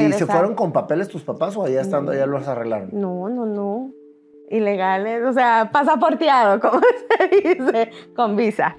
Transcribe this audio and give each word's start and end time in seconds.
regresar. 0.00 0.22
¿y 0.22 0.26
se 0.26 0.32
fueron 0.32 0.54
con 0.54 0.72
papeles 0.72 1.08
tus 1.08 1.22
papás 1.22 1.56
o 1.56 1.64
allá 1.64 1.80
estando 1.80 2.12
ya 2.14 2.26
los 2.26 2.46
arreglaron? 2.48 2.90
No, 2.92 3.28
no, 3.28 3.46
no. 3.46 3.92
Ilegales, 4.48 5.24
o 5.24 5.32
sea, 5.32 5.70
pasaporteado, 5.72 6.60
como 6.60 6.80
se 6.80 7.28
dice, 7.28 7.90
con 8.16 8.36
visa. 8.36 8.76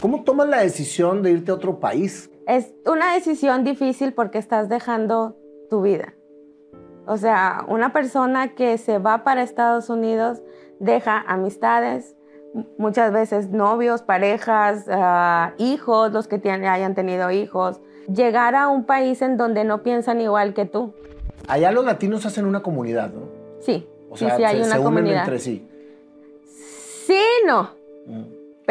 ¿Cómo 0.00 0.22
tomas 0.24 0.48
la 0.48 0.60
decisión 0.60 1.22
de 1.22 1.30
irte 1.32 1.50
a 1.50 1.54
otro 1.54 1.80
país? 1.80 2.30
Es 2.46 2.74
una 2.84 3.14
decisión 3.14 3.64
difícil 3.64 4.12
porque 4.12 4.38
estás 4.38 4.68
dejando 4.68 5.36
tu 5.70 5.82
vida. 5.82 6.14
O 7.06 7.16
sea, 7.16 7.64
una 7.68 7.92
persona 7.92 8.54
que 8.54 8.78
se 8.78 8.98
va 8.98 9.24
para 9.24 9.42
Estados 9.42 9.90
Unidos 9.90 10.42
deja 10.78 11.22
amistades, 11.26 12.16
muchas 12.78 13.12
veces 13.12 13.50
novios, 13.50 14.02
parejas, 14.02 14.86
uh, 14.88 15.54
hijos, 15.62 16.12
los 16.12 16.28
que 16.28 16.38
tienen, 16.38 16.66
hayan 16.66 16.94
tenido 16.94 17.30
hijos. 17.30 17.80
Llegar 18.12 18.54
a 18.54 18.68
un 18.68 18.84
país 18.84 19.22
en 19.22 19.36
donde 19.36 19.64
no 19.64 19.82
piensan 19.82 20.20
igual 20.20 20.54
que 20.54 20.64
tú. 20.66 20.92
Allá 21.48 21.72
los 21.72 21.84
latinos 21.84 22.24
hacen 22.26 22.46
una 22.46 22.62
comunidad, 22.62 23.10
¿no? 23.12 23.22
Sí. 23.60 23.86
O 24.10 24.16
sea, 24.16 24.30
sí, 24.30 24.36
sí, 24.38 24.44
hay 24.44 24.56
se, 24.56 24.62
una 24.62 24.72
se 24.74 24.78
unen 24.78 24.84
comunidad. 24.84 25.20
entre 25.20 25.38
sí. 25.38 25.66
Sí, 27.06 27.20
no. 27.46 27.70
Mm. 28.06 28.22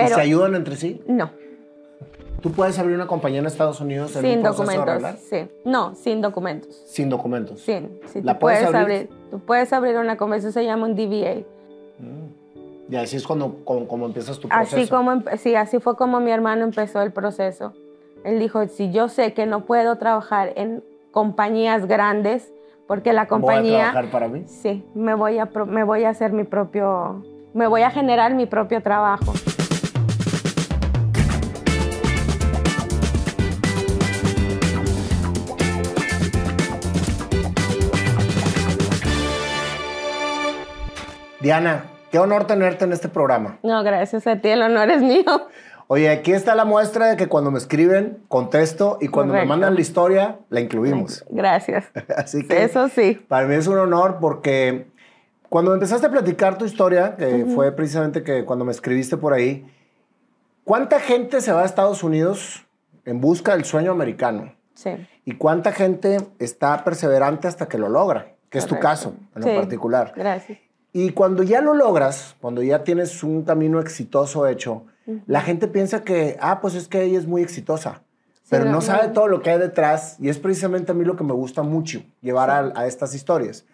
¿Y 0.04 0.08
se 0.08 0.22
ayudan 0.22 0.56
entre 0.56 0.76
sí? 0.76 1.02
no. 1.08 1.30
¿Tú 2.42 2.52
puedes 2.52 2.78
abrir 2.78 2.96
una 2.98 3.08
compañía 3.08 3.40
en 3.40 3.46
Estados 3.46 3.80
Unidos 3.80 4.14
en 4.18 4.22
Sin 4.22 4.38
un 4.40 4.44
proceso 4.44 4.64
documentos. 4.86 5.22
Sí. 5.30 5.48
No, 5.64 5.96
sin 5.96 6.20
documentos. 6.20 6.76
Sin 6.88 7.08
documentos. 7.08 7.62
Sin. 7.62 8.02
Sí, 8.08 8.22
¿La 8.22 8.38
puedes 8.38 8.60
puedes 8.66 8.76
abrir? 8.76 8.98
abrir? 9.08 9.10
Tú 9.32 9.40
puedes 9.40 9.72
abrir 9.72 9.96
una 9.96 10.18
conversación, 10.18 10.52
se 10.52 10.66
llama 10.66 10.88
un 10.88 10.94
DBA. 10.94 11.46
Mm. 12.00 12.92
Y 12.92 12.96
así 12.98 13.16
es 13.16 13.26
cuando, 13.26 13.64
como, 13.64 13.88
como 13.88 14.08
empiezas 14.08 14.40
tu 14.40 14.50
proceso. 14.50 14.76
Así 14.76 14.90
como, 14.90 15.12
empe- 15.14 15.38
sí, 15.38 15.56
así 15.56 15.80
fue 15.80 15.96
como 15.96 16.20
mi 16.20 16.32
hermano 16.32 16.66
empezó 16.66 17.02
el 17.02 17.14
proceso. 17.14 17.72
Él 18.24 18.40
dijo, 18.40 18.66
si 18.68 18.92
yo 18.92 19.10
sé 19.10 19.34
que 19.34 19.46
no 19.46 19.66
puedo 19.66 19.98
trabajar 19.98 20.54
en 20.56 20.84
compañías 21.12 21.86
grandes, 21.88 22.52
porque 22.88 23.14
la 23.14 23.22
Voy 23.22 23.26
a 23.26 23.30
compañía, 23.30 23.78
trabajar 23.92 24.12
para 24.12 24.28
mí. 24.28 24.44
sí, 24.48 24.86
me 24.94 25.14
voy, 25.14 25.40
a, 25.40 25.46
me 25.68 25.84
voy 25.84 26.04
a 26.06 26.10
hacer 26.10 26.32
mi 26.32 26.44
propio, 26.44 27.24
me 27.54 27.68
voy 27.68 27.82
a 27.82 27.90
generar 27.92 28.34
mi 28.34 28.46
propio 28.46 28.82
trabajo. 28.82 29.34
Diana, 41.42 41.86
qué 42.12 42.20
honor 42.20 42.46
tenerte 42.48 42.86
en 42.86 42.94
este 42.94 43.10
programa. 43.10 43.58
No, 43.64 43.84
gracias 43.84 44.26
a 44.28 44.38
ti, 44.38 44.50
el 44.50 44.62
honor 44.62 44.90
es 44.90 45.02
mío. 45.02 45.48
Oye, 45.88 46.10
aquí 46.10 46.32
está 46.32 46.56
la 46.56 46.66
muestra 46.66 47.08
de 47.08 47.18
que 47.18 47.28
cuando 47.28 47.52
me 47.52 47.58
escriben, 47.58 48.20
contesto 48.28 48.98
y 49.02 49.10
cuando 49.10 49.34
me 49.34 49.46
mandan 49.46 49.76
la 49.76 49.82
historia, 49.82 50.40
la 50.50 50.62
incluimos. 50.62 51.26
Gracias. 51.30 51.86
Así 52.18 52.48
que 52.48 52.64
Eso 52.64 52.90
sí. 52.90 53.22
para 53.28 53.48
mí 53.48 53.56
es 53.56 53.68
un 53.68 53.78
honor 53.78 54.18
porque 54.20 54.88
cuando 55.50 55.74
empezaste 55.74 56.08
a 56.08 56.10
platicar 56.10 56.58
tu 56.58 56.66
historia, 56.66 57.16
que 57.16 57.46
fue 57.54 57.72
precisamente 57.72 58.24
que 58.24 58.46
cuando 58.46 58.66
me 58.66 58.72
escribiste 58.72 59.18
por 59.18 59.34
ahí, 59.34 59.70
¿cuánta 60.64 61.00
gente 61.00 61.42
se 61.42 61.52
va 61.52 61.62
a 61.62 61.66
Estados 61.66 62.04
Unidos 62.04 62.66
en 63.06 63.22
busca 63.22 63.54
del 63.54 63.66
sueño 63.66 63.92
americano? 63.92 64.56
Sí. 64.74 64.92
¿Y 65.26 65.34
cuánta 65.36 65.72
gente 65.72 66.18
está 66.40 66.84
perseverante 66.84 67.48
hasta 67.48 67.68
que 67.68 67.78
lo 67.78 67.90
logra? 67.90 68.34
Que 68.50 68.58
es 68.58 68.66
tu 68.66 68.80
caso, 68.80 69.16
en 69.36 69.42
lo 69.42 69.60
particular. 69.60 70.14
Gracias. 70.16 70.60
Y 70.92 71.10
cuando 71.12 71.44
ya 71.44 71.60
lo 71.62 71.74
logras, 71.74 72.36
cuando 72.40 72.62
ya 72.62 72.84
tienes 72.84 73.24
un 73.24 73.44
camino 73.44 73.80
exitoso 73.80 74.48
hecho, 74.48 74.86
la 75.28 75.42
gente 75.42 75.68
piensa 75.68 76.04
que, 76.04 76.38
ah, 76.40 76.62
pues 76.62 76.76
es 76.76 76.88
que 76.88 77.04
ella 77.04 77.18
es 77.18 77.28
muy 77.28 77.42
exitosa, 77.42 78.02
pero 78.50 78.66
no, 78.66 78.82
sabe 78.82 79.08
todo 79.10 79.28
lo 79.28 79.42
que 79.42 79.50
hay 79.50 79.60
detrás 79.60 80.18
y 80.20 80.30
es 80.30 80.38
precisamente 80.38 80.92
a 80.92 80.96
mí 80.96 81.04
lo 81.06 81.16
que 81.16 81.24
me 81.24 81.34
gusta 81.34 81.64
mucho, 81.64 82.04
llevar 82.22 82.50
a, 82.50 82.72
a 82.76 82.88
estas 82.88 83.16
historias. 83.16 83.66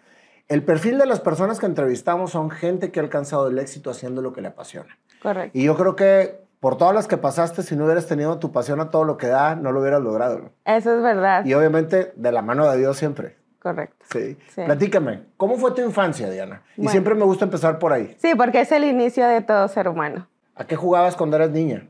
El 0.48 0.64
perfil 0.64 0.98
de 0.98 1.06
las 1.06 1.20
personas 1.20 1.60
que 1.60 1.66
entrevistamos 1.66 2.32
son 2.32 2.50
gente 2.50 2.90
que 2.90 2.98
ha 2.98 3.02
alcanzado 3.02 3.48
el 3.48 3.58
éxito 3.58 3.90
haciendo 3.90 4.20
lo 4.22 4.32
que 4.32 4.40
le 4.40 4.48
apasiona. 4.48 4.98
Correcto. 5.22 5.56
Y 5.56 5.64
yo 5.64 5.76
creo 5.76 5.94
que 5.94 6.40
por 6.60 6.76
todas 6.76 6.94
las 6.94 7.08
que 7.08 7.16
pasaste, 7.16 7.62
si 7.62 7.76
no 7.76 7.84
hubieras 7.84 8.06
tenido 8.06 8.38
tu 8.38 8.52
pasión 8.52 8.80
a 8.80 8.90
todo 8.90 9.04
lo 9.04 9.16
que 9.16 9.28
da, 9.28 9.54
no 9.54 9.72
lo 9.72 9.80
hubieras 9.80 10.02
logrado. 10.02 10.50
Eso 10.64 10.96
es 10.96 11.02
verdad. 11.02 11.44
Y 11.44 11.54
obviamente 11.54 12.12
de 12.16 12.32
la 12.32 12.42
mano 12.42 12.70
de 12.70 12.78
Dios 12.78 12.96
siempre. 12.96 13.36
Correcto. 13.60 14.04
Sí. 14.10 14.36
Sí. 14.54 14.62
Platícame, 14.64 15.24
¿cómo 15.36 15.56
fue 15.56 15.72
tu 15.72 15.82
infancia, 15.82 16.30
Diana? 16.30 16.62
Y 16.76 16.88
siempre 16.88 17.14
me 17.14 17.24
gusta 17.24 17.44
empezar 17.44 17.78
por 17.78 17.92
ahí. 17.92 18.16
Sí, 18.18 18.34
porque 18.34 18.60
es 18.62 18.72
el 18.72 18.84
inicio 18.84 19.26
de 19.28 19.42
todo 19.42 19.68
ser 19.68 19.88
humano. 19.88 20.26
¿A 20.60 20.66
qué 20.66 20.76
jugabas 20.76 21.16
cuando 21.16 21.36
eras 21.36 21.52
niña? 21.52 21.86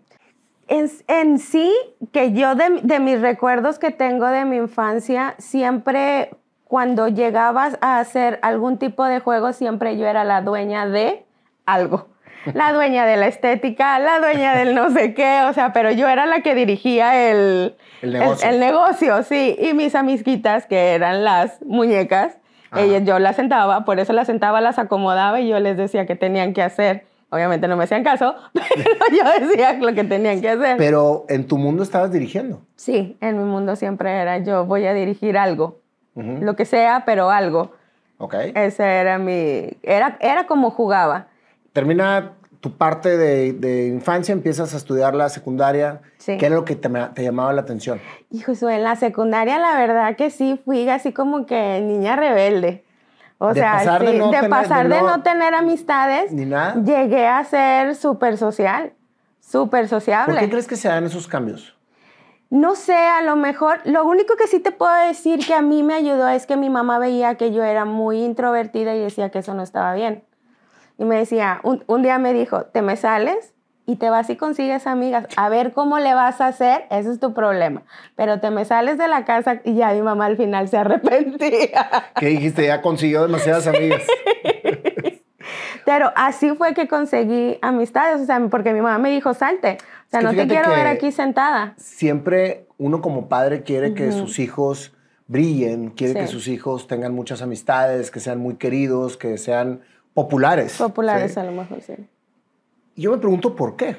En, 0.68 0.88
en 1.08 1.40
sí, 1.40 1.74
que 2.12 2.32
yo 2.32 2.54
de, 2.54 2.78
de 2.84 3.00
mis 3.00 3.20
recuerdos 3.20 3.80
que 3.80 3.90
tengo 3.90 4.28
de 4.28 4.44
mi 4.44 4.58
infancia, 4.58 5.34
siempre 5.38 6.30
cuando 6.62 7.08
llegabas 7.08 7.76
a 7.80 7.98
hacer 7.98 8.38
algún 8.42 8.78
tipo 8.78 9.04
de 9.04 9.18
juego, 9.18 9.52
siempre 9.52 9.98
yo 9.98 10.06
era 10.06 10.22
la 10.22 10.42
dueña 10.42 10.86
de 10.86 11.24
algo. 11.66 12.06
La 12.54 12.72
dueña 12.72 13.04
de 13.04 13.18
la 13.18 13.26
estética, 13.26 13.98
la 13.98 14.18
dueña 14.18 14.54
del 14.56 14.74
no 14.74 14.88
sé 14.88 15.12
qué, 15.12 15.42
o 15.42 15.52
sea, 15.52 15.74
pero 15.74 15.90
yo 15.90 16.08
era 16.08 16.24
la 16.24 16.40
que 16.40 16.54
dirigía 16.54 17.28
el, 17.30 17.76
El 18.00 18.12
negocio. 18.14 18.48
el 18.48 18.60
negocio, 18.60 19.22
sí. 19.24 19.56
Y 19.60 19.74
mis 19.74 19.94
amiguitas, 19.94 20.64
que 20.64 20.94
eran 20.94 21.22
las 21.22 21.60
muñecas, 21.60 22.38
ellas, 22.74 23.02
yo 23.04 23.18
las 23.18 23.36
sentaba, 23.36 23.84
por 23.84 24.00
eso 24.00 24.14
las 24.14 24.26
sentaba, 24.26 24.62
las 24.62 24.78
acomodaba 24.78 25.38
y 25.40 25.48
yo 25.48 25.60
les 25.60 25.76
decía 25.76 26.06
qué 26.06 26.16
tenían 26.16 26.54
que 26.54 26.62
hacer. 26.62 27.04
Obviamente 27.30 27.68
no 27.68 27.76
me 27.76 27.84
hacían 27.84 28.02
caso, 28.02 28.34
pero 28.52 28.94
yo 29.16 29.46
decía 29.46 29.72
lo 29.74 29.94
que 29.94 30.04
tenían 30.04 30.40
que 30.40 30.50
hacer. 30.50 30.76
Pero 30.76 31.24
en 31.28 31.46
tu 31.46 31.58
mundo 31.58 31.82
estabas 31.82 32.10
dirigiendo. 32.12 32.60
Sí, 32.76 33.16
en 33.20 33.38
mi 33.38 33.44
mundo 33.44 33.76
siempre 33.76 34.10
era 34.12 34.38
yo 34.38 34.66
voy 34.66 34.86
a 34.86 34.94
dirigir 34.94 35.38
algo, 35.38 35.78
Ujú. 36.16 36.38
lo 36.40 36.56
que 36.56 36.64
sea, 36.64 37.04
pero 37.06 37.30
algo. 37.30 37.72
Ok. 38.18 38.34
Ese 38.54 38.82
era 38.84 39.18
mi, 39.18 39.70
era, 39.82 40.18
era 40.20 40.46
como 40.46 40.70
jugaba. 40.70 41.28
Termina 41.72 42.32
tu 42.60 42.76
parte 42.76 43.16
de, 43.16 43.52
de 43.54 43.86
infancia, 43.86 44.32
empiezas 44.32 44.74
a 44.74 44.76
estudiar 44.76 45.14
la 45.14 45.28
secundaria. 45.28 46.00
Sí. 46.18 46.36
¿Qué 46.36 46.46
era 46.46 46.56
lo 46.56 46.64
que 46.64 46.76
te, 46.76 46.88
te 47.14 47.22
llamaba 47.22 47.52
la 47.52 47.62
atención? 47.62 48.00
Hijo, 48.30 48.52
en 48.68 48.82
la 48.84 48.96
secundaria 48.96 49.58
la 49.58 49.78
verdad 49.78 50.16
que 50.16 50.30
sí 50.30 50.60
fui 50.64 50.86
así 50.88 51.12
como 51.12 51.46
que 51.46 51.80
niña 51.80 52.16
rebelde. 52.16 52.84
O 53.42 53.48
De 53.48 53.54
sea, 53.60 53.72
pasar 53.72 54.04
de 54.04 54.18
no 54.18 54.26
de 54.26 54.36
tener- 54.36 54.50
pasar 54.50 54.86
de 54.88 54.94
de 54.96 55.00
no- 55.00 55.16
no 55.16 55.22
tener 55.22 55.54
amistades, 55.54 56.30
Ni 56.30 56.44
nada. 56.44 56.74
llegué 56.84 57.26
a 57.26 57.42
ser 57.42 57.94
súper 57.94 58.36
social, 58.36 58.92
súper 59.40 59.88
sociable. 59.88 60.34
¿Por 60.34 60.42
qué 60.42 60.50
crees 60.50 60.66
que 60.68 60.76
se 60.76 60.88
dan 60.88 61.04
esos 61.04 61.26
cambios? 61.26 61.74
No 62.50 62.74
sé, 62.74 62.94
a 62.96 63.22
lo 63.22 63.36
mejor, 63.36 63.78
lo 63.84 64.04
único 64.04 64.36
que 64.36 64.46
sí 64.46 64.60
te 64.60 64.72
puedo 64.72 64.92
decir 65.06 65.38
que 65.46 65.54
a 65.54 65.62
mí 65.62 65.82
me 65.82 65.94
ayudó 65.94 66.28
es 66.28 66.46
que 66.46 66.56
mi 66.58 66.68
mamá 66.68 66.98
veía 66.98 67.36
que 67.36 67.50
yo 67.52 67.62
era 67.62 67.84
muy 67.86 68.22
introvertida 68.24 68.94
y 68.94 68.98
decía 68.98 69.30
que 69.30 69.38
eso 69.38 69.54
no 69.54 69.62
estaba 69.62 69.94
bien. 69.94 70.24
Y 70.98 71.04
me 71.06 71.16
decía, 71.16 71.60
un, 71.62 71.82
un 71.86 72.02
día 72.02 72.18
me 72.18 72.34
dijo, 72.34 72.64
te 72.66 72.82
me 72.82 72.96
sales 72.96 73.54
y 73.90 73.96
te 73.96 74.08
vas 74.08 74.30
y 74.30 74.36
consigues 74.36 74.86
amigas, 74.86 75.26
a 75.36 75.48
ver 75.48 75.72
cómo 75.72 75.98
le 75.98 76.14
vas 76.14 76.40
a 76.40 76.46
hacer, 76.46 76.84
ese 76.90 77.10
es 77.10 77.18
tu 77.18 77.34
problema. 77.34 77.82
Pero 78.14 78.38
te 78.38 78.52
me 78.52 78.64
sales 78.64 78.98
de 78.98 79.08
la 79.08 79.24
casa 79.24 79.62
y 79.64 79.74
ya 79.74 79.92
mi 79.92 80.00
mamá 80.00 80.26
al 80.26 80.36
final 80.36 80.68
se 80.68 80.76
arrepentía. 80.76 81.90
¿Qué 82.20 82.26
dijiste? 82.26 82.64
Ya 82.64 82.80
consiguió 82.82 83.22
demasiadas 83.22 83.66
amigas. 83.66 84.02
Pero 85.84 86.12
así 86.14 86.54
fue 86.54 86.72
que 86.72 86.86
conseguí 86.86 87.58
amistades, 87.62 88.20
o 88.20 88.26
sea, 88.26 88.40
porque 88.48 88.72
mi 88.72 88.80
mamá 88.80 88.98
me 88.98 89.10
dijo, 89.10 89.34
salte, 89.34 89.78
o 90.06 90.10
sea, 90.10 90.20
que 90.20 90.26
no 90.26 90.34
te 90.34 90.46
quiero 90.46 90.70
ver 90.70 90.86
aquí 90.86 91.10
sentada. 91.10 91.74
Siempre 91.76 92.66
uno 92.78 93.00
como 93.00 93.28
padre 93.28 93.64
quiere 93.64 93.92
que 93.94 94.12
sus 94.12 94.38
hijos 94.38 94.94
brillen, 95.26 95.90
quiere 95.90 96.14
que 96.14 96.28
sus 96.28 96.46
hijos 96.46 96.86
tengan 96.86 97.12
muchas 97.12 97.42
amistades, 97.42 98.12
que 98.12 98.20
sean 98.20 98.38
muy 98.38 98.54
queridos, 98.54 99.16
que 99.16 99.36
sean 99.36 99.80
populares. 100.14 100.76
Populares 100.76 101.34
¿sí? 101.34 101.40
a 101.40 101.42
lo 101.42 101.50
mejor, 101.50 101.80
sí. 101.80 101.94
Yo 103.00 103.10
me 103.10 103.18
pregunto 103.18 103.56
por 103.56 103.76
qué. 103.76 103.96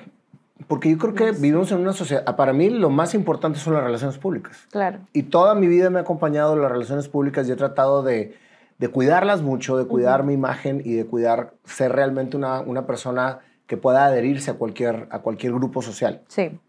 Porque 0.67 0.91
yo 0.91 0.97
creo 0.97 1.15
que 1.15 1.31
vivimos 1.31 1.71
en 1.71 1.79
una 1.79 1.91
sociedad. 1.91 2.35
Para 2.35 2.53
mí, 2.53 2.69
lo 2.69 2.89
más 2.89 3.15
importante 3.15 3.57
son 3.59 3.73
las 3.73 3.83
relaciones 3.83 4.17
públicas. 4.19 4.67
Claro. 4.69 4.99
Y 5.11 5.23
toda 5.23 5.55
mi 5.55 5.67
vida 5.67 5.89
me 5.89 5.97
ha 5.97 6.03
acompañado 6.03 6.55
las 6.55 6.71
relaciones 6.71 7.07
públicas 7.07 7.47
y 7.47 7.51
he 7.51 7.55
tratado 7.55 8.03
de, 8.03 8.37
de 8.77 8.87
cuidarlas 8.89 9.41
mucho, 9.41 9.77
de 9.77 9.85
cuidar 9.85 10.23
mi 10.23 10.33
imagen 10.33 10.81
y 10.85 10.93
de 10.93 11.05
cuidar 11.05 11.55
ser 11.65 11.93
realmente 11.93 12.37
una, 12.37 12.61
una 12.61 12.85
persona 12.85 13.39
que 13.65 13.75
pueda 13.75 14.05
adherirse 14.05 14.51
a 14.51 14.53
cualquier, 14.53 15.07
a 15.09 15.19
cualquier 15.19 15.53
grupo 15.53 15.81
social. 15.81 16.21
Sí, 16.27 16.59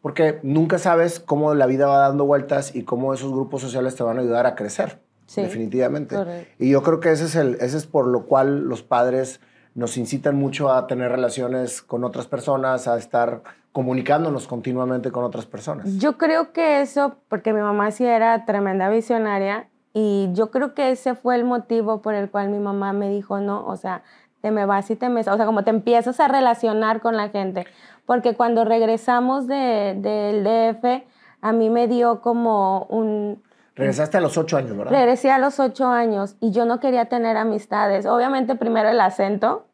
Porque 0.00 0.38
nunca 0.42 0.78
sabes 0.78 1.18
cómo 1.18 1.54
la 1.54 1.66
vida 1.66 1.86
va 1.86 1.98
dando 1.98 2.24
vueltas 2.24 2.76
y 2.76 2.84
cómo 2.84 3.14
esos 3.14 3.32
grupos 3.32 3.62
sociales 3.62 3.96
te 3.96 4.02
van 4.04 4.18
a 4.18 4.20
ayudar 4.20 4.46
a 4.46 4.54
crecer. 4.54 5.00
Sí, 5.26 5.42
definitivamente. 5.42 6.16
correcto. 6.16 6.52
Y 6.58 6.70
yo 6.70 6.82
creo 6.82 7.00
que 7.00 7.12
ese 7.12 7.24
es, 7.24 7.34
el, 7.34 7.54
ese 7.60 7.76
es 7.76 7.86
por 7.86 8.06
lo 8.06 8.26
cual 8.26 8.68
los 8.68 8.82
padres 8.82 9.40
nos 9.74 9.96
incitan 9.96 10.36
mucho 10.36 10.70
a 10.72 10.86
tener 10.86 11.10
relaciones 11.10 11.82
con 11.82 12.04
otras 12.04 12.26
personas, 12.26 12.88
a 12.88 12.96
estar 12.98 13.42
comunicándonos 13.72 14.48
continuamente 14.48 15.12
con 15.12 15.24
otras 15.24 15.46
personas. 15.46 15.98
Yo 15.98 16.18
creo 16.18 16.52
que 16.52 16.80
eso, 16.80 17.16
porque 17.28 17.52
mi 17.52 17.60
mamá 17.60 17.90
sí 17.92 18.04
era 18.04 18.44
tremenda 18.44 18.88
visionaria, 18.88 19.68
y 19.92 20.28
yo 20.34 20.50
creo 20.50 20.74
que 20.74 20.90
ese 20.90 21.14
fue 21.14 21.36
el 21.36 21.44
motivo 21.44 22.00
por 22.02 22.14
el 22.14 22.30
cual 22.30 22.48
mi 22.50 22.58
mamá 22.58 22.92
me 22.92 23.08
dijo, 23.10 23.40
no, 23.40 23.64
o 23.66 23.76
sea, 23.76 24.02
te 24.40 24.50
me 24.50 24.64
vas 24.64 24.90
y 24.90 24.96
te 24.96 25.08
me... 25.08 25.20
O 25.20 25.24
sea, 25.36 25.46
como 25.46 25.64
te 25.64 25.70
empiezas 25.70 26.18
a 26.20 26.28
relacionar 26.28 27.00
con 27.00 27.16
la 27.16 27.28
gente. 27.28 27.66
Porque 28.06 28.34
cuando 28.34 28.64
regresamos 28.64 29.46
de- 29.46 29.94
del 29.98 30.44
DF, 30.44 31.04
a 31.42 31.52
mí 31.52 31.70
me 31.70 31.88
dio 31.88 32.20
como 32.20 32.84
un... 32.88 33.42
Regresaste 33.80 34.18
a 34.18 34.20
los 34.20 34.36
ocho 34.36 34.56
años, 34.58 34.76
¿verdad? 34.76 34.92
Regresé 34.92 35.30
a 35.30 35.38
los 35.38 35.58
ocho 35.58 35.88
años 35.88 36.36
y 36.40 36.52
yo 36.52 36.66
no 36.66 36.80
quería 36.80 37.06
tener 37.06 37.36
amistades. 37.36 38.04
Obviamente 38.04 38.54
primero 38.54 38.90
el 38.90 39.00
acento 39.00 39.66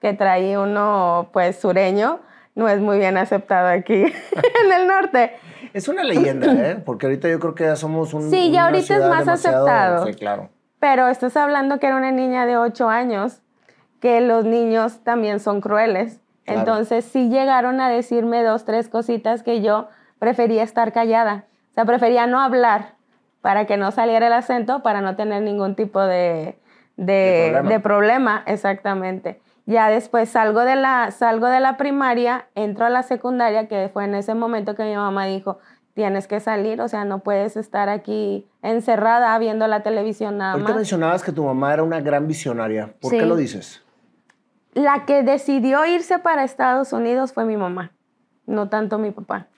que 0.00 0.12
traía 0.12 0.60
uno 0.60 1.30
pues 1.32 1.56
sureño 1.58 2.20
no 2.54 2.68
es 2.68 2.78
muy 2.80 2.98
bien 2.98 3.16
aceptado 3.16 3.68
aquí 3.68 3.94
en 4.64 4.72
el 4.72 4.86
norte. 4.86 5.32
Es 5.72 5.88
una 5.88 6.04
leyenda, 6.04 6.52
¿eh? 6.52 6.76
Porque 6.76 7.06
ahorita 7.06 7.28
yo 7.28 7.40
creo 7.40 7.54
que 7.54 7.64
ya 7.64 7.76
somos 7.76 8.12
un. 8.12 8.30
Sí, 8.30 8.50
ya 8.50 8.66
ahorita 8.66 8.96
es 8.96 9.08
más 9.08 9.26
aceptado. 9.26 10.06
Sí, 10.06 10.14
claro. 10.14 10.50
Pero 10.78 11.08
estás 11.08 11.36
hablando 11.36 11.80
que 11.80 11.86
era 11.86 11.96
una 11.96 12.12
niña 12.12 12.44
de 12.44 12.58
ocho 12.58 12.90
años, 12.90 13.40
que 14.00 14.20
los 14.20 14.44
niños 14.44 15.02
también 15.02 15.40
son 15.40 15.62
crueles. 15.62 16.20
Claro. 16.44 16.60
Entonces 16.60 17.06
sí 17.06 17.30
llegaron 17.30 17.80
a 17.80 17.88
decirme 17.88 18.42
dos, 18.42 18.66
tres 18.66 18.90
cositas 18.90 19.42
que 19.42 19.62
yo 19.62 19.88
prefería 20.18 20.62
estar 20.62 20.92
callada. 20.92 21.46
O 21.70 21.74
sea, 21.74 21.86
prefería 21.86 22.26
no 22.26 22.40
hablar 22.40 22.94
para 23.44 23.66
que 23.66 23.76
no 23.76 23.90
saliera 23.90 24.28
el 24.28 24.32
acento, 24.32 24.82
para 24.82 25.02
no 25.02 25.16
tener 25.16 25.42
ningún 25.42 25.74
tipo 25.74 26.00
de, 26.00 26.56
de, 26.96 27.04
De 27.04 27.50
problema. 27.52 27.68
de 27.68 27.80
problema, 27.80 28.42
exactamente. 28.46 29.40
Ya 29.66 29.90
después 29.90 30.30
salgo 30.30 30.60
de, 30.60 30.76
la, 30.76 31.10
salgo 31.10 31.48
de 31.48 31.60
la 31.60 31.76
primaria, 31.76 32.46
entro 32.54 32.86
a 32.86 32.88
la 32.88 33.02
secundaria, 33.02 33.68
que 33.68 33.90
fue 33.92 34.04
en 34.06 34.14
ese 34.14 34.32
momento 34.34 34.74
que 34.74 34.84
mi 34.84 34.96
mamá 34.96 35.26
dijo, 35.26 35.58
tienes 35.92 36.26
que 36.26 36.40
salir, 36.40 36.80
o 36.80 36.88
sea, 36.88 37.04
no 37.04 37.18
puedes 37.18 37.58
estar 37.58 37.90
aquí 37.90 38.48
encerrada 38.62 39.38
viendo 39.38 39.66
la 39.66 39.82
televisión 39.82 40.38
nada 40.38 40.52
Ahorita 40.52 40.68
más. 40.70 40.76
mencionabas 40.78 41.22
que 41.22 41.30
tu 41.32 41.44
mamá 41.44 41.74
era 41.74 41.82
una 41.82 42.00
gran 42.00 42.26
visionaria. 42.26 42.94
¿Por 42.98 43.10
Sí. 43.10 43.18
qué 43.18 43.26
lo 43.26 43.36
dices? 43.36 43.82
La 44.72 45.04
que 45.04 45.22
decidió 45.22 45.84
irse 45.84 46.18
para 46.18 46.44
Estados 46.44 46.94
Unidos 46.94 47.34
fue 47.34 47.44
mi 47.44 47.58
mamá, 47.58 47.92
no 48.46 48.70
tanto 48.70 48.96
mi 48.96 49.10
papá. 49.10 49.48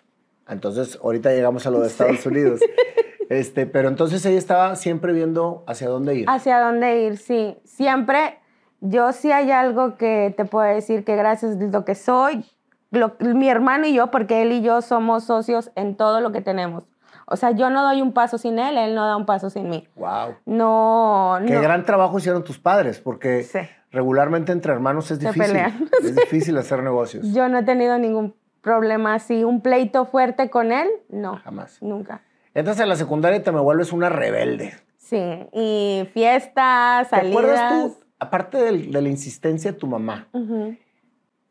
Entonces, 0.49 0.99
ahorita 1.01 1.31
llegamos 1.31 1.65
a 1.69 1.71
lo 1.71 1.79
de 1.79 1.87
Estados 1.87 2.27
Unidos. 2.27 2.59
Este, 3.29 3.67
pero 3.67 3.89
entonces 3.89 4.25
ella 4.27 4.39
estaba 4.39 4.77
siempre 4.77 5.13
viendo 5.13 5.65
hacia 5.67 5.89
dónde 5.89 6.15
ir. 6.15 6.27
Hacia 6.31 6.61
dónde 6.61 7.03
ir, 7.03 7.17
sí. 7.19 7.57
Siempre, 7.65 8.39
yo 8.81 9.13
sí 9.13 9.33
hay 9.33 9.51
algo 9.51 9.97
que 9.97 10.33
te 10.37 10.45
puedo 10.45 10.67
decir 10.67 11.05
que 11.05 11.17
gracias 11.17 11.57
a 11.57 11.65
lo 11.65 11.85
que 11.85 11.95
soy, 11.95 12.45
lo- 12.91 13.17
mi 13.21 13.49
hermano 13.49 13.87
y 13.87 13.95
yo, 13.95 14.11
porque 14.11 14.43
él 14.43 14.53
y 14.53 14.63
yo 14.63 14.81
somos 14.83 15.25
socios 15.25 15.71
en 15.75 15.97
todo 15.97 16.21
lo 16.21 16.31
que 16.33 16.41
tenemos. 16.41 16.85
O 17.29 17.35
sea, 17.35 17.51
yo 17.51 17.71
no 17.71 17.83
doy 17.83 18.03
un 18.03 18.13
paso 18.13 18.39
sin 18.39 18.59
él, 18.61 18.79
él 18.79 18.95
no 18.95 19.05
da 19.05 19.17
un 19.17 19.27
paso 19.27 19.51
sin 19.51 19.69
mí. 19.69 19.89
Wow. 19.97 20.37
No, 20.45 21.39
Qué 21.45 21.55
no. 21.55 21.61
gran 21.63 21.85
trabajo 21.85 22.19
hicieron 22.19 22.45
tus 22.45 22.59
padres, 22.61 23.01
porque 23.01 23.43
Sí. 23.43 23.59
regularmente 23.91 24.53
entre 24.53 24.73
hermanos 24.73 25.11
es 25.11 25.19
Se 25.19 25.27
difícil. 25.27 25.47
pelean. 25.53 25.91
Es 26.05 26.15
difícil 26.15 26.57
hacer 26.59 26.85
negocios. 26.85 27.27
Yo 27.33 27.49
no 27.49 27.59
he 27.59 27.63
tenido 27.65 27.99
ningún 27.99 28.37
problema 28.61 29.15
así, 29.15 29.43
un 29.43 29.61
pleito 29.61 30.05
fuerte 30.07 30.51
con 30.51 30.71
él, 30.71 30.89
no, 31.09 31.39
Jamás. 31.39 31.79
nunca. 31.83 32.23
Entras 32.57 32.81
a 32.81 32.87
la 32.87 32.97
secundaria 32.97 33.39
y 33.39 33.43
te 33.43 33.53
me 33.53 33.61
vuelves 33.61 33.93
una 33.93 34.09
rebelde. 34.09 34.73
Sí, 34.97 35.21
y 35.53 36.09
fiestas, 36.15 37.11
¿Te 37.11 37.17
salidas. 37.17 37.37
acuerdas 37.39 37.69
tú, 37.69 37.99
aparte 38.19 38.57
del- 38.57 38.91
de 38.93 39.03
la 39.03 39.09
insistencia 39.11 39.73
de 39.73 39.79
tu 39.79 39.87
mamá? 39.87 40.27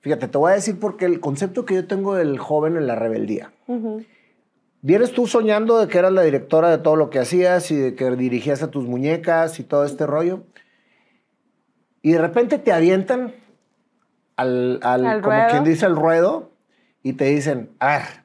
Fíjate, 0.02 0.28
te 0.28 0.38
voy 0.40 0.52
a 0.52 0.56
decir 0.56 0.80
porque 0.80 1.06
el 1.06 1.20
concepto 1.20 1.64
que 1.64 1.76
yo 1.76 1.86
tengo 1.88 2.16
del 2.16 2.40
joven 2.40 2.76
en 2.76 2.88
la 2.88 2.96
rebeldía. 2.96 3.54
Vienes 4.82 5.12
tú 5.14 5.28
soñando 5.28 5.80
de 5.80 5.88
que 5.88 6.00
eras 6.00 6.12
la 6.12 6.24
directora 6.24 6.70
de 6.72 6.80
todo 6.80 6.96
lo 6.96 7.12
que 7.12 7.20
hacías 7.20 7.70
y 7.70 7.76
de 7.76 7.94
que 7.96 8.10
dirigías 8.16 8.64
a 8.64 8.72
tus 8.72 8.86
muñecas 8.86 9.60
y 9.60 9.64
todo 9.64 9.86
este 9.86 10.08
rollo. 10.08 10.44
Y 12.02 12.14
de 12.14 12.18
repente 12.20 12.58
te 12.58 12.72
avientan 12.74 13.36
al, 14.38 14.80
al- 14.82 15.06
Al 15.06 15.22
como 15.22 15.36
ruedo. 15.38 15.50
quien 15.52 15.64
dice, 15.64 15.86
el 15.86 15.96
ruedo 15.96 16.52
y 17.04 17.14
te 17.14 17.26
dicen, 17.26 17.70
a 17.80 17.88
ver, 17.98 18.25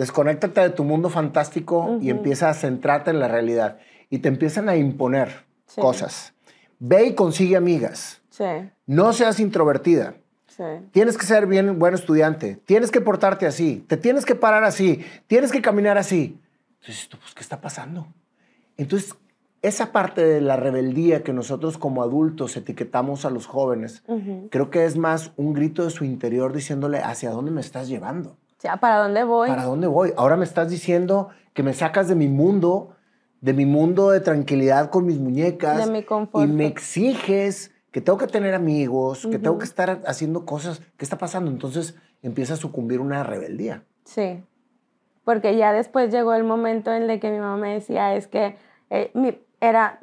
desconéctate 0.00 0.60
de 0.62 0.70
tu 0.70 0.82
mundo 0.84 1.08
fantástico 1.10 1.98
y 2.00 2.10
empieza 2.10 2.48
a 2.48 2.54
centrarte 2.54 3.10
en 3.10 3.20
la 3.20 3.28
realidad. 3.28 3.78
Y 4.08 4.18
te 4.18 4.28
empiezan 4.28 4.68
a 4.68 4.76
imponer 4.76 5.44
Sí. 5.66 5.80
cosas. 5.80 6.34
Ve 6.80 7.06
y 7.06 7.14
consigue 7.14 7.56
amigas. 7.56 8.20
Sí, 8.30 8.44
No 8.86 9.12
seas 9.12 9.38
introvertida. 9.38 10.14
sí. 10.48 10.64
Tienes 10.92 11.16
que 11.16 11.24
ser 11.26 11.46
bien 11.46 11.78
buen 11.78 11.94
estudiante. 11.94 12.56
Tienes 12.64 12.90
que 12.90 13.00
portarte 13.00 13.46
así. 13.46 13.84
Te 13.86 13.96
tienes 13.96 14.24
que 14.24 14.34
parar 14.34 14.64
así. 14.64 15.04
Tienes 15.28 15.52
que 15.52 15.62
caminar 15.62 15.96
así. 15.96 16.38
Entonces, 16.80 17.08
tú, 17.08 17.18
pues, 17.18 17.34
¿qué 17.34 17.40
está 17.42 17.60
pasando? 17.60 18.06
Entonces, 18.76 19.14
esa 19.62 19.92
parte 19.92 20.24
de 20.24 20.40
la 20.40 20.56
rebeldía 20.56 21.22
que 21.22 21.32
nosotros 21.34 21.76
como 21.78 22.02
adultos 22.02 22.56
etiquetamos 22.56 23.24
a 23.26 23.30
los 23.30 23.46
jóvenes, 23.46 24.02
creo 24.50 24.70
que 24.70 24.86
es 24.86 24.96
más 24.96 25.32
un 25.36 25.52
grito 25.52 25.84
de 25.84 25.90
su 25.90 26.04
interior 26.04 26.52
diciéndole, 26.54 26.98
¿hacia 26.98 27.30
dónde 27.30 27.50
me 27.50 27.60
estás 27.60 27.88
llevando? 27.88 28.36
O 28.60 28.62
sea, 28.62 28.76
¿para 28.76 28.98
dónde 28.98 29.24
voy? 29.24 29.48
¿Para 29.48 29.64
dónde 29.64 29.86
voy? 29.86 30.12
Ahora 30.18 30.36
me 30.36 30.44
estás 30.44 30.68
diciendo 30.68 31.30
que 31.54 31.62
me 31.62 31.72
sacas 31.72 32.08
de 32.08 32.14
mi 32.14 32.28
mundo, 32.28 32.94
de 33.40 33.54
mi 33.54 33.64
mundo 33.64 34.10
de 34.10 34.20
tranquilidad 34.20 34.90
con 34.90 35.06
mis 35.06 35.18
muñecas. 35.18 35.86
De 35.86 35.90
mi 35.90 36.02
confort. 36.02 36.44
Y 36.44 36.52
me 36.52 36.66
exiges 36.66 37.74
que 37.90 38.02
tengo 38.02 38.18
que 38.18 38.26
tener 38.26 38.52
amigos, 38.52 39.26
que 39.26 39.38
tengo 39.38 39.56
que 39.56 39.64
estar 39.64 40.02
haciendo 40.06 40.44
cosas. 40.44 40.80
¿Qué 40.98 41.06
está 41.06 41.16
pasando? 41.16 41.50
Entonces 41.50 41.94
empieza 42.20 42.52
a 42.52 42.56
sucumbir 42.58 43.00
una 43.00 43.22
rebeldía. 43.22 43.82
Sí, 44.04 44.44
porque 45.24 45.56
ya 45.56 45.72
después 45.72 46.12
llegó 46.12 46.34
el 46.34 46.44
momento 46.44 46.92
en 46.92 47.08
el 47.08 47.18
que 47.18 47.30
mi 47.30 47.38
mamá 47.38 47.56
me 47.56 47.72
decía, 47.72 48.14
es 48.14 48.26
que 48.26 48.56
eh, 48.90 49.10
mi- 49.14 49.40
era 49.62 50.00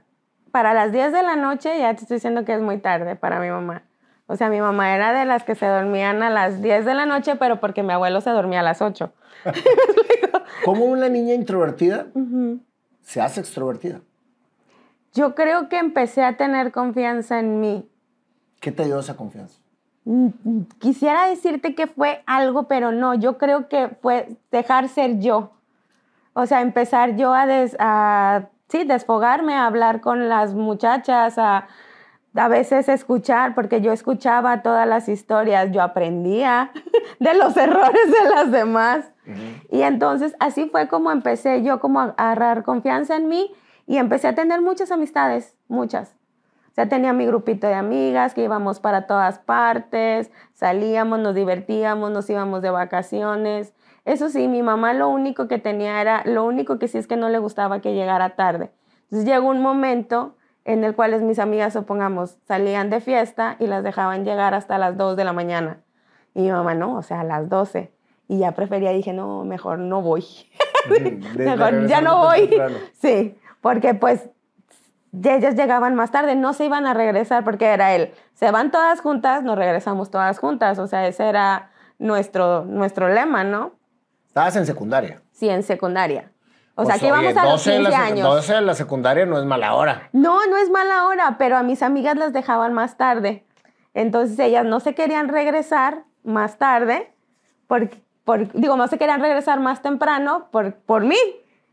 para 0.51 0.74
las 0.74 0.92
10 0.92 1.13
de 1.13 1.21
la 1.21 1.36
noche, 1.36 1.77
ya 1.77 1.94
te 1.95 2.01
estoy 2.01 2.15
diciendo 2.15 2.44
que 2.44 2.56
es 2.56 2.62
muy 2.62 2.80
tarde 2.80 3.15
para 3.15 3.39
mi 3.39 3.50
mamá. 3.51 3.83
O 4.27 4.35
sea, 4.35 4.50
mi 4.50 4.59
mamá 4.59 4.94
era 4.94 5.13
de 5.13 5.25
las 5.25 5.44
que 5.44 5.56
se 5.56 5.65
dormían 5.65 6.21
a 6.21 6.29
las 6.29 6.62
10 6.62 6.85
de 6.85 6.94
la 6.94 7.06
noche, 7.06 7.35
pero 7.38 7.59
porque 7.59 7.81
mi 7.83 7.94
abuelo 7.94 8.19
se 8.21 8.29
dormía 8.29 8.59
a 8.59 8.63
las 8.63 8.81
8. 8.81 9.12
¿Cómo 10.65 10.85
una 10.85 11.07
niña 11.09 11.33
introvertida 11.33 12.07
se 13.01 13.21
hace 13.21 13.39
extrovertida? 13.39 14.01
Yo 15.13 15.33
creo 15.33 15.69
que 15.69 15.77
empecé 15.79 16.24
a 16.24 16.35
tener 16.38 16.71
confianza 16.71 17.39
en 17.39 17.59
mí. 17.59 17.89
¿Qué 18.59 18.71
te 18.71 18.85
dio 18.85 19.00
esa 19.00 19.15
confianza? 19.15 19.59
Mm, 20.03 20.27
mm, 20.44 20.62
Quisiera 20.80 21.27
decirte 21.30 21.73
que 21.73 21.88
fue 21.88 22.21
algo, 22.25 22.63
pero 22.68 22.91
no, 22.91 23.13
yo 23.15 23.38
creo 23.38 23.68
que 23.69 23.89
fue 24.01 24.35
dejar 24.51 24.89
ser 24.89 25.19
yo. 25.19 25.53
O 26.33 26.45
sea, 26.45 26.62
empezar 26.62 27.15
yo 27.15 27.33
a, 27.33 27.45
des- 27.47 27.75
a 27.80 28.50
sí, 28.68 28.83
desfogarme, 28.83 29.56
a 29.56 29.65
hablar 29.65 30.01
con 30.01 30.27
las 30.30 30.53
muchachas, 30.53 31.38
a, 31.38 31.68
a 32.35 32.47
veces 32.47 32.88
escuchar, 32.89 33.56
porque 33.56 33.81
yo 33.81 33.91
escuchaba 33.91 34.62
todas 34.62 34.88
las 34.88 35.09
historias, 35.09 35.71
yo 35.71 35.81
aprendía 35.81 36.71
de 37.19 37.33
los 37.33 37.56
errores 37.57 38.12
de 38.12 38.29
las 38.29 38.51
demás. 38.51 39.12
Y 39.69 39.81
entonces 39.81 40.35
así 40.39 40.69
fue 40.69 40.88
como 40.88 41.12
empecé 41.12 41.63
yo 41.63 41.79
como 41.79 42.00
a 42.00 42.15
agarrar 42.18 42.63
confianza 42.63 43.15
en 43.15 43.27
mí 43.27 43.51
y 43.85 43.97
empecé 43.97 44.27
a 44.27 44.35
tener 44.35 44.62
muchas 44.62 44.91
amistades, 44.91 45.56
muchas. 45.68 46.15
O 46.71 46.75
sea, 46.77 46.88
tenía 46.88 47.11
mi 47.11 47.25
grupito 47.25 47.66
de 47.66 47.73
amigas 47.73 48.35
que 48.35 48.44
íbamos 48.44 48.80
para 48.80 49.07
todas 49.07 49.40
partes, 49.40 50.30
salíamos, 50.54 51.19
nos 51.19 51.33
divertíamos, 51.33 52.11
nos 52.11 52.30
íbamos 52.30 52.61
de 52.61 52.69
vacaciones. 52.69 53.73
Eso 54.06 54.30
sí, 54.30 54.47
mi 54.47 54.61
mamá 54.61 54.94
lo 54.94 55.09
único 55.09 55.47
que 55.47 55.57
tenía 55.57 55.99
era, 55.99 56.21
lo 56.25 56.45
único 56.45 56.78
que 56.78 56.87
sí 56.87 56.99
es 56.99 57.07
que 57.07 57.18
no 57.18 57.30
le 57.30 57.40
gustaba 57.40 57.81
que 57.81 57.95
llegara 57.95 58.35
tarde. 58.35 58.71
Entonces 59.06 59.28
llegó 59.28 59.49
un 59.49 59.61
momento 59.61 60.36
en 60.68 60.83
el 60.83 60.95
cual 60.95 61.19
mis 61.21 61.40
amigas, 61.40 61.71
supongamos, 61.71 62.38
salían 62.45 62.90
de 62.90 63.00
fiesta 63.00 63.56
y 63.57 63.68
las 63.68 63.83
dejaban 63.83 64.26
llegar 64.26 64.54
hasta 64.54 64.78
las 64.78 64.97
2 64.97 65.16
de 65.16 65.24
la 65.24 65.31
mañana. 65.31 65.78
Y 66.36 66.42
mi 66.42 66.52
mamá 66.52 66.76
no, 66.76 66.97
o 66.97 67.02
sea, 67.02 67.21
a 67.21 67.24
las 67.24 67.47
12. 67.47 67.90
Y 68.28 68.40
ya 68.40 68.52
prefería, 68.52 68.92
dije, 68.92 69.14
no, 69.14 69.45
mejor 69.45 69.80
no 69.80 70.02
voy. 70.02 70.26
Mejor, 71.38 71.88
ya 71.88 72.02
no 72.02 72.18
voy. 72.18 72.62
Sí, 72.94 73.40
porque 73.62 73.94
pues 73.94 74.30
ya 75.14 75.36
ellas 75.36 75.56
llegaban 75.56 75.95
más 75.95 76.12
tarde, 76.12 76.36
no 76.36 76.54
se 76.54 76.66
iban 76.66 76.86
a 76.86 76.94
regresar 76.94 77.45
porque 77.45 77.68
era 77.68 77.95
él. 77.95 78.14
Se 78.33 78.52
van 78.52 78.69
todas 78.69 79.00
juntas, 79.00 79.44
nos 79.44 79.57
regresamos 79.57 80.12
todas 80.12 80.38
juntas. 80.38 80.80
O 80.80 80.88
sea, 80.88 81.07
ese 81.07 81.30
era 81.30 81.71
nuestro, 81.97 82.66
nuestro 82.66 83.07
lema, 83.07 83.45
¿no? 83.45 83.71
Estabas 84.28 84.57
en 84.57 84.66
secundaria. 84.66 85.21
Sí, 85.31 85.47
en 85.47 85.64
secundaria. 85.64 86.30
O 86.80 86.84
Pues, 86.84 86.90
sea, 86.90 87.00
que 87.00 87.07
íbamos 87.07 87.26
oye, 87.31 87.40
a 87.40 87.44
los 87.44 87.52
12 87.54 87.76
en 87.76 87.81
15 87.81 87.92
la 87.92 87.98
sec- 87.98 88.12
años. 88.12 88.30
12 88.30 88.56
en 88.56 88.66
la 88.68 88.76
secundaria 88.76 89.26
no 89.26 89.40
es 89.40 89.46
mala 89.46 89.74
hora. 89.74 90.10
No, 90.14 90.46
no 90.46 90.57
es 90.57 90.69
mala 90.69 91.06
hora, 91.07 91.36
pero 91.40 91.57
a 91.57 91.64
mis 91.64 91.81
amigas 91.81 92.16
las 92.18 92.34
dejaban 92.34 92.74
más 92.74 92.98
tarde. 92.98 93.44
Entonces 93.96 94.38
ellas 94.38 94.64
no 94.64 94.80
se 94.80 94.94
querían 94.94 95.28
regresar 95.28 96.04
más 96.24 96.60
tarde, 96.60 97.12
por, 97.66 97.90
por- 98.24 98.52
digo, 98.54 98.78
no 98.78 98.88
se 98.88 99.00
querían 99.00 99.22
regresar 99.22 99.60
más 99.60 99.81
temprano 99.81 100.50
por, 100.52 100.76
por 100.76 101.04
mí. 101.04 101.18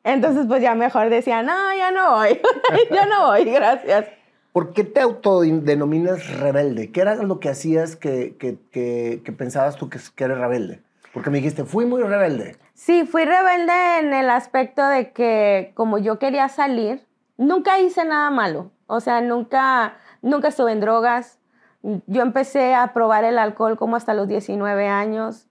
Entonces 0.05 0.47
pues 0.49 0.63
ya 0.63 0.75
mejor 0.75 1.11
decían, 1.11 1.45
no, 1.47 1.75
ya 1.77 1.91
no 1.91 2.13
voy, 2.17 2.41
ya 2.91 3.05
no 3.05 3.27
voy, 3.27 3.45
gracias. 3.45 4.07
¿Por 4.53 4.73
qué 4.73 4.85
te 4.85 5.01
autodenominas 5.01 6.39
rebelde? 6.39 6.93
¿Qué 6.93 7.01
era 7.03 7.17
lo 7.17 7.41
que 7.41 7.51
hacías 7.51 7.97
que, 7.97 8.37
que- 8.39 8.57
que- 8.71 9.21
que 9.25 9.33
pensabas 9.33 9.77
tú 9.77 9.91
que, 9.91 9.99
que 10.15 10.25
eres 10.25 10.39
rebelde? 10.39 10.81
Porque 11.13 11.29
me 11.31 11.39
dijiste, 11.39 11.65
fui 11.65 11.85
muy 11.85 12.03
rebelde. 12.03 12.57
Sí, 12.75 13.07
fui 13.07 13.25
rebelde 13.25 13.99
en 14.01 14.13
el 14.13 14.29
aspecto 14.31 14.87
de 14.87 15.13
que 15.13 15.73
como 15.75 15.99
yo 15.99 16.19
quería 16.19 16.49
salir, 16.49 17.07
nunca 17.37 17.79
hice 17.79 18.05
nada 18.05 18.31
malo. 18.31 18.73
O 18.87 19.01
sea, 19.01 19.21
nunca, 19.21 19.95
nunca 20.23 20.49
estuve 20.49 20.73
en 20.73 20.81
drogas. 20.81 21.39
Yo 21.83 22.23
empecé 22.23 22.75
a 22.75 22.93
probar 22.93 23.25
el 23.25 23.39
alcohol 23.39 23.77
como 23.77 23.97
hasta 23.97 24.13
los 24.13 24.29
19 24.29 24.89
años. 24.89 25.47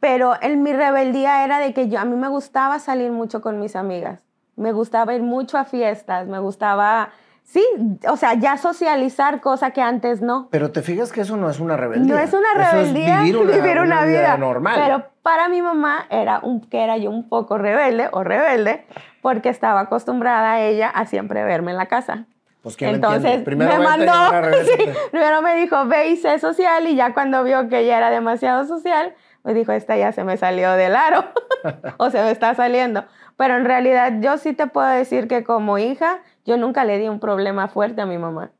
Pero 0.00 0.34
en 0.40 0.62
mi 0.62 0.72
rebeldía 0.72 1.44
era 1.44 1.58
de 1.58 1.72
que 1.74 1.88
yo, 1.88 1.98
a 1.98 2.04
mí 2.04 2.16
me 2.16 2.28
gustaba 2.28 2.78
salir 2.78 3.10
mucho 3.10 3.40
con 3.40 3.60
mis 3.60 3.76
amigas. 3.76 4.22
Me 4.56 4.72
gustaba 4.72 5.14
ir 5.14 5.22
mucho 5.22 5.58
a 5.58 5.64
fiestas, 5.64 6.26
me 6.26 6.38
gustaba, 6.38 7.10
sí, 7.42 7.62
o 8.08 8.16
sea, 8.16 8.34
ya 8.34 8.56
socializar, 8.56 9.40
cosa 9.40 9.70
que 9.70 9.82
antes 9.82 10.22
no. 10.22 10.48
Pero 10.50 10.72
te 10.72 10.80
fijas 10.80 11.12
que 11.12 11.22
eso 11.22 11.36
no 11.36 11.50
es 11.50 11.60
una 11.60 11.76
rebeldía. 11.76 12.14
No 12.14 12.20
es 12.20 12.32
una 12.32 12.52
Eso 12.52 12.76
rebeldía 12.76 13.20
vivir 13.20 13.36
una, 13.80 14.04
vida, 14.06 14.36
normal. 14.38 14.80
Pero 14.82 15.06
para 15.26 15.48
mi 15.48 15.60
mamá 15.60 16.06
era 16.08 16.38
un, 16.38 16.60
que 16.60 16.84
era 16.84 16.98
yo 16.98 17.10
un 17.10 17.28
poco 17.28 17.58
rebelde 17.58 18.08
o 18.12 18.22
rebelde 18.22 18.86
porque 19.22 19.48
estaba 19.48 19.80
acostumbrada 19.80 20.52
a 20.52 20.60
ella 20.60 20.88
a 20.88 21.04
siempre 21.04 21.42
verme 21.42 21.72
en 21.72 21.78
la 21.78 21.86
casa. 21.86 22.26
Pues, 22.62 22.76
¿quién 22.76 22.90
me 22.90 22.94
Entonces? 22.94 23.42
Primero 23.42 23.76
me 23.76 23.82
mandó, 23.82 24.12
sí, 24.64 24.84
primero 25.10 25.42
me 25.42 25.56
dijo, 25.56 25.84
ve 25.86 26.10
y 26.10 26.16
sé 26.16 26.38
social 26.38 26.86
y 26.86 26.94
ya 26.94 27.12
cuando 27.12 27.42
vio 27.42 27.68
que 27.68 27.84
ya 27.84 27.96
era 27.96 28.10
demasiado 28.10 28.64
social, 28.66 29.14
me 29.42 29.52
dijo, 29.52 29.72
esta 29.72 29.96
ya 29.96 30.12
se 30.12 30.22
me 30.22 30.36
salió 30.36 30.70
del 30.74 30.94
aro 30.94 31.24
o 31.96 32.08
se 32.10 32.22
me 32.22 32.30
está 32.30 32.54
saliendo. 32.54 33.04
Pero 33.36 33.56
en 33.56 33.64
realidad 33.64 34.12
yo 34.20 34.38
sí 34.38 34.52
te 34.52 34.68
puedo 34.68 34.86
decir 34.86 35.26
que 35.26 35.42
como 35.42 35.76
hija, 35.78 36.20
yo 36.44 36.56
nunca 36.56 36.84
le 36.84 37.00
di 37.00 37.08
un 37.08 37.18
problema 37.18 37.66
fuerte 37.66 38.00
a 38.00 38.06
mi 38.06 38.16
mamá. 38.16 38.52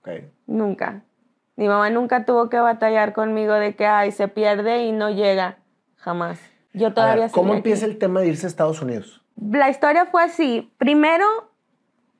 Ok. 0.00 0.22
Nunca. 0.46 1.02
Mi 1.56 1.68
mamá 1.68 1.90
nunca 1.90 2.24
tuvo 2.24 2.48
que 2.48 2.58
batallar 2.58 3.12
conmigo 3.12 3.52
de 3.52 3.76
que, 3.76 3.84
ay, 3.84 4.10
se 4.10 4.28
pierde 4.28 4.84
y 4.84 4.92
no 4.92 5.10
llega. 5.10 5.57
Jamás. 5.98 6.38
Yo 6.72 6.92
todavía 6.92 7.24
ver, 7.24 7.30
¿Cómo 7.32 7.52
aquí. 7.52 7.58
empieza 7.58 7.86
el 7.86 7.98
tema 7.98 8.20
de 8.20 8.28
irse 8.28 8.46
a 8.46 8.48
Estados 8.48 8.80
Unidos? 8.82 9.22
La 9.40 9.68
historia 9.70 10.06
fue 10.06 10.22
así. 10.22 10.72
Primero, 10.78 11.24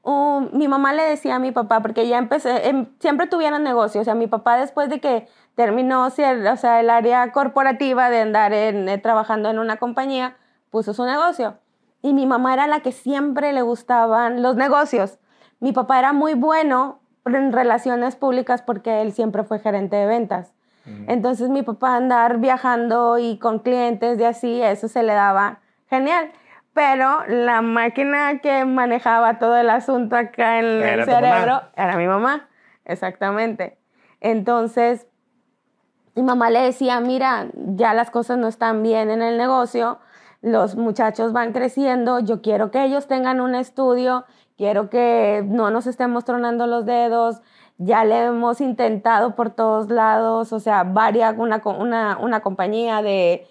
um, 0.02 0.48
mi 0.52 0.68
mamá 0.68 0.92
le 0.92 1.02
decía 1.02 1.36
a 1.36 1.38
mi 1.38 1.52
papá, 1.52 1.80
porque 1.80 2.08
ya 2.08 2.18
empecé, 2.18 2.68
em, 2.68 2.86
siempre 3.00 3.26
tuvieron 3.26 3.62
negocios. 3.62 4.02
O 4.02 4.04
sea, 4.04 4.14
mi 4.14 4.26
papá 4.26 4.56
después 4.56 4.88
de 4.88 5.00
que 5.00 5.28
terminó 5.54 6.06
o 6.06 6.10
sea, 6.10 6.30
el 6.32 6.90
área 6.90 7.32
corporativa 7.32 8.10
de 8.10 8.20
andar 8.20 8.52
en- 8.52 8.88
eh, 8.88 8.98
trabajando 8.98 9.50
en 9.50 9.58
una 9.58 9.76
compañía, 9.76 10.36
puso 10.70 10.94
su 10.94 11.04
negocio. 11.04 11.58
Y 12.02 12.12
mi 12.14 12.26
mamá 12.26 12.54
era 12.54 12.66
la 12.68 12.80
que 12.80 12.92
siempre 12.92 13.52
le 13.52 13.62
gustaban 13.62 14.42
los 14.42 14.54
negocios. 14.56 15.18
Mi 15.60 15.72
papá 15.72 15.98
era 15.98 16.12
muy 16.12 16.34
bueno 16.34 17.00
en 17.24 17.52
relaciones 17.52 18.14
públicas 18.14 18.62
porque 18.62 19.02
él 19.02 19.12
siempre 19.12 19.42
fue 19.42 19.58
gerente 19.58 19.96
de 19.96 20.06
ventas. 20.06 20.52
Entonces 21.06 21.48
mi 21.48 21.62
papá 21.62 21.96
andar 21.96 22.38
viajando 22.38 23.18
y 23.18 23.38
con 23.38 23.60
clientes 23.60 24.18
y 24.18 24.24
así, 24.24 24.62
eso 24.62 24.88
se 24.88 25.02
le 25.02 25.14
daba 25.14 25.60
genial. 25.88 26.30
Pero 26.74 27.24
la 27.26 27.62
máquina 27.62 28.38
que 28.40 28.64
manejaba 28.64 29.38
todo 29.38 29.56
el 29.56 29.70
asunto 29.70 30.16
acá 30.16 30.58
en 30.58 30.66
Era 30.82 30.94
el 30.94 31.04
cerebro 31.04 31.62
era 31.76 31.96
mi 31.96 32.06
mamá, 32.06 32.48
exactamente. 32.84 33.78
Entonces, 34.20 35.06
mi 36.14 36.22
mamá 36.22 36.50
le 36.50 36.60
decía, 36.60 37.00
mira, 37.00 37.46
ya 37.54 37.94
las 37.94 38.10
cosas 38.10 38.38
no 38.38 38.48
están 38.48 38.82
bien 38.82 39.10
en 39.10 39.22
el 39.22 39.38
negocio, 39.38 39.98
los 40.42 40.76
muchachos 40.76 41.32
van 41.32 41.52
creciendo, 41.52 42.20
yo 42.20 42.42
quiero 42.42 42.70
que 42.70 42.84
ellos 42.84 43.06
tengan 43.06 43.40
un 43.40 43.54
estudio, 43.54 44.24
quiero 44.56 44.90
que 44.90 45.44
no 45.46 45.70
nos 45.70 45.86
estemos 45.86 46.24
tronando 46.24 46.66
los 46.66 46.84
dedos, 46.86 47.40
ya 47.78 48.04
le 48.04 48.26
hemos 48.26 48.60
intentado 48.60 49.34
por 49.34 49.50
todos 49.50 49.88
lados, 49.88 50.52
o 50.52 50.60
sea, 50.60 50.82
varias, 50.84 51.34
una, 51.38 51.62
una, 51.64 52.18
una 52.20 52.40
compañía 52.40 53.02
de, 53.02 53.46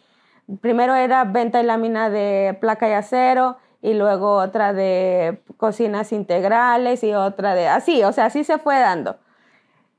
primero 0.61 0.95
era 0.95 1.23
venta 1.23 1.61
y 1.61 1.65
lámina 1.65 2.09
de 2.09 2.57
placa 2.59 2.89
y 2.89 2.93
acero, 2.93 3.57
y 3.81 3.93
luego 3.93 4.33
otra 4.35 4.73
de 4.73 5.41
cocinas 5.57 6.11
integrales 6.11 7.03
y 7.03 7.13
otra 7.13 7.55
de, 7.55 7.67
así, 7.67 8.03
o 8.03 8.11
sea, 8.11 8.25
así 8.25 8.43
se 8.43 8.57
fue 8.57 8.77
dando. 8.79 9.17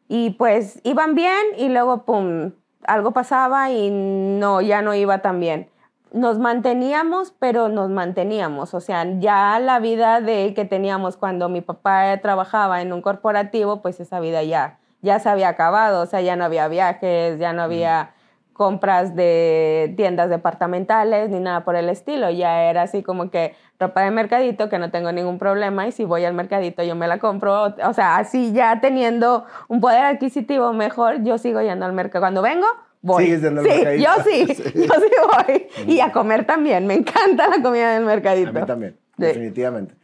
Y 0.08 0.30
pues 0.30 0.80
iban 0.84 1.14
bien 1.14 1.42
y 1.56 1.68
luego, 1.68 2.04
pum, 2.04 2.52
algo 2.84 3.12
pasaba 3.12 3.70
y 3.70 3.90
no, 3.90 4.60
ya 4.60 4.82
no 4.82 4.94
iba 4.94 5.18
tan 5.18 5.40
bien. 5.40 5.70
Nos 6.12 6.38
manteníamos, 6.38 7.34
pero 7.38 7.68
nos 7.68 7.90
manteníamos. 7.90 8.74
O 8.74 8.80
sea, 8.80 9.04
ya 9.18 9.58
la 9.58 9.78
vida 9.78 10.20
de 10.20 10.54
que 10.54 10.64
teníamos 10.64 11.16
cuando 11.16 11.48
mi 11.48 11.60
papá 11.60 12.16
trabajaba 12.18 12.80
en 12.80 12.92
un 12.92 13.02
corporativo, 13.02 13.82
pues 13.82 14.00
esa 14.00 14.18
vida 14.20 14.42
ya, 14.42 14.78
ya 15.02 15.18
se 15.18 15.28
había 15.28 15.48
acabado. 15.48 16.02
O 16.02 16.06
sea, 16.06 16.20
ya 16.20 16.36
no 16.36 16.44
había 16.44 16.68
viajes, 16.68 17.38
ya 17.38 17.52
no 17.52 17.62
había 17.62 18.12
compras 18.58 19.14
de 19.14 19.94
tiendas 19.96 20.28
departamentales 20.28 21.30
ni 21.30 21.38
nada 21.38 21.64
por 21.64 21.76
el 21.76 21.88
estilo. 21.88 22.28
Ya 22.30 22.64
era 22.64 22.82
así 22.82 23.02
como 23.02 23.30
que 23.30 23.54
ropa 23.78 24.00
de 24.00 24.10
mercadito, 24.10 24.68
que 24.68 24.78
no 24.78 24.90
tengo 24.90 25.12
ningún 25.12 25.38
problema, 25.38 25.86
y 25.86 25.92
si 25.92 26.04
voy 26.04 26.24
al 26.24 26.34
mercadito 26.34 26.82
yo 26.82 26.96
me 26.96 27.06
la 27.06 27.18
compro. 27.18 27.74
O 27.84 27.92
sea, 27.92 28.16
así 28.16 28.52
ya 28.52 28.80
teniendo 28.80 29.44
un 29.68 29.80
poder 29.80 30.04
adquisitivo 30.04 30.72
mejor, 30.72 31.22
yo 31.22 31.38
sigo 31.38 31.60
yendo 31.60 31.86
al 31.86 31.92
mercado. 31.92 32.22
Cuando 32.22 32.42
vengo, 32.42 32.66
voy. 33.02 33.26
Sí, 33.26 33.40
yo 33.40 34.10
sí, 34.24 34.46
Sí. 34.54 34.62
yo 34.74 34.94
sí 34.94 35.10
voy. 35.46 35.68
Y 35.86 36.00
a 36.00 36.12
comer 36.12 36.46
también, 36.46 36.86
me 36.86 36.94
encanta 36.94 37.48
la 37.48 37.62
comida 37.62 37.94
del 37.94 38.04
mercadito. 38.04 38.50
A 38.50 38.52
mí 38.52 38.66
también, 38.66 38.98
Sí. 39.16 39.24
definitivamente. 39.24 39.94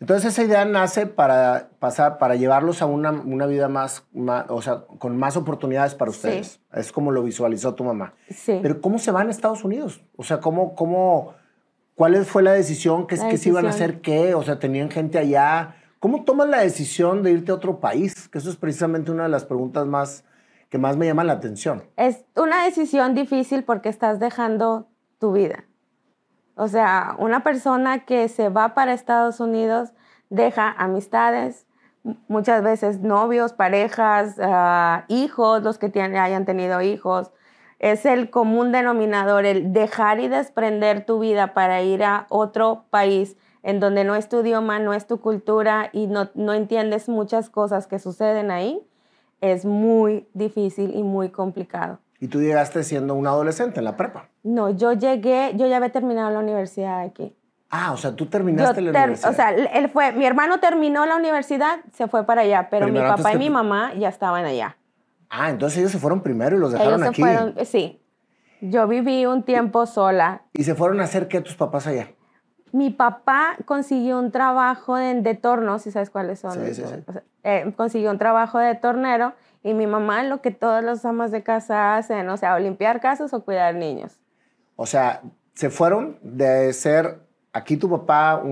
Entonces 0.00 0.32
esa 0.32 0.44
idea 0.44 0.64
nace 0.64 1.06
para 1.06 1.70
pasar, 1.80 2.18
para 2.18 2.36
llevarlos 2.36 2.82
a 2.82 2.86
una, 2.86 3.10
una 3.10 3.46
vida 3.46 3.68
más, 3.68 4.06
más- 4.12 4.44
o 4.48 4.62
sea, 4.62 4.84
con 4.98 5.16
más 5.16 5.36
oportunidades 5.36 5.96
para 5.96 6.12
Sí. 6.12 6.16
ustedes. 6.18 6.60
Es 6.72 6.92
como 6.92 7.10
lo 7.10 7.24
visualizó 7.24 7.74
tu 7.74 7.82
mamá. 7.82 8.14
Sí. 8.30 8.60
Pero 8.62 8.80
¿cómo 8.80 9.00
se 9.00 9.10
van 9.10 9.26
a 9.26 9.30
Estados 9.32 9.64
Unidos? 9.64 10.00
O 10.16 10.22
sea, 10.22 10.38
¿cómo, 10.38 10.76
cómo, 10.76 11.34
¿cuál 11.96 12.24
fue 12.24 12.44
la 12.44 12.52
decisión? 12.52 13.08
¿Qué, 13.08 13.16
La 13.16 13.28
qué 13.28 13.38
se 13.38 13.48
iban 13.48 13.64
a 13.64 13.68
decisión. 13.68 13.90
hacer? 13.90 14.00
¿Qué? 14.00 14.34
O 14.34 14.42
sea, 14.44 14.60
¿tenían 14.60 14.88
gente 14.88 15.18
allá? 15.18 15.74
¿Cómo 15.98 16.22
tomas 16.22 16.48
la 16.48 16.60
decisión 16.60 17.24
de 17.24 17.32
irte 17.32 17.50
a 17.50 17.56
otro 17.56 17.80
país? 17.80 18.28
Que 18.28 18.38
eso 18.38 18.50
es 18.50 18.56
precisamente 18.56 19.10
una 19.10 19.24
de 19.24 19.30
las 19.30 19.44
preguntas 19.44 19.84
más, 19.84 20.22
que 20.68 20.78
más 20.78 20.96
me 20.96 21.06
llama 21.06 21.24
la 21.24 21.34
atención. 21.34 21.82
Es 21.96 22.24
una 22.36 22.64
decisión 22.64 23.14
difícil 23.14 23.64
porque 23.64 23.88
estás 23.88 24.20
dejando 24.20 24.88
tu 25.18 25.32
vida. 25.32 25.64
O 26.54 26.68
sea, 26.68 27.14
una 27.18 27.42
persona 27.42 28.04
que 28.04 28.28
se 28.28 28.48
va 28.48 28.74
para 28.74 28.92
Estados 28.92 29.40
Unidos 29.40 29.92
deja 30.28 30.70
amistades, 30.76 31.66
muchas 32.26 32.62
veces 32.62 33.00
novios, 33.00 33.52
parejas, 33.52 34.36
ah, 34.40 35.04
hijos, 35.08 35.62
los 35.62 35.78
que 35.78 35.88
tienen, 35.88 36.16
hayan 36.16 36.44
tenido 36.44 36.82
hijos. 36.82 37.32
Es 37.78 38.04
el 38.06 38.28
común 38.30 38.72
denominador, 38.72 39.46
el 39.46 39.72
dejar 39.72 40.18
y 40.20 40.28
desprender 40.28 41.06
tu 41.06 41.20
vida 41.20 41.54
para 41.54 41.80
ir 41.82 42.02
a 42.02 42.26
otro 42.28 42.84
país 42.90 43.36
en 43.62 43.80
donde 43.80 44.04
no 44.04 44.16
es 44.16 44.28
tu 44.28 44.40
idioma, 44.40 44.78
no 44.78 44.94
es 44.94 45.06
tu 45.06 45.20
cultura 45.20 45.90
y 45.92 46.06
no, 46.06 46.30
no 46.34 46.54
entiendes 46.54 47.08
muchas 47.08 47.50
cosas 47.50 47.86
que 47.86 47.98
suceden 47.98 48.50
ahí, 48.50 48.82
es 49.40 49.64
muy 49.64 50.26
difícil 50.34 50.94
y 50.94 51.02
muy 51.02 51.28
complicado. 51.30 51.98
Y 52.20 52.28
tú 52.28 52.40
llegaste 52.40 52.82
siendo 52.82 53.14
un 53.14 53.26
adolescente 53.26 53.78
en 53.78 53.84
la 53.84 53.96
prepa. 53.96 54.28
No, 54.42 54.70
yo 54.70 54.92
llegué, 54.92 55.52
yo 55.56 55.66
ya 55.66 55.76
había 55.76 55.90
terminado 55.92 56.30
la 56.30 56.40
universidad 56.40 57.00
aquí. 57.00 57.34
Ah, 57.70 57.92
o 57.92 57.96
sea, 57.96 58.16
tú 58.16 58.24
Yo 58.24 58.30
terminaste 58.30 58.80
la 58.80 58.92
ter- 58.92 59.02
universidad. 59.04 59.30
o 59.30 59.34
sea, 59.34 59.50
él 59.50 59.88
fue, 59.90 60.12
mi 60.12 60.24
hermano 60.24 60.58
terminó 60.58 61.04
la 61.06 61.16
universidad, 61.16 61.80
se 61.92 62.08
fue 62.08 62.24
para 62.24 62.40
allá, 62.40 62.68
pero 62.70 62.86
Primero, 62.86 63.04
mi 63.10 63.16
papá 63.16 63.34
y 63.34 63.38
mi 63.38 63.50
mamá 63.50 63.92
ya 63.94 64.08
estaban 64.08 64.44
allá. 64.46 64.76
ah, 65.28 65.50
entonces 65.50 65.78
ellos 65.78 65.92
se 65.92 65.98
fueron 65.98 66.22
primero 66.22 66.56
y 66.56 66.60
los 66.60 66.72
dejaron 66.72 66.94
Ellos 66.94 67.02
se 67.02 67.08
aquí. 67.10 67.20
fueron, 67.22 67.54
sí. 67.66 68.02
Yo 68.62 68.88
viví 68.88 69.24
un 69.26 69.42
tiempo 69.44 69.86
sola. 69.86 70.42
¿Y 70.54 70.64
se 70.64 70.74
fueron 70.74 71.00
a 71.00 71.04
hacer 71.04 71.28
qué 71.28 71.40
tus 71.42 71.54
papás 71.54 71.86
allá? 71.86 72.08
Mi 72.72 72.90
papá 72.90 73.56
consiguió 73.64 74.18
un 74.18 74.30
trabajo 74.30 74.96
de, 74.96 75.20
de 75.22 75.34
torno, 75.34 75.78
si 75.78 75.90
sabes 75.90 76.10
cuáles 76.10 76.40
son. 76.40 76.52
Sí, 76.52 76.74
sí, 76.74 76.82
sí. 76.86 76.94
O 77.06 77.12
sea, 77.12 77.22
eh, 77.44 77.72
consiguió 77.76 78.10
un 78.10 78.18
trabajo 78.18 78.58
de 78.58 78.74
tornero 78.74 79.32
y 79.62 79.74
mi 79.74 79.86
mamá 79.86 80.22
lo 80.22 80.40
que 80.40 80.50
todas 80.50 80.84
las 80.84 81.04
amas 81.04 81.30
de 81.30 81.42
casa 81.42 81.96
hacen, 81.96 82.28
o 82.28 82.36
sea, 82.36 82.54
o 82.54 82.58
limpiar 82.58 83.00
casas 83.00 83.32
o 83.34 83.44
cuidar 83.44 83.74
niños. 83.74 84.18
O 84.76 84.86
sea, 84.86 85.22
se 85.54 85.70
fueron 85.70 86.18
de 86.22 86.72
ser 86.72 87.18
aquí 87.52 87.76
tu 87.76 87.90
papá, 87.90 88.36
un, 88.36 88.50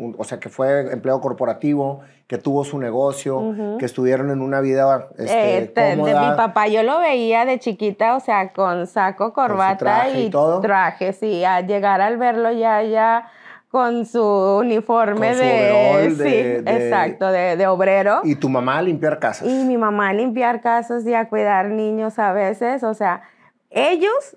un- 0.00 0.16
o 0.18 0.24
sea, 0.24 0.40
que 0.40 0.48
fue 0.48 0.92
empleado 0.92 1.20
corporativo, 1.20 2.00
que 2.26 2.36
tuvo 2.38 2.64
su 2.64 2.78
negocio, 2.78 3.54
que 3.78 3.86
estuvieron 3.86 4.30
en 4.30 4.42
una 4.42 4.60
vida 4.60 5.08
este, 5.16 5.58
Eh, 5.58 5.66
te- 5.68 5.80
de 5.82 5.96
cómoda. 5.96 6.30
mi 6.30 6.36
papá 6.36 6.66
yo 6.66 6.82
lo 6.82 6.98
veía 6.98 7.44
de 7.46 7.58
chiquita, 7.58 8.16
o 8.16 8.20
sea, 8.20 8.52
con 8.52 8.86
saco, 8.86 9.32
corbata 9.32 9.76
traje 9.78 10.20
y 10.22 10.30
todo. 10.30 10.60
traje, 10.60 11.12
sí, 11.14 11.44
a 11.44 11.60
llegar 11.62 12.00
al 12.02 12.18
verlo 12.18 12.50
ya, 12.52 12.82
ya 12.82 13.30
con 13.68 14.06
su 14.06 14.22
uniforme 14.24 15.28
Con 15.28 15.34
su 15.36 15.40
de, 15.42 16.10
sí, 16.10 16.22
de- 16.22 16.62
de- 16.62 16.86
exacto, 16.86 17.30
de, 17.30 17.56
de 17.56 17.66
obrero. 17.66 18.20
Y 18.24 18.34
tu 18.36 18.48
mamá 18.48 18.78
a 18.78 18.82
limpiar 18.82 19.18
casas. 19.18 19.46
Y 19.46 19.64
mi 19.64 19.76
mamá 19.76 20.08
a 20.08 20.12
limpiar 20.14 20.60
casas 20.60 21.06
y 21.06 21.14
a 21.14 21.28
cuidar 21.28 21.66
niños 21.68 22.18
a 22.18 22.32
veces, 22.32 22.82
o 22.82 22.94
sea, 22.94 23.22
ellos, 23.70 24.36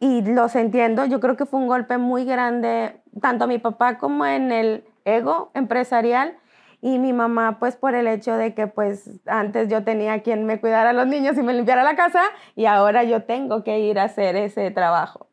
y 0.00 0.22
los 0.22 0.54
entiendo, 0.54 1.04
yo 1.06 1.18
creo 1.18 1.36
que 1.36 1.44
fue 1.44 1.58
un 1.58 1.66
golpe 1.66 1.98
muy 1.98 2.24
grande, 2.24 3.00
tanto 3.20 3.44
a 3.44 3.46
mi 3.48 3.58
papá 3.58 3.98
como 3.98 4.24
en 4.24 4.52
el 4.52 4.84
ego 5.04 5.50
empresarial, 5.54 6.36
y 6.80 7.00
mi 7.00 7.12
mamá, 7.12 7.58
pues 7.58 7.74
por 7.74 7.96
el 7.96 8.06
hecho 8.06 8.36
de 8.36 8.54
que 8.54 8.68
pues 8.68 9.10
antes 9.26 9.68
yo 9.68 9.82
tenía 9.82 10.22
quien 10.22 10.44
me 10.46 10.60
cuidara 10.60 10.90
a 10.90 10.92
los 10.92 11.08
niños 11.08 11.36
y 11.36 11.42
me 11.42 11.52
limpiara 11.52 11.82
la 11.82 11.96
casa, 11.96 12.22
y 12.54 12.66
ahora 12.66 13.02
yo 13.02 13.24
tengo 13.24 13.64
que 13.64 13.80
ir 13.80 13.98
a 13.98 14.04
hacer 14.04 14.36
ese 14.36 14.70
trabajo. 14.70 15.26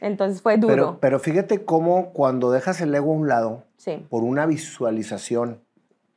Entonces 0.00 0.42
fue 0.42 0.56
duro. 0.56 0.74
pero, 0.74 0.98
pero 1.00 1.18
fíjate 1.18 1.64
cómo 1.64 2.12
cuando 2.12 2.50
dejas 2.50 2.80
el 2.80 2.94
ego 2.94 3.12
a 3.12 3.16
un 3.16 3.28
lado 3.28 3.64
sí, 3.76 4.06
por 4.10 4.22
una 4.22 4.46
visualización 4.46 5.62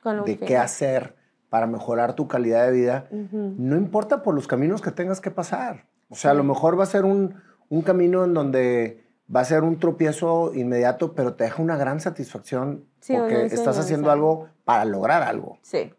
un 0.04 0.26
de 0.26 0.38
fin. 0.38 0.48
qué 0.48 0.58
hacer 0.58 1.16
para 1.50 1.66
mejorar 1.68 2.14
tu 2.14 2.28
calidad 2.28 2.66
de 2.66 2.72
vida, 2.72 3.08
no 3.32 3.76
importa 3.76 4.22
por 4.22 4.36
los 4.36 4.48
caminos 4.48 4.82
que 4.82 4.92
tengas 4.92 5.20
que 5.20 5.32
pasar. 5.32 5.88
O 6.10 6.16
sea, 6.16 6.32
a 6.32 6.34
lo 6.36 6.44
mejor 6.44 6.80
va 6.80 6.84
a 6.84 6.88
ser 6.88 7.06
un, 7.06 7.36
un 7.70 7.82
camino 7.82 8.24
en 8.24 8.34
donde 8.34 9.04
va 9.34 9.42
a 9.42 9.46
ser 9.46 9.64
un 9.64 9.80
tropiezo 9.80 10.54
inmediato, 10.54 11.14
pero 11.14 11.34
te 11.34 11.46
deja 11.46 11.62
una 11.62 11.76
gran 11.76 12.00
satisfacción 12.00 12.86
Sí, 13.00 13.16
porque 13.18 13.46
estás 13.46 13.78
haciendo 13.80 14.12
algo 14.12 14.50
para 14.66 14.86
lograr 14.86 15.24
algo. 15.24 15.58
Sí. 15.62 15.92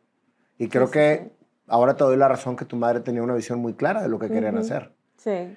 Y 0.59 0.69
creo 0.69 0.87
sí, 0.87 0.93
que 0.93 1.33
ahora 1.67 1.97
te 1.97 2.05
doy 2.05 2.17
la 2.17 2.29
razón 2.29 2.57
que 2.57 2.65
tu 2.65 2.77
madre 2.77 3.01
tenía 3.01 3.23
una 3.23 3.35
visión 3.35 3.59
muy 3.61 3.75
clara 3.75 4.03
de 4.03 4.09
lo 4.09 4.19
que 4.19 4.29
querían 4.29 4.59
hacer. 4.59 4.93
Sí. 5.17 5.57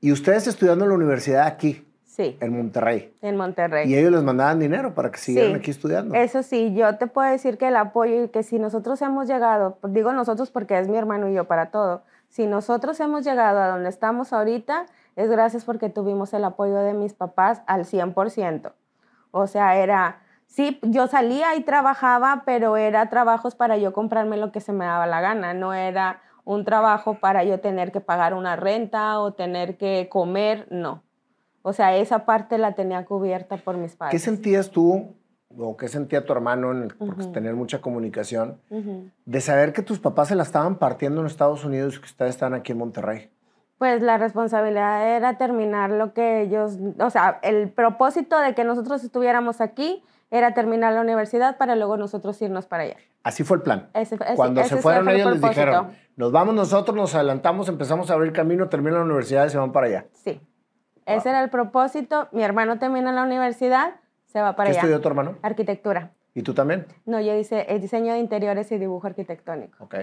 Y 0.00 0.12
ustedes 0.12 0.46
estudiando 0.46 0.84
en 0.84 0.90
la 0.90 0.96
universidad 0.96 1.46
aquí, 1.46 1.86
Sí. 2.06 2.36
en 2.40 2.56
Monterrey, 2.56 3.14
En 3.22 3.36
Monterrey. 3.36 3.88
y 3.90 3.96
ellos 3.96 4.10
les 4.12 4.22
mandaban 4.22 4.58
dinero 4.58 4.94
para 4.94 5.10
que 5.10 5.18
siguieran 5.18 5.52
Sí. 5.52 5.58
aquí 5.58 5.70
estudiando. 5.70 6.14
Eso 6.14 6.42
sí, 6.42 6.74
yo 6.74 6.96
te 6.98 7.06
puedo 7.06 7.30
decir 7.30 7.56
que 7.56 7.68
el 7.68 7.76
apoyo 7.76 8.24
y 8.24 8.28
que 8.28 8.42
si 8.42 8.58
nosotros 8.58 9.00
hemos 9.02 9.28
llegado, 9.28 9.78
digo 9.84 10.12
nosotros 10.12 10.50
porque 10.50 10.78
es 10.78 10.88
mi 10.88 10.96
hermano 10.98 11.28
y 11.28 11.34
yo 11.34 11.44
para 11.44 11.70
todo, 11.70 12.02
si 12.28 12.46
nosotros 12.46 12.98
hemos 13.00 13.24
llegado 13.24 13.60
a 13.60 13.68
donde 13.68 13.88
estamos 13.88 14.32
ahorita, 14.32 14.86
es 15.16 15.30
gracias 15.30 15.64
porque 15.64 15.88
tuvimos 15.88 16.32
el 16.34 16.44
apoyo 16.44 16.76
de 16.76 16.94
mis 16.94 17.12
papás 17.14 17.62
al 17.66 17.84
100%. 17.84 18.72
O 19.30 19.46
sea, 19.46 19.76
era, 19.76 20.20
sí, 20.46 20.78
yo 20.82 21.06
salía 21.06 21.54
y 21.56 21.62
trabajaba, 21.62 22.42
pero 22.44 22.76
era 22.76 23.08
trabajos 23.08 23.54
para 23.54 23.76
yo 23.78 23.92
comprarme 23.92 24.36
lo 24.36 24.50
que 24.52 24.60
se 24.60 24.72
me 24.72 24.84
daba 24.84 25.06
la 25.06 25.20
gana, 25.20 25.54
no 25.54 25.72
era 25.74 26.20
un 26.50 26.64
trabajo 26.64 27.14
para 27.14 27.44
yo 27.44 27.60
tener 27.60 27.92
que 27.92 28.00
pagar 28.00 28.34
una 28.34 28.56
renta 28.56 29.20
o 29.20 29.32
tener 29.32 29.76
que 29.76 30.08
comer, 30.10 30.66
no. 30.70 31.02
O 31.62 31.72
sea, 31.72 31.94
esa 31.96 32.24
parte 32.24 32.58
la 32.58 32.72
tenía 32.72 33.04
cubierta 33.04 33.56
por 33.56 33.76
mis 33.76 33.92
¿Qué 33.92 33.98
padres. 33.98 34.22
sentías 34.22 34.70
tú 34.70 35.14
o 35.56 35.76
qué 35.76 35.86
sentía 35.88 36.24
tu 36.24 36.32
hermano 36.32 36.72
en 36.72 36.82
el, 36.84 36.94
porque 36.96 37.22
Ujú. 37.22 37.32
tener 37.32 37.54
mucha 37.54 37.80
comunicación 37.80 38.60
de 39.24 39.40
saber 39.40 39.72
que 39.72 39.82
tus 39.82 40.00
papás 40.00 40.28
se 40.28 40.34
la 40.34 40.42
estaban 40.42 40.76
partiendo 40.76 41.20
en 41.20 41.26
Estados 41.26 41.64
Unidos 41.64 41.96
y 41.96 41.98
que 42.00 42.06
ustedes 42.06 42.30
están 42.30 42.54
aquí 42.54 42.72
en 42.72 42.78
Monterrey? 42.78 43.30
Pues 43.78 44.02
la 44.02 44.18
responsabilidad 44.18 45.16
era 45.16 45.38
terminar 45.38 45.90
lo 45.90 46.12
que 46.14 46.42
ellos, 46.42 46.78
o 46.98 47.10
sea, 47.10 47.38
el 47.42 47.68
propósito 47.70 48.38
de 48.40 48.54
que 48.54 48.64
nosotros 48.64 49.02
estuviéramos 49.04 49.60
aquí 49.60 50.02
era 50.30 50.52
terminar 50.54 50.92
la 50.94 51.00
universidad 51.00 51.56
para 51.58 51.76
luego 51.76 51.96
nosotros 51.96 52.40
irnos 52.42 52.66
para 52.66 52.82
allá. 52.84 52.96
Así 53.22 53.42
fue 53.44 53.58
el 53.58 53.62
plan. 53.62 53.88
Ese- 53.92 54.14
ese- 54.14 54.34
Cuando 54.36 54.60
ese 54.62 54.76
se 54.76 54.82
fueron 54.82 55.04
fue 55.04 55.14
el 55.14 55.20
ellos 55.20 55.32
les 55.32 55.42
dijeron, 55.42 55.90
nos 56.20 56.32
vamos 56.32 56.54
nosotros, 56.54 56.94
nos 56.94 57.14
adelantamos, 57.14 57.70
empezamos 57.70 58.10
a 58.10 58.14
abrir 58.14 58.34
camino, 58.34 58.68
terminan 58.68 58.98
la 58.98 59.04
universidad 59.06 59.46
y 59.46 59.48
se 59.48 59.56
van 59.56 59.72
para 59.72 59.86
allá. 59.86 60.06
Sí. 60.12 60.38
Ese 61.06 61.30
era 61.30 61.42
el 61.42 61.48
propósito. 61.48 62.28
Mi 62.32 62.42
hermano 62.42 62.78
termina 62.78 63.10
la 63.10 63.24
universidad, 63.24 63.94
se 64.26 64.38
va 64.38 64.54
para 64.54 64.66
¿Qué 64.68 64.72
allá. 64.72 64.80
estudió 64.80 65.00
tu 65.00 65.08
hermano? 65.08 65.36
Arquitectura. 65.40 66.12
¿Y 66.34 66.42
tú 66.42 66.52
también? 66.52 66.84
No, 67.06 67.22
yo 67.22 67.34
hice 67.34 67.64
el 67.70 67.80
diseño 67.80 68.12
de 68.12 68.18
interiores 68.18 68.70
y 68.70 68.76
dibujo 68.76 69.06
arquitectónico. 69.06 69.82
Ok. 69.82 69.94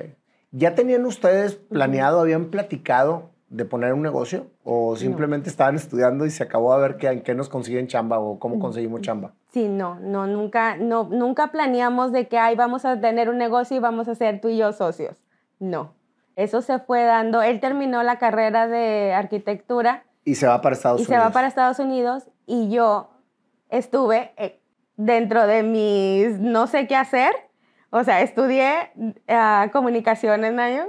¿Ya 0.50 0.74
tenían 0.74 1.06
ustedes 1.06 1.54
planeado, 1.54 2.20
habían 2.20 2.46
platicado 2.46 3.30
de 3.50 3.66
poner 3.66 3.94
un 3.94 4.02
negocio? 4.02 4.48
¿O 4.64 4.96
simplemente 4.96 5.50
estaban 5.50 5.76
estudiando 5.76 6.26
y 6.26 6.32
se 6.32 6.42
acabó 6.42 6.74
a 6.74 6.80
ver 6.80 6.98
qué, 6.98 7.10
en 7.10 7.22
qué 7.22 7.36
nos 7.36 7.48
consiguen 7.48 7.86
chamba 7.86 8.18
o 8.18 8.40
cómo 8.40 8.58
conseguimos 8.58 9.02
chamba? 9.02 9.34
Sí, 9.52 9.68
no, 9.70 10.00
no, 10.00 10.26
nunca, 10.26 10.78
no, 10.78 11.04
nunca 11.04 11.52
planeamos 11.52 12.12
de 12.12 12.28
que, 12.28 12.40
ay, 12.40 12.56
vamos 12.56 12.86
a 12.86 13.00
tener 13.00 13.30
un 13.30 13.38
negocio 13.38 13.78
y 13.78 13.80
vamos 13.80 14.08
a 14.08 14.16
ser 14.16 14.42
tú 14.42 14.50
y 14.50 14.58
yo 14.58 14.74
socios. 14.74 15.24
No. 15.60 15.96
Eso 16.38 16.62
se 16.62 16.78
fue 16.78 17.04
dando. 17.04 17.42
Él 17.42 17.60
terminó 17.60 18.04
la 18.04 18.20
carrera 18.20 18.68
de 18.68 19.12
arquitectura 19.14 20.04
Y 20.24 20.36
se 20.36 20.46
va 20.48 20.62
para 20.62 20.76
Estados 20.76 21.02
y 21.02 21.04
Unidos. 21.04 21.20
se 21.22 21.28
va 21.28 21.34
para 21.34 21.48
Estados 21.48 21.80
Unidos 21.80 22.30
y 22.46 22.70
yo 22.70 23.10
estuve 23.70 24.34
eh, 24.38 24.62
dentro 24.96 25.48
de 25.48 25.64
mis 25.64 26.40
no 26.40 26.68
sé 26.68 26.88
qué 26.88 26.96
hacer. 26.96 27.34
O 27.90 28.04
sea, 28.04 28.22
estudié 28.22 28.92
ah, 29.28 29.70
comunicaciones, 29.74 30.54
Nayo, 30.54 30.86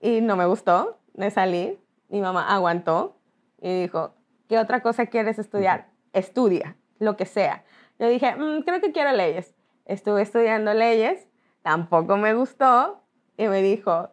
y 0.00 0.22
no 0.22 0.34
me 0.36 0.46
gustó. 0.46 0.98
Me 1.14 1.30
salí. 1.30 1.78
Mi 2.08 2.20
mamá 2.22 2.48
aguantó 2.54 3.18
y 3.60 3.82
dijo, 3.82 4.14
¿qué 4.48 4.58
otra 4.58 4.80
cosa 4.80 5.06
quieres 5.06 5.38
estudiar? 5.38 5.88
Estudia, 6.14 6.76
lo 6.98 7.16
que 7.18 7.26
sea. 7.26 7.64
Yo 7.98 8.08
dije, 8.08 8.34
"Mm, 8.34 8.62
creo 8.62 8.80
que 8.80 8.92
quiero 8.92 9.12
leyes. 9.12 9.54
Estuve 9.84 10.22
estudiando 10.22 10.72
leyes, 10.72 11.28
tampoco 11.62 12.16
me 12.16 12.32
gustó 12.34 13.02
y 13.36 13.48
me 13.48 13.60
dijo, 13.60 14.10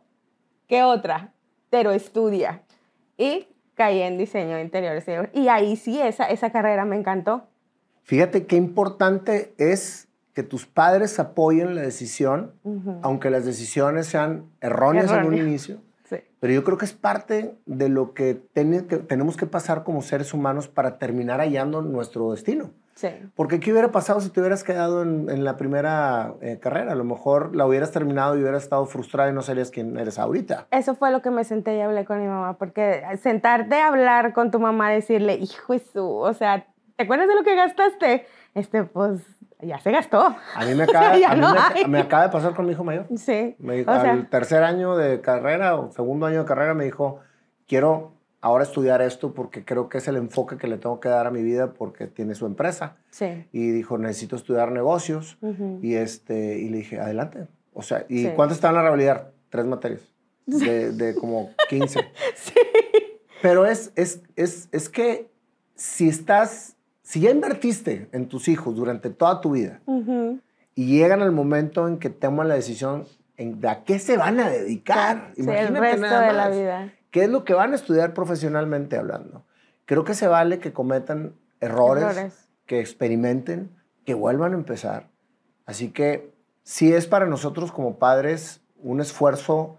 ¿qué 0.68 0.84
otra? 0.84 1.34
Pero 1.70 1.92
estudia. 1.92 2.62
Y 3.18 3.48
caí 3.76 4.02
en 4.02 4.18
diseño 4.18 4.56
de 4.56 4.62
interiores. 4.62 5.06
Y 5.34 5.48
ahí 5.48 5.76
sí, 5.76 6.00
esa, 6.02 6.26
esa 6.26 6.52
carrera 6.52 6.86
me 6.86 6.96
encantó. 6.96 7.48
Fíjate 8.04 8.46
qué 8.46 8.56
importante 8.56 9.54
es 9.58 10.08
que 10.34 10.44
tus 10.44 10.66
padres 10.66 11.20
apoyen 11.20 11.76
la 11.76 11.82
decisión, 11.82 12.54
aunque 13.02 13.30
las 13.30 13.46
decisiones 13.46 14.08
sean 14.08 14.46
erróneas 14.62 15.12
en 15.12 15.26
un 15.26 15.36
inicio. 15.38 15.78
Sí. 16.10 16.18
Pero 16.42 16.54
yo 16.54 16.66
creo 16.66 16.78
que 16.78 16.84
es 16.84 16.92
parte 16.92 17.56
de 17.66 17.88
lo 17.88 18.14
que, 18.14 18.34
ten- 18.36 18.88
que 18.88 18.98
tenemos 18.98 19.38
que 19.38 19.46
pasar 19.46 19.84
como 19.86 20.02
seres 20.02 20.34
humanos 20.34 20.68
para 20.68 20.98
terminar 21.00 21.40
hallando 21.40 21.82
nuestro 21.82 22.32
destino. 22.34 22.72
Sí. 22.96 23.10
Porque 23.36 23.60
¿qué 23.60 23.72
hubiera 23.72 23.92
pasado 23.92 24.22
si 24.22 24.30
te 24.30 24.40
hubieras 24.40 24.64
quedado 24.64 25.02
en, 25.02 25.30
en 25.30 25.44
la 25.44 25.58
primera 25.58 26.34
eh, 26.42 26.60
carrera? 26.60 26.92
A 26.92 26.96
lo 26.96 27.04
mejor 27.04 27.56
la 27.56 27.66
hubieras 27.66 27.92
terminado 27.92 28.38
y 28.38 28.42
hubieras 28.42 28.64
estado 28.64 28.86
frustrada 28.86 29.30
y 29.30 29.34
no 29.34 29.42
serías 29.42 29.72
quien 29.72 29.98
eres 29.98 30.20
ahorita. 30.20 30.68
Eso 30.72 30.96
fue 30.96 31.12
lo 31.12 31.22
que 31.22 31.32
me 31.32 31.44
senté 31.44 31.76
y 31.76 31.82
hablé 31.82 32.06
con 32.06 32.22
mi 32.22 32.28
mamá, 32.28 32.58
porque 32.58 33.04
sentarte 33.22 33.76
a 33.76 33.88
hablar 33.88 34.34
con 34.34 34.52
tu 34.52 34.60
mamá, 34.60 34.92
decirle, 34.92 35.36
hijo 35.36 35.74
su, 35.80 36.08
o 36.08 36.34
sea, 36.34 36.68
¿te 36.96 37.04
acuerdas 37.04 37.28
de 37.28 37.36
lo 37.36 37.44
que 37.44 37.56
gastaste? 37.56 38.26
Este, 38.54 38.84
pues, 38.84 39.22
ya 39.62 39.80
se 39.80 39.92
gastó. 39.92 40.36
A 40.56 40.66
mí 40.66 40.76
me 40.76 40.84
acaba, 40.84 41.18
Ya 41.18 41.32
a 41.32 41.36
mí 41.36 41.42
no 41.42 41.54
me, 41.54 41.60
hay. 41.60 41.86
me 41.88 42.00
acaba 42.00 42.24
de 42.24 42.30
pasar 42.30 42.54
con 42.54 42.66
mi 42.66 42.74
hijo 42.74 42.84
mayor. 42.84 43.08
Sí. 43.16 43.56
Me 43.60 43.84
sea, 43.84 44.12
al 44.12 44.30
tercer 44.30 44.64
año 44.64 44.96
de 44.96 45.22
carrera 45.22 45.76
o 45.76 45.92
segundo 45.92 46.26
año 46.26 46.40
de 46.40 46.46
carrera 46.46 46.74
me 46.74 46.84
dijo, 46.86 47.20
quiero 47.68 48.13
ahora 48.44 48.64
estudiar 48.64 49.02
esto 49.02 49.34
porque 49.34 49.64
creo 49.64 49.88
que 49.90 49.98
es 50.00 50.08
el 50.08 50.18
enfoque 50.18 50.58
que 50.58 50.68
le 50.68 50.78
tengo 50.78 51.00
que 51.00 51.08
dar 51.10 51.26
a 51.28 51.32
mi 51.32 51.42
vida 51.42 51.74
porque 51.74 52.08
tiene 52.08 52.36
su 52.36 52.46
empresa. 52.46 52.98
sí. 53.10 53.46
Y 53.52 53.72
dijo, 53.72 53.98
necesito 53.98 54.36
estudiar 54.36 54.72
negocios. 54.72 55.38
Ujú. 55.42 55.80
Y, 55.82 55.96
este, 55.96 56.60
y 56.60 56.70
le 56.70 56.78
dije, 56.80 57.00
adelante. 57.00 57.48
O 57.74 57.82
sea, 57.82 58.06
¿y 58.10 58.24
Sí. 58.24 58.32
cuánto 58.36 58.54
está 58.54 58.68
en 58.70 58.76
la 58.76 58.82
realidad? 58.84 59.32
Tres 59.50 59.66
materias. 59.66 60.02
De, 60.46 60.92
de 60.92 61.16
como 61.16 61.52
15. 61.70 62.00
Sí. 62.36 62.54
Pero 63.42 63.66
es, 63.66 63.92
es, 63.96 64.22
es, 64.36 64.68
es 64.72 64.90
que 64.90 65.30
si 65.76 66.10
estás, 66.10 66.76
si 67.02 67.22
ya 67.22 67.32
invertiste 67.32 68.10
en 68.12 68.28
tus 68.28 68.48
hijos 68.50 68.76
durante 68.76 69.10
toda 69.10 69.40
tu 69.42 69.52
vida 69.52 69.82
Ujú. 69.86 70.40
y 70.76 70.86
llegan 70.98 71.22
al 71.22 71.32
momento 71.32 71.88
en 71.88 71.98
que 71.98 72.10
toman 72.10 72.48
la 72.50 72.56
decisión 72.56 73.06
en 73.38 73.60
de 73.62 73.68
a 73.70 73.84
qué 73.84 74.00
se 74.00 74.18
van 74.18 74.40
a 74.40 74.50
dedicar, 74.50 75.32
Sí, 75.36 75.42
el 75.42 75.46
imagínate 75.48 75.80
resto 75.80 76.02
nada 76.02 76.28
de 76.28 76.34
la 76.34 76.50
más. 76.50 76.58
vida. 76.58 76.94
¿Qué 77.14 77.26
es 77.26 77.30
lo 77.30 77.46
que 77.46 77.54
van 77.54 77.74
a 77.74 77.76
estudiar 77.76 78.16
profesionalmente 78.16 78.98
hablando? 78.98 79.46
Creo 79.86 80.04
que 80.04 80.16
se 80.16 80.28
vale 80.28 80.58
que 80.58 80.74
cometan 80.74 81.36
errores, 81.62 82.04
Errores. 82.04 82.50
que 82.66 82.80
experimenten, 82.80 83.70
que 84.04 84.16
vuelvan 84.16 84.54
a 84.54 84.56
empezar. 84.56 85.12
Así 85.68 85.92
que 85.92 86.34
sí 86.64 86.92
es 86.92 87.06
para 87.06 87.28
nosotros 87.28 87.72
como 87.72 88.00
padres 88.00 88.62
un 88.82 89.00
esfuerzo 89.00 89.78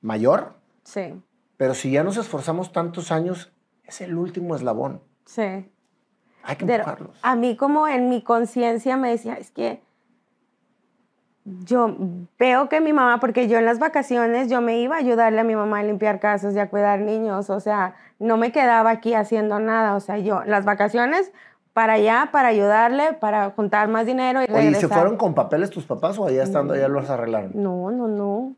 mayor, 0.00 0.54
Sí. 0.82 1.22
pero 1.58 1.74
si 1.74 1.90
ya 1.90 2.02
nos 2.02 2.16
esforzamos 2.16 2.72
tantos 2.72 3.12
años, 3.12 3.52
es 3.84 4.00
el 4.00 4.16
último 4.16 4.56
eslabón. 4.56 5.02
Sí. 5.26 5.70
Hay 6.42 6.56
que 6.56 6.64
empujarlos. 6.64 7.18
a 7.20 7.36
mí 7.36 7.58
como 7.58 7.88
en 7.88 8.08
mi 8.08 8.22
conciencia 8.22 8.96
me 8.96 9.10
decía, 9.10 9.34
es 9.34 9.50
que 9.50 9.82
yo 11.44 11.96
veo 12.38 12.68
que 12.68 12.80
mi 12.80 12.92
mamá, 12.92 13.18
porque 13.20 13.48
yo 13.48 13.58
en 13.58 13.64
las 13.64 13.78
vacaciones 13.78 14.48
yo 14.50 14.60
me 14.60 14.78
iba 14.80 14.96
a 14.96 14.98
ayudarle 14.98 15.40
a 15.40 15.44
mi 15.44 15.56
mamá 15.56 15.78
a 15.80 15.82
limpiar 15.82 16.20
casas 16.20 16.54
y 16.54 16.58
a 16.58 16.68
cuidar 16.68 17.00
niños, 17.00 17.48
o 17.50 17.60
sea, 17.60 17.94
no 18.18 18.36
me 18.36 18.52
quedaba 18.52 18.90
aquí 18.90 19.14
haciendo 19.14 19.58
nada, 19.58 19.96
o 19.96 20.00
sea, 20.00 20.18
yo 20.18 20.42
las 20.44 20.64
vacaciones 20.64 21.32
para 21.72 21.94
allá, 21.94 22.28
para 22.32 22.48
ayudarle, 22.48 23.14
para 23.14 23.50
juntar 23.50 23.88
más 23.88 24.04
dinero 24.04 24.40
y 24.40 24.44
Oye, 24.44 24.52
¿y 24.52 24.56
regresar. 24.66 24.80
se 24.80 24.88
fueron 24.94 25.16
con 25.16 25.34
papeles 25.34 25.70
tus 25.70 25.86
papás 25.86 26.18
o 26.18 26.26
allá 26.26 26.42
estando 26.42 26.74
allá 26.74 26.88
los 26.88 27.08
arreglaron? 27.08 27.52
No, 27.54 27.90
no, 27.90 28.06
no. 28.08 28.56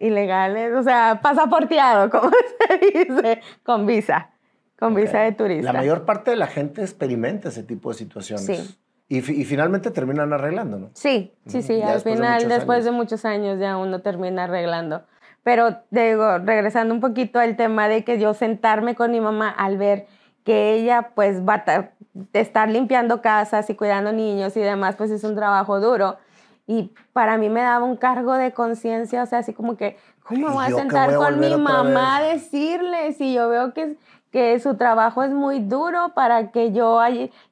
Ilegales, 0.00 0.74
o 0.74 0.82
sea, 0.82 1.20
pasaporteado, 1.22 2.10
como 2.10 2.30
se 2.30 2.78
dice, 2.78 3.40
con 3.64 3.86
visa, 3.86 4.30
con 4.78 4.94
visa 4.94 5.18
Ok. 5.18 5.24
de 5.24 5.32
turista. 5.32 5.72
La 5.72 5.78
mayor 5.78 6.04
parte 6.04 6.30
de 6.30 6.36
la 6.36 6.46
gente 6.46 6.82
experimenta 6.82 7.48
ese 7.48 7.62
tipo 7.62 7.88
de 7.90 7.94
situaciones. 7.96 8.44
Sí. 8.46 8.78
Y, 9.08 9.22
fi- 9.22 9.40
y 9.40 9.44
finalmente 9.44 9.90
terminan 9.90 10.32
arreglando, 10.32 10.78
¿no? 10.78 10.90
Sí, 10.92 11.32
sí, 11.46 11.62
sí, 11.62 11.78
Ya 11.78 11.92
al 11.92 12.02
de 12.02 12.10
final, 12.14 12.48
después 12.48 12.76
años. 12.78 12.84
de 12.84 12.90
muchos 12.90 13.24
años 13.24 13.58
ya 13.58 13.76
uno 13.78 14.00
termina 14.00 14.44
arreglando. 14.44 15.02
Pero 15.42 15.78
digo, 15.90 16.38
regresando 16.38 16.92
un 16.92 17.00
poquito 17.00 17.38
al 17.38 17.56
tema 17.56 17.88
de 17.88 18.04
que 18.04 18.18
yo 18.18 18.34
sentarme 18.34 18.94
con 18.94 19.10
mi 19.10 19.20
mamá 19.20 19.48
al 19.48 19.78
ver 19.78 20.06
que 20.44 20.74
ella 20.74 21.10
pues 21.14 21.40
va 21.46 21.54
a 21.54 21.64
ta- 21.64 21.90
estar 22.34 22.68
limpiando 22.68 23.22
casas 23.22 23.68
y 23.70 23.74
cuidando 23.74 24.12
niños 24.12 24.56
y 24.56 24.60
demás, 24.60 24.96
pues 24.96 25.10
es 25.10 25.24
un 25.24 25.34
trabajo 25.34 25.80
duro. 25.80 26.18
Y 26.66 26.92
para 27.14 27.38
mí 27.38 27.48
me 27.48 27.62
daba 27.62 27.84
un 27.86 27.96
cargo 27.96 28.34
de 28.34 28.52
conciencia, 28.52 29.22
o 29.22 29.26
sea, 29.26 29.38
así 29.38 29.54
como 29.54 29.78
que, 29.78 29.96
¿cómo 30.22 30.48
me 30.48 30.52
¿Y 30.52 30.54
voy 30.54 30.64
a 30.66 30.70
sentar 30.76 31.06
voy 31.06 31.14
a 31.14 31.18
con 31.18 31.40
mi 31.40 31.56
mamá 31.56 32.18
a 32.18 32.22
decirle 32.22 33.12
si 33.14 33.32
yo 33.32 33.48
veo 33.48 33.72
que, 33.72 33.96
que 34.30 34.58
su 34.60 34.76
trabajo 34.76 35.22
es 35.22 35.30
muy 35.30 35.60
duro 35.60 36.12
para 36.14 36.50
que 36.50 36.72
yo 36.72 37.00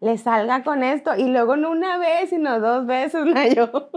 le 0.01 0.19
salga 0.19 0.63
con 0.63 0.83
esto? 0.83 1.15
Y 1.17 1.29
luego 1.29 1.57
no 1.57 1.71
una 1.71 1.99
vez, 1.99 2.31
sino 2.31 2.61
dos 2.61 2.87
veces, 2.87 3.25
¿no? 3.25 3.43
Yo. 3.55 3.91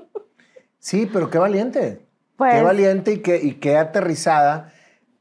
Sí, 0.80 1.10
pero 1.12 1.30
qué 1.30 1.38
valiente. 1.38 2.06
Pues- 2.38 2.54
Qué 2.56 2.62
valiente 2.64 3.12
y 3.14 3.20
qué, 3.22 3.38
y 3.42 3.56
qué 3.56 3.78
aterrizada 3.78 4.72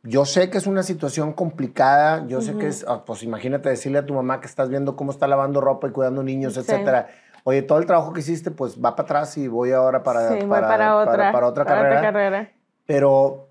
yo 0.08 0.24
sé 0.24 0.48
que 0.48 0.58
es 0.58 0.66
una 0.66 0.82
situación 0.82 1.32
complicada, 1.32 2.24
yo 2.28 2.40
sé 2.40 2.56
que 2.56 2.68
es, 2.68 2.84
ah, 2.88 3.04
pues 3.04 3.22
imagínate 3.22 3.68
decirle 3.68 3.98
a 3.98 4.06
tu 4.06 4.14
mamá 4.14 4.40
que 4.40 4.46
estás 4.46 4.68
viendo 4.68 4.96
cómo 4.96 5.10
está 5.10 5.26
lavando 5.26 5.60
ropa 5.60 5.88
y 5.88 5.90
cuidando 5.90 6.22
niños, 6.22 6.56
etcétera. 6.56 7.08
Oye, 7.44 7.62
todo 7.62 7.78
el 7.78 7.86
trabajo 7.86 8.12
que 8.12 8.20
hiciste, 8.20 8.50
pues 8.50 8.76
va 8.76 8.94
para 8.94 9.04
atrás 9.04 9.36
y 9.36 9.48
voy 9.48 9.72
ahora 9.72 10.02
para, 10.02 10.28
sí, 10.28 10.46
para, 10.46 10.68
para, 10.68 10.96
otra, 10.96 11.32
para, 11.32 11.46
otra, 11.46 11.64
carrera. 11.64 11.88
otra 11.98 12.02
carrera. 12.12 12.52
Pero 12.86 13.48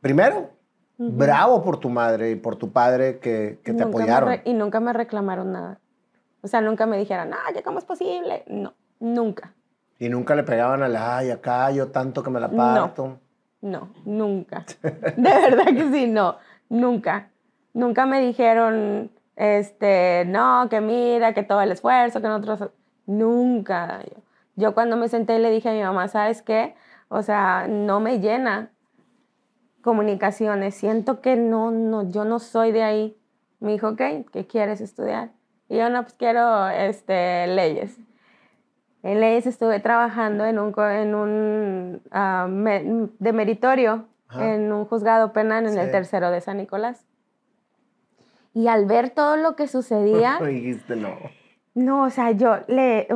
primero, 0.00 0.50
bravo 0.98 1.62
por 1.62 1.78
tu 1.78 1.88
madre 1.88 2.30
y 2.30 2.36
por 2.36 2.56
tu 2.56 2.72
padre 2.72 3.18
que, 3.18 3.60
que 3.62 3.72
te 3.74 3.82
apoyaron. 3.82 4.40
y 4.44 4.54
nunca 4.54 4.80
me 4.80 4.92
reclamaron 4.92 5.52
nada. 5.52 5.78
O 6.42 6.48
sea, 6.48 6.60
nunca 6.60 6.86
me 6.86 6.96
dijeron, 6.98 7.30
ay, 7.46 7.62
¿cómo 7.62 7.78
es 7.78 7.84
posible? 7.84 8.44
No, 8.46 8.74
nunca. 9.00 9.52
Y 9.98 10.08
nunca 10.08 10.34
le 10.34 10.44
pegaban 10.44 10.82
a 10.82 10.88
la, 10.88 11.18
ay, 11.18 11.30
acá 11.30 11.70
yo 11.70 11.88
tanto 11.88 12.22
que 12.22 12.30
me 12.30 12.40
la 12.40 12.50
parto. 12.50 13.18
No, 13.62 13.88
nunca. 14.04 14.64
De 14.82 15.16
verdad 15.16 15.66
que 15.66 15.90
sí, 15.90 16.06
no, 16.06 16.36
nunca. 16.68 17.30
Nunca 17.72 18.06
me 18.06 18.20
dijeron, 18.20 19.10
este, 19.34 20.24
no, 20.26 20.68
que 20.70 20.80
mira, 20.80 21.34
que 21.34 21.42
todo 21.42 21.60
el 21.62 21.72
esfuerzo, 21.72 22.20
que 22.20 22.28
nosotros, 22.28 22.70
nunca. 23.06 24.00
Yo 24.54 24.74
cuando 24.74 24.96
me 24.96 25.08
senté 25.08 25.38
le 25.38 25.50
dije 25.50 25.68
a 25.68 25.72
mi 25.72 25.82
mamá, 25.82 26.08
¿sabes 26.08 26.42
qué? 26.42 26.74
O 27.08 27.22
sea, 27.22 27.66
no 27.68 28.00
me 28.00 28.20
llena 28.20 28.70
comunicaciones, 29.86 30.74
siento 30.74 31.20
que 31.20 31.36
no, 31.36 31.70
no, 31.70 32.10
yo 32.10 32.24
no 32.24 32.40
soy 32.40 32.72
de 32.72 32.82
ahí. 32.82 33.16
Me 33.60 33.70
dijo, 33.70 33.90
ok, 33.90 34.02
¿qué 34.32 34.46
quieres 34.46 34.80
estudiar? 34.80 35.30
Y 35.68 35.76
yo, 35.76 35.88
no, 35.88 36.02
pues 36.02 36.14
quiero 36.14 36.68
este, 36.68 37.46
leyes. 37.46 37.96
En 39.04 39.20
leyes 39.20 39.46
estuve 39.46 39.78
trabajando 39.78 40.44
en 40.44 40.58
un, 40.58 40.74
en 40.76 41.14
un 41.14 42.02
ah, 42.10 42.48
de 42.48 43.32
meritorio 43.32 44.08
en 44.34 44.72
un 44.72 44.84
juzgado 44.86 45.32
penal 45.32 45.68
en 45.68 45.78
el 45.78 45.92
tercero 45.92 46.32
de 46.32 46.40
San 46.40 46.56
Nicolás. 46.56 47.06
Y 48.54 48.66
al 48.66 48.86
ver 48.86 49.10
todo 49.10 49.36
lo 49.36 49.54
que 49.54 49.68
sucedía... 49.68 50.38
dijiste 50.44 50.96
no. 50.96 51.14
No, 51.74 52.02
o 52.02 52.10
sea, 52.10 52.32
yo 52.32 52.56
le 52.66 53.06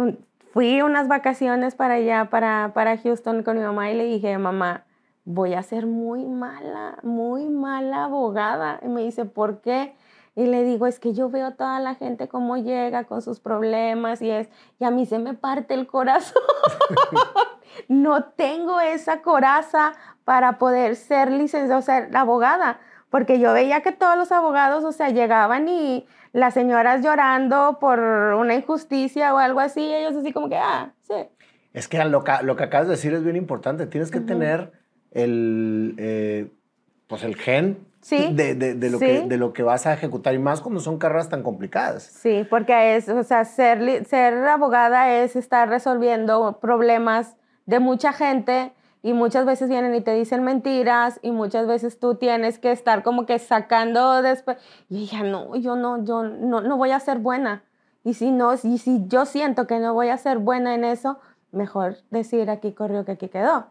fui 0.52 0.82
unas 0.82 1.08
vacaciones 1.08 1.74
para 1.74 1.94
allá, 1.94 2.26
para, 2.30 2.70
para 2.74 2.96
Houston 2.96 3.42
con 3.42 3.56
mi 3.56 3.64
mamá 3.64 3.90
y 3.90 3.96
le 3.96 4.04
dije, 4.04 4.38
mamá, 4.38 4.84
voy 5.24 5.54
a 5.54 5.62
ser 5.62 5.86
muy 5.86 6.24
mala, 6.26 6.98
muy 7.02 7.48
mala 7.48 8.04
abogada. 8.04 8.80
Y 8.82 8.88
me 8.88 9.02
dice, 9.02 9.24
¿por 9.24 9.60
qué? 9.60 9.94
Y 10.36 10.46
le 10.46 10.64
digo, 10.64 10.86
es 10.86 11.00
que 11.00 11.12
yo 11.12 11.28
veo 11.28 11.54
toda 11.54 11.80
la 11.80 11.96
gente 11.96 12.28
cómo 12.28 12.56
llega 12.56 13.04
con 13.04 13.20
sus 13.20 13.40
problemas 13.40 14.22
y 14.22 14.30
es, 14.30 14.48
y 14.78 14.84
a 14.84 14.90
mí 14.90 15.04
se 15.06 15.18
me 15.18 15.34
parte 15.34 15.74
el 15.74 15.86
corazón. 15.86 16.42
no 17.88 18.24
tengo 18.24 18.80
esa 18.80 19.22
coraza 19.22 19.92
para 20.24 20.58
poder 20.58 20.96
ser 20.96 21.30
licenciada, 21.30 21.78
o 21.78 21.82
ser 21.82 22.16
abogada, 22.16 22.78
porque 23.10 23.40
yo 23.40 23.52
veía 23.52 23.82
que 23.82 23.92
todos 23.92 24.16
los 24.16 24.30
abogados, 24.30 24.84
o 24.84 24.92
sea, 24.92 25.10
llegaban 25.10 25.68
y 25.68 26.06
las 26.32 26.54
señoras 26.54 27.02
llorando 27.02 27.78
por 27.80 27.98
una 27.98 28.54
injusticia 28.54 29.34
o 29.34 29.38
algo 29.38 29.60
así, 29.60 29.92
ellos 29.92 30.14
así 30.16 30.32
como 30.32 30.48
que, 30.48 30.56
ah, 30.56 30.92
sí. 31.02 31.28
Es 31.72 31.88
que 31.88 32.02
lo 32.04 32.22
que, 32.24 32.32
lo 32.42 32.56
que 32.56 32.64
acabas 32.64 32.86
de 32.86 32.92
decir 32.92 33.12
es 33.14 33.24
bien 33.24 33.36
importante, 33.36 33.86
tienes 33.86 34.10
que 34.10 34.20
tener 34.20 34.79
el, 35.10 35.94
eh, 35.98 36.50
pues 37.06 37.22
el 37.24 37.36
gen 37.36 37.78
de, 38.08 38.54
de, 38.54 38.90
lo 38.90 38.98
que, 38.98 39.22
de 39.22 39.36
lo 39.36 39.52
que 39.52 39.62
vas 39.62 39.86
a 39.86 39.92
ejecutar 39.92 40.34
y 40.34 40.38
más 40.38 40.60
cuando 40.60 40.80
son 40.80 40.98
carreras 40.98 41.28
tan 41.28 41.42
complicadas. 41.42 42.02
Sí, 42.04 42.46
porque 42.48 42.96
es, 42.96 43.08
o 43.08 43.22
sea, 43.24 43.44
ser, 43.44 44.06
ser 44.06 44.34
abogada 44.46 45.12
es 45.12 45.36
estar 45.36 45.68
resolviendo 45.68 46.58
problemas 46.60 47.36
de 47.66 47.78
mucha 47.78 48.12
gente 48.12 48.72
y 49.02 49.12
muchas 49.12 49.44
veces 49.44 49.68
vienen 49.68 49.94
y 49.94 50.00
te 50.00 50.14
dicen 50.14 50.42
mentiras 50.44 51.20
y 51.22 51.30
muchas 51.30 51.66
veces 51.66 51.98
tú 51.98 52.14
tienes 52.14 52.58
que 52.58 52.72
estar 52.72 53.02
como 53.02 53.26
que 53.26 53.38
sacando 53.38 54.22
después 54.22 54.58
y 54.88 55.06
ya 55.06 55.22
no, 55.22 55.56
yo 55.56 55.76
no, 55.76 56.02
yo 56.04 56.22
no, 56.24 56.60
no 56.60 56.76
voy 56.76 56.90
a 56.90 57.00
ser 57.00 57.18
buena. 57.18 57.64
Y 58.02 58.14
si 58.14 58.30
no, 58.30 58.54
y 58.54 58.78
si 58.78 59.06
yo 59.08 59.26
siento 59.26 59.66
que 59.66 59.78
no 59.78 59.92
voy 59.92 60.08
a 60.08 60.16
ser 60.16 60.38
buena 60.38 60.74
en 60.74 60.84
eso, 60.84 61.18
mejor 61.52 61.98
decir 62.10 62.48
aquí 62.48 62.72
corrió 62.72 63.04
que 63.04 63.12
aquí 63.12 63.28
quedó. 63.28 63.66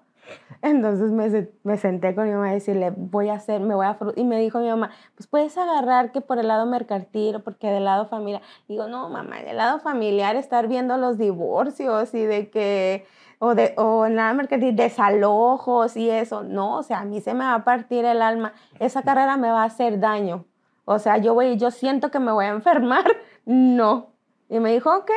Entonces 0.62 1.12
me, 1.12 1.48
me, 1.64 1.78
senté 1.78 2.14
con 2.14 2.26
mi 2.26 2.32
mamá 2.32 2.52
y 2.52 2.56
decirle, 2.56 2.92
voy 2.96 3.30
a 3.30 3.36
hacer, 3.36 3.62
me 3.62 3.76
voy 3.76 3.86
a... 3.86 3.98
Y 4.16 4.26
me 4.26 4.40
dijo 4.40 4.60
mi 4.60 4.68
mamá, 4.68 4.92
pues 5.16 5.28
puedes 5.28 5.58
agarrar 5.58 6.12
que 6.12 6.22
por 6.22 6.38
el 6.38 6.48
lado 6.48 6.66
mercantil 6.66 7.38
o 7.38 7.44
porque 7.44 7.68
del 7.68 7.86
lado 7.86 8.08
familiar. 8.08 8.42
Digo, 8.68 8.88
no, 8.88 9.10
mamá, 9.10 9.42
del 9.42 9.58
lado 9.58 9.80
familiar 9.80 10.36
estar 10.36 10.68
viendo 10.68 10.98
los 10.98 11.18
divorcios 11.18 12.14
y 12.14 12.26
de 12.26 12.50
que... 12.50 13.06
O, 13.42 13.56
de, 13.56 13.74
o 13.78 14.06
en 14.06 14.18
lado 14.18 14.36
mercantil, 14.36 14.76
desalojos 14.76 15.96
y 15.96 16.10
eso. 16.10 16.44
No, 16.44 16.80
o 16.80 16.84
sea, 16.84 17.00
a 17.00 17.06
mí 17.06 17.22
se 17.22 17.34
me 17.34 17.46
va 17.46 17.54
a 17.54 17.64
partir 17.64 18.04
el 18.04 18.22
alma. 18.22 18.52
Esa 18.80 19.02
carrera 19.02 19.38
me 19.38 19.50
va 19.50 19.62
a 19.62 19.66
hacer 19.66 20.00
daño. 20.02 20.44
O 20.84 21.00
sea, 21.00 21.18
yo 21.20 21.34
voy, 21.36 21.56
yo 21.56 21.72
siento 21.72 22.12
que 22.12 22.20
me 22.20 22.32
voy 22.32 22.46
a 22.46 22.50
enfermar. 22.50 23.06
No. 23.46 24.12
Y 24.48 24.60
me 24.60 24.74
dijo, 24.74 24.96
ok, 24.96 25.10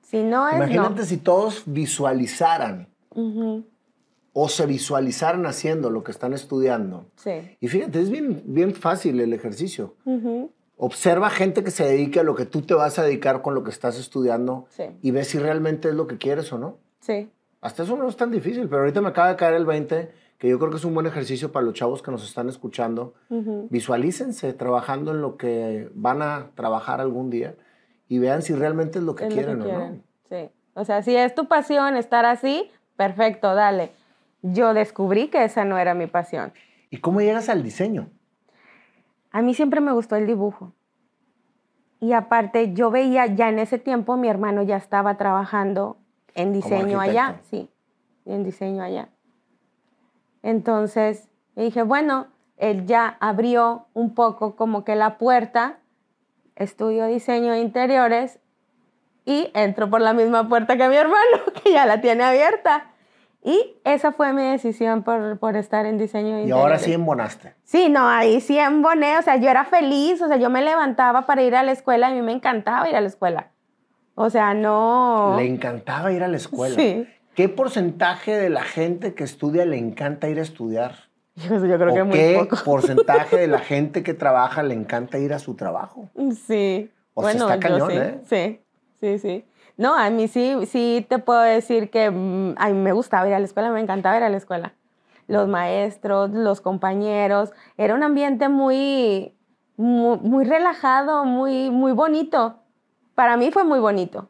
si 0.00 0.22
no 0.22 0.48
es 0.48 0.56
Imagínate 0.56 1.04
si 1.04 1.18
todos 1.18 1.64
visualizaran 1.66 2.88
o 4.36 4.48
se 4.48 4.66
visualizaran 4.66 5.46
haciendo 5.46 5.90
lo 5.90 6.02
que 6.02 6.10
están 6.10 6.34
estudiando. 6.34 7.06
Sí. 7.14 7.56
Y 7.60 7.68
fíjate, 7.68 8.00
es 8.00 8.10
bien, 8.10 8.42
bien 8.44 8.74
fácil 8.74 9.20
el 9.20 9.32
ejercicio. 9.32 9.94
Observa 10.76 11.30
gente 11.30 11.62
que 11.62 11.70
se 11.70 11.86
dedique 11.86 12.18
a 12.18 12.24
lo 12.24 12.34
que 12.34 12.44
tú 12.44 12.62
te 12.62 12.74
vas 12.74 12.98
a 12.98 13.04
dedicar 13.04 13.42
con 13.42 13.54
lo 13.54 13.62
que 13.62 13.70
estás 13.70 13.96
estudiando 13.96 14.66
y 15.00 15.12
ve 15.12 15.24
si 15.24 15.38
realmente 15.38 15.88
es 15.88 15.94
lo 15.94 16.08
que 16.08 16.18
quieres 16.18 16.52
o 16.52 16.58
no. 16.58 16.78
Sí. 17.00 17.30
Hasta 17.60 17.84
eso 17.84 17.96
no 17.96 18.08
es 18.08 18.16
tan 18.16 18.32
difícil, 18.32 18.68
pero 18.68 18.80
ahorita 18.80 19.00
me 19.00 19.08
acaba 19.08 19.28
de 19.28 19.36
caer 19.36 19.54
el 19.54 19.66
20, 19.66 20.10
que 20.36 20.48
yo 20.48 20.58
creo 20.58 20.70
que 20.72 20.78
es 20.78 20.84
un 20.84 20.94
buen 20.94 21.06
ejercicio 21.06 21.52
para 21.52 21.64
los 21.64 21.74
chavos 21.74 22.02
que 22.02 22.10
nos 22.10 22.24
están 22.24 22.48
escuchando. 22.48 23.14
Visualícense 23.70 24.52
trabajando 24.52 25.12
en 25.12 25.20
lo 25.20 25.36
que 25.36 25.88
van 25.94 26.22
a 26.22 26.50
trabajar 26.56 27.00
algún 27.00 27.30
día 27.30 27.54
y 28.08 28.18
vean 28.18 28.42
si 28.42 28.52
realmente 28.52 28.98
es 28.98 29.04
lo 29.04 29.14
que 29.14 29.28
quieren 29.28 29.62
o 29.62 29.64
no. 29.64 30.02
Sí. 30.28 30.50
O 30.74 30.84
sea, 30.84 31.04
si 31.04 31.14
es 31.14 31.36
tu 31.36 31.46
pasión 31.46 31.96
estar 31.96 32.24
así, 32.24 32.68
perfecto, 32.96 33.54
dale 33.54 33.92
yo 34.44 34.74
descubrí 34.74 35.28
que 35.28 35.42
esa 35.42 35.64
no 35.64 35.78
era 35.78 35.94
mi 35.94 36.06
pasión. 36.06 36.52
¿Y 36.90 36.98
cómo 36.98 37.22
llegas 37.22 37.48
al 37.48 37.62
diseño? 37.62 38.10
A 39.30 39.40
mí 39.40 39.54
siempre 39.54 39.80
me 39.80 39.92
gustó 39.92 40.16
el 40.16 40.26
dibujo. 40.26 40.74
Y 41.98 42.12
aparte, 42.12 42.74
yo 42.74 42.90
veía 42.90 43.24
ya 43.26 43.48
en 43.48 43.58
ese 43.58 43.78
tiempo, 43.78 44.18
mi 44.18 44.28
hermano 44.28 44.62
ya 44.62 44.76
estaba 44.76 45.16
trabajando 45.16 45.96
en 46.34 46.52
diseño 46.52 47.00
allá, 47.00 47.40
sí, 47.50 47.70
en 48.26 48.44
diseño 48.44 48.82
allá. 48.82 49.08
Entonces, 50.42 51.30
dije, 51.56 51.82
bueno, 51.82 52.26
él 52.58 52.84
ya 52.84 53.16
abrió 53.20 53.86
un 53.94 54.14
poco 54.14 54.56
como 54.56 54.84
que 54.84 54.94
la 54.94 55.16
puerta, 55.16 55.78
estudio 56.54 57.06
diseño 57.06 57.52
de 57.52 57.60
interiores 57.60 58.40
y 59.24 59.50
entro 59.54 59.88
por 59.88 60.02
la 60.02 60.12
misma 60.12 60.46
puerta 60.48 60.76
que 60.76 60.86
mi 60.88 60.96
hermano, 60.96 61.38
que 61.64 61.72
ya 61.72 61.86
la 61.86 62.02
tiene 62.02 62.24
abierta. 62.24 62.90
Y 63.46 63.76
esa 63.84 64.12
fue 64.12 64.32
mi 64.32 64.42
decisión 64.42 65.02
por, 65.02 65.38
por 65.38 65.56
estar 65.56 65.84
en 65.84 65.98
diseño. 65.98 66.46
Y 66.46 66.50
ahora 66.50 66.78
sí 66.78 66.94
embonaste. 66.94 67.52
Sí, 67.62 67.90
no, 67.90 68.08
ahí 68.08 68.40
sí 68.40 68.58
emboné. 68.58 69.18
O 69.18 69.22
sea, 69.22 69.36
yo 69.36 69.50
era 69.50 69.66
feliz. 69.66 70.22
O 70.22 70.28
sea, 70.28 70.38
yo 70.38 70.48
me 70.48 70.62
levantaba 70.62 71.26
para 71.26 71.42
ir 71.42 71.54
a 71.54 71.62
la 71.62 71.72
escuela 71.72 72.08
y 72.08 72.12
a 72.12 72.14
mí 72.16 72.22
me 72.22 72.32
encantaba 72.32 72.88
ir 72.88 72.96
a 72.96 73.02
la 73.02 73.08
escuela. 73.08 73.50
O 74.14 74.30
sea, 74.30 74.54
no. 74.54 75.34
Le 75.36 75.46
encantaba 75.46 76.10
ir 76.10 76.24
a 76.24 76.28
la 76.28 76.38
escuela. 76.38 76.74
Sí. 76.74 77.06
¿Qué 77.34 77.50
porcentaje 77.50 78.34
de 78.34 78.48
la 78.48 78.62
gente 78.62 79.12
que 79.12 79.24
estudia 79.24 79.66
le 79.66 79.76
encanta 79.76 80.28
ir 80.28 80.38
a 80.38 80.42
estudiar? 80.42 80.94
Yo, 81.34 81.58
creo 81.60 81.94
que 81.94 82.02
muy 82.04 82.16
¿Qué 82.16 82.48
porcentaje 82.64 83.36
de 83.36 83.46
la 83.46 83.58
gente 83.58 84.02
que 84.02 84.14
trabaja 84.14 84.62
le 84.62 84.72
encanta 84.72 85.18
ir 85.18 85.34
a 85.34 85.38
su 85.38 85.54
trabajo? 85.54 86.08
Sí. 86.46 86.90
O 87.12 87.22
bueno, 87.22 87.46
sea, 87.46 87.56
está 87.56 87.68
cañón, 87.68 87.90
¿eh? 87.90 88.20
Sí, 88.24 88.60
sí, 89.00 89.18
sí. 89.18 89.44
No, 89.76 89.96
a 89.96 90.08
mí 90.10 90.28
sí, 90.28 90.66
sí 90.66 91.04
te 91.08 91.18
puedo 91.18 91.40
decir 91.40 91.90
que 91.90 92.10
mm, 92.10 92.54
a 92.56 92.68
mí 92.68 92.74
me 92.74 92.92
gustaba 92.92 93.26
ir 93.26 93.34
a 93.34 93.38
la 93.38 93.44
escuela, 93.44 93.70
me 93.70 93.80
encantaba 93.80 94.16
ir 94.16 94.22
a 94.22 94.28
la 94.28 94.36
escuela. 94.36 94.74
Los 95.26 95.48
maestros, 95.48 96.30
los 96.30 96.60
compañeros, 96.60 97.52
era 97.76 97.94
un 97.94 98.02
ambiente 98.02 98.48
muy, 98.48 99.34
muy, 99.76 100.44
relajado, 100.44 101.24
muy, 101.24 101.70
muy 101.70 101.92
bonito. 101.92 102.60
Para 103.14 103.36
mí 103.36 103.50
fue 103.50 103.64
muy 103.64 103.80
bonito. 103.80 104.28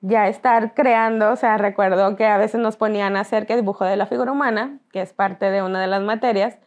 Ya 0.00 0.28
estar 0.28 0.74
creando, 0.74 1.32
o 1.32 1.36
sea, 1.36 1.58
recuerdo 1.58 2.16
que 2.16 2.26
a 2.26 2.38
veces 2.38 2.60
nos 2.60 2.76
ponían 2.76 3.16
a 3.16 3.20
hacer 3.20 3.46
que 3.46 3.56
dibujo 3.56 3.84
de 3.84 3.96
la 3.96 4.06
figura 4.06 4.32
humana, 4.32 4.78
que 4.92 5.00
es 5.00 5.12
parte 5.12 5.50
de 5.50 5.62
una 5.62 5.80
de 5.80 5.86
las 5.86 6.02
materias, 6.02 6.58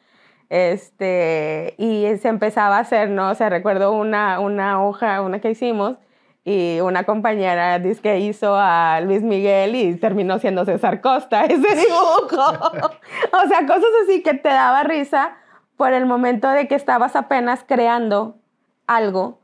este, 0.50 1.76
y 1.78 2.06
se 2.17 2.28
empezaba 2.28 2.78
a 2.78 2.82
hacer, 2.82 3.10
¿no? 3.10 3.30
O 3.30 3.36
sea, 3.36 3.50
recuerdo 3.50 3.93
una, 3.93 4.39
una 4.39 4.84
hoja, 4.84 5.21
una 5.21 5.39
que 5.39 5.52
hicimos, 5.52 5.97
y 6.43 6.80
una 6.82 7.04
compañera 7.04 7.77
dice 7.80 8.01
que 8.01 8.19
hizo 8.19 8.56
a 8.56 8.99
Luis 9.01 9.21
Miguel 9.21 9.75
y 9.75 9.95
terminó 9.95 10.39
siendo 10.39 10.65
César 10.65 10.99
Costa 11.01 11.45
ese 11.45 11.56
dibujo. 11.58 12.41
o 12.41 13.47
sea, 13.47 13.65
cosas 13.67 13.89
así 14.04 14.23
que 14.23 14.34
te 14.34 14.49
daba 14.49 14.84
risa 14.84 15.34
por 15.77 15.93
el 15.93 16.06
momento 16.06 16.49
de 16.49 16.67
que 16.67 16.75
estabas 16.75 17.15
apenas 17.15 17.63
creando 17.67 18.36
algo. 18.88 19.39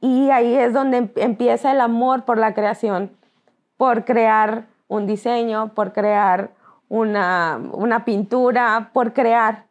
Y 0.00 0.30
ahí 0.30 0.54
es 0.54 0.72
donde 0.72 0.96
em-, 0.98 1.10
empieza 1.16 1.70
el 1.70 1.80
amor 1.80 2.24
por 2.24 2.38
la 2.38 2.54
creación, 2.54 3.12
por 3.76 4.04
crear 4.04 4.64
un 4.88 5.06
diseño, 5.06 5.72
por 5.74 5.92
crear 5.92 6.50
una, 6.88 7.58
una 7.72 8.04
pintura, 8.04 8.90
por 8.92 9.12
crear. 9.12 9.66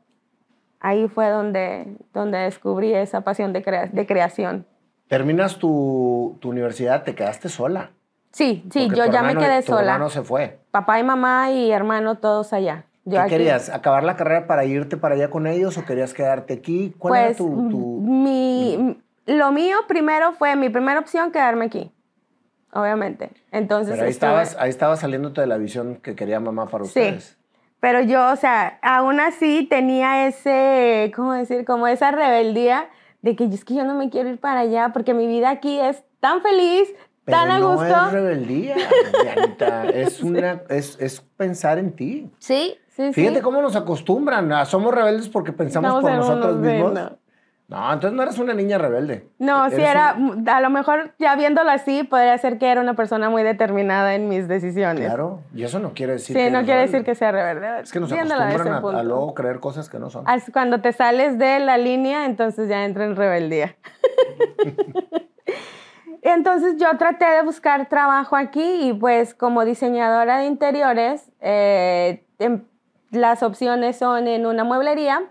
ahí 0.80 1.08
fue 1.10 1.30
donde, 1.30 1.98
donde 2.14 2.38
descubrí 2.40 2.94
esa 2.94 3.22
pasión 3.22 3.52
de, 3.54 3.62
crea- 3.62 3.88
de 3.92 4.06
creación. 4.08 4.66
Terminas 5.16 5.58
tu, 5.58 6.38
tu 6.40 6.48
universidad, 6.52 7.04
te 7.04 7.14
quedaste 7.16 7.50
sola. 7.50 7.90
Sí, 8.32 8.64
sí, 8.72 8.84
Porque 8.86 8.98
yo 8.98 9.06
tu 9.08 9.12
ya 9.12 9.24
me 9.24 9.36
quedé 9.36 9.60
tu 9.62 9.74
sola. 9.74 9.82
hermano 9.82 10.10
se 10.10 10.22
fue. 10.22 10.58
Papá 10.72 11.02
y 11.02 11.04
mamá 11.04 11.52
y 11.52 11.70
hermano 11.70 12.16
todos 12.20 12.54
allá. 12.54 12.86
Yo 13.04 13.16
¿Qué 13.18 13.20
aquí. 13.20 13.30
querías? 13.32 13.68
¿Acabar 13.68 14.06
la 14.06 14.16
carrera 14.16 14.48
para 14.48 14.64
irte 14.64 14.96
para 14.96 15.16
allá 15.16 15.30
con 15.30 15.48
ellos 15.48 15.78
o 15.78 15.84
querías 15.84 16.14
quedarte 16.14 16.54
aquí? 16.54 16.96
¿Cuál 16.98 17.12
Pues 17.12 17.26
era 17.26 17.38
tu, 17.40 17.68
tu- 17.70 18.00
mi, 18.00 19.02
lo 19.26 19.52
mío 19.52 19.80
primero 19.86 20.32
fue 20.32 20.56
mi 20.56 20.70
primera 20.70 21.02
opción 21.02 21.30
quedarme 21.34 21.66
aquí, 21.66 21.92
obviamente. 22.72 23.32
Entonces, 23.52 23.92
Pero 23.96 24.06
ahí 24.06 24.12
estuve- 24.12 24.30
estabas, 24.30 24.56
ahí 24.62 24.70
estabas 24.70 25.00
saliéndote 25.02 25.42
de 25.42 25.48
la 25.48 25.58
visión 25.58 25.96
que 25.98 26.16
quería 26.16 26.40
mamá 26.40 26.68
para 26.68 26.86
Sí. 26.86 26.88
ustedes. 26.88 27.38
Pero 27.82 28.00
yo, 28.00 28.32
o 28.32 28.36
sea, 28.38 28.80
aún 28.82 29.20
así 29.20 29.68
tenía 29.70 30.26
ese, 30.28 31.12
¿cómo 31.14 31.34
decir? 31.34 31.66
Como 31.66 31.88
esa 31.88 32.12
rebeldía 32.12 32.88
de 33.22 33.36
que 33.36 33.46
es 33.46 33.64
que 33.66 33.76
yo 33.76 33.84
no 33.86 33.96
me 33.96 34.10
quiero 34.10 34.30
ir 34.30 34.40
para 34.40 34.62
allá 34.62 34.92
porque 34.94 35.14
mi 35.14 35.28
vida 35.28 35.50
aquí 35.50 35.80
es 35.80 36.04
tan 36.20 36.42
feliz, 36.42 36.90
Pero 37.26 37.38
tan 37.38 37.52
a 37.52 37.60
no 37.60 37.70
gusto. 37.74 37.86
es 37.86 38.12
rebeldía, 38.12 38.76
es, 39.94 40.22
una, 40.24 40.62
es, 40.70 40.98
es 41.00 41.22
pensar 41.38 41.78
en 41.78 41.94
ti. 41.96 42.30
Sí, 42.40 42.76
sí, 42.90 43.14
Fíjate 43.14 43.38
sí. 43.38 43.42
cómo 43.42 43.62
nos 43.62 43.76
acostumbran. 43.76 44.52
a- 44.52 44.66
somos 44.66 44.94
rebeldes 44.94 45.30
porque 45.30 45.52
pensamos 45.54 45.90
Estamos 45.90 46.04
por 46.04 46.12
nosotros 46.20 46.58
mismos. 46.58 46.94
no. 46.94 47.18
No, 47.72 47.94
entonces 47.94 48.18
no 48.18 48.24
eres 48.24 48.38
una 48.38 48.54
niña 48.54 48.78
rebelde. 48.78 49.30
No, 49.40 49.70
sí 49.70 49.76
Eres 49.76 49.92
era, 49.92 50.16
un- 50.20 50.48
a 50.50 50.60
lo 50.60 50.70
mejor 50.70 51.14
ya 51.20 51.38
viéndolo 51.38 51.70
así, 51.72 52.04
podría 52.04 52.38
ser 52.38 52.58
que 52.58 52.70
era 52.70 52.82
una 52.82 52.96
persona 52.96 53.30
muy 53.30 53.44
determinada 53.44 54.14
en 54.14 54.28
mis 54.28 54.50
decisiones. 54.50 55.06
Claro, 55.06 55.40
y 55.56 55.64
eso 55.64 55.80
no 55.80 55.94
quiere 55.94 56.12
decir 56.14 56.36
sí, 56.36 56.44
que 56.44 56.52
no 56.52 56.58
eres 56.58 56.66
quiere 56.66 56.82
rebelde. 56.82 56.98
decir 57.00 57.06
que 57.06 57.16
sea 57.16 57.32
rebelde. 57.32 57.80
Es 57.82 57.92
que 57.94 58.02
nos 58.02 58.12
acostumbran 58.12 58.96
a, 58.96 59.00
a 59.00 59.04
luego 59.04 59.34
creer 59.34 59.62
cosas 59.62 59.88
que 59.90 60.00
no 60.00 60.10
son. 60.10 60.26
Cuando 60.52 60.82
te 60.82 60.92
sales 60.92 61.40
de 61.40 61.60
la 61.62 61.78
línea, 61.78 62.26
entonces 62.26 62.68
ya 62.68 62.84
entra 62.84 63.06
en 63.06 63.16
rebeldía. 63.16 63.78
entonces 66.24 66.76
yo 66.78 66.98
traté 66.98 67.26
de 67.26 67.42
buscar 67.44 67.88
trabajo 67.90 68.36
aquí 68.36 68.90
y 68.90 68.94
pues 68.94 69.34
como 69.34 69.66
diseñadora 69.66 70.38
de 70.40 70.46
interiores, 70.46 71.30
eh, 71.40 72.24
em- 72.40 72.64
las 73.12 73.44
opciones 73.44 73.98
son 73.98 74.28
en 74.28 74.46
una 74.46 74.64
mueblería 74.64 75.22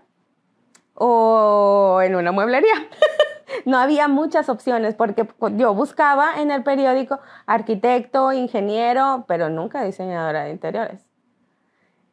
o 0.95 1.99
en 2.03 2.15
una 2.15 2.31
mueblería. 2.31 2.73
no 3.65 3.77
había 3.77 4.07
muchas 4.07 4.49
opciones 4.49 4.95
porque 4.95 5.27
yo 5.55 5.73
buscaba 5.73 6.41
en 6.41 6.51
el 6.51 6.63
periódico 6.63 7.19
arquitecto, 7.45 8.31
ingeniero, 8.31 9.25
pero 9.27 9.49
nunca 9.49 9.83
diseñadora 9.83 10.43
de 10.43 10.51
interiores. 10.51 11.05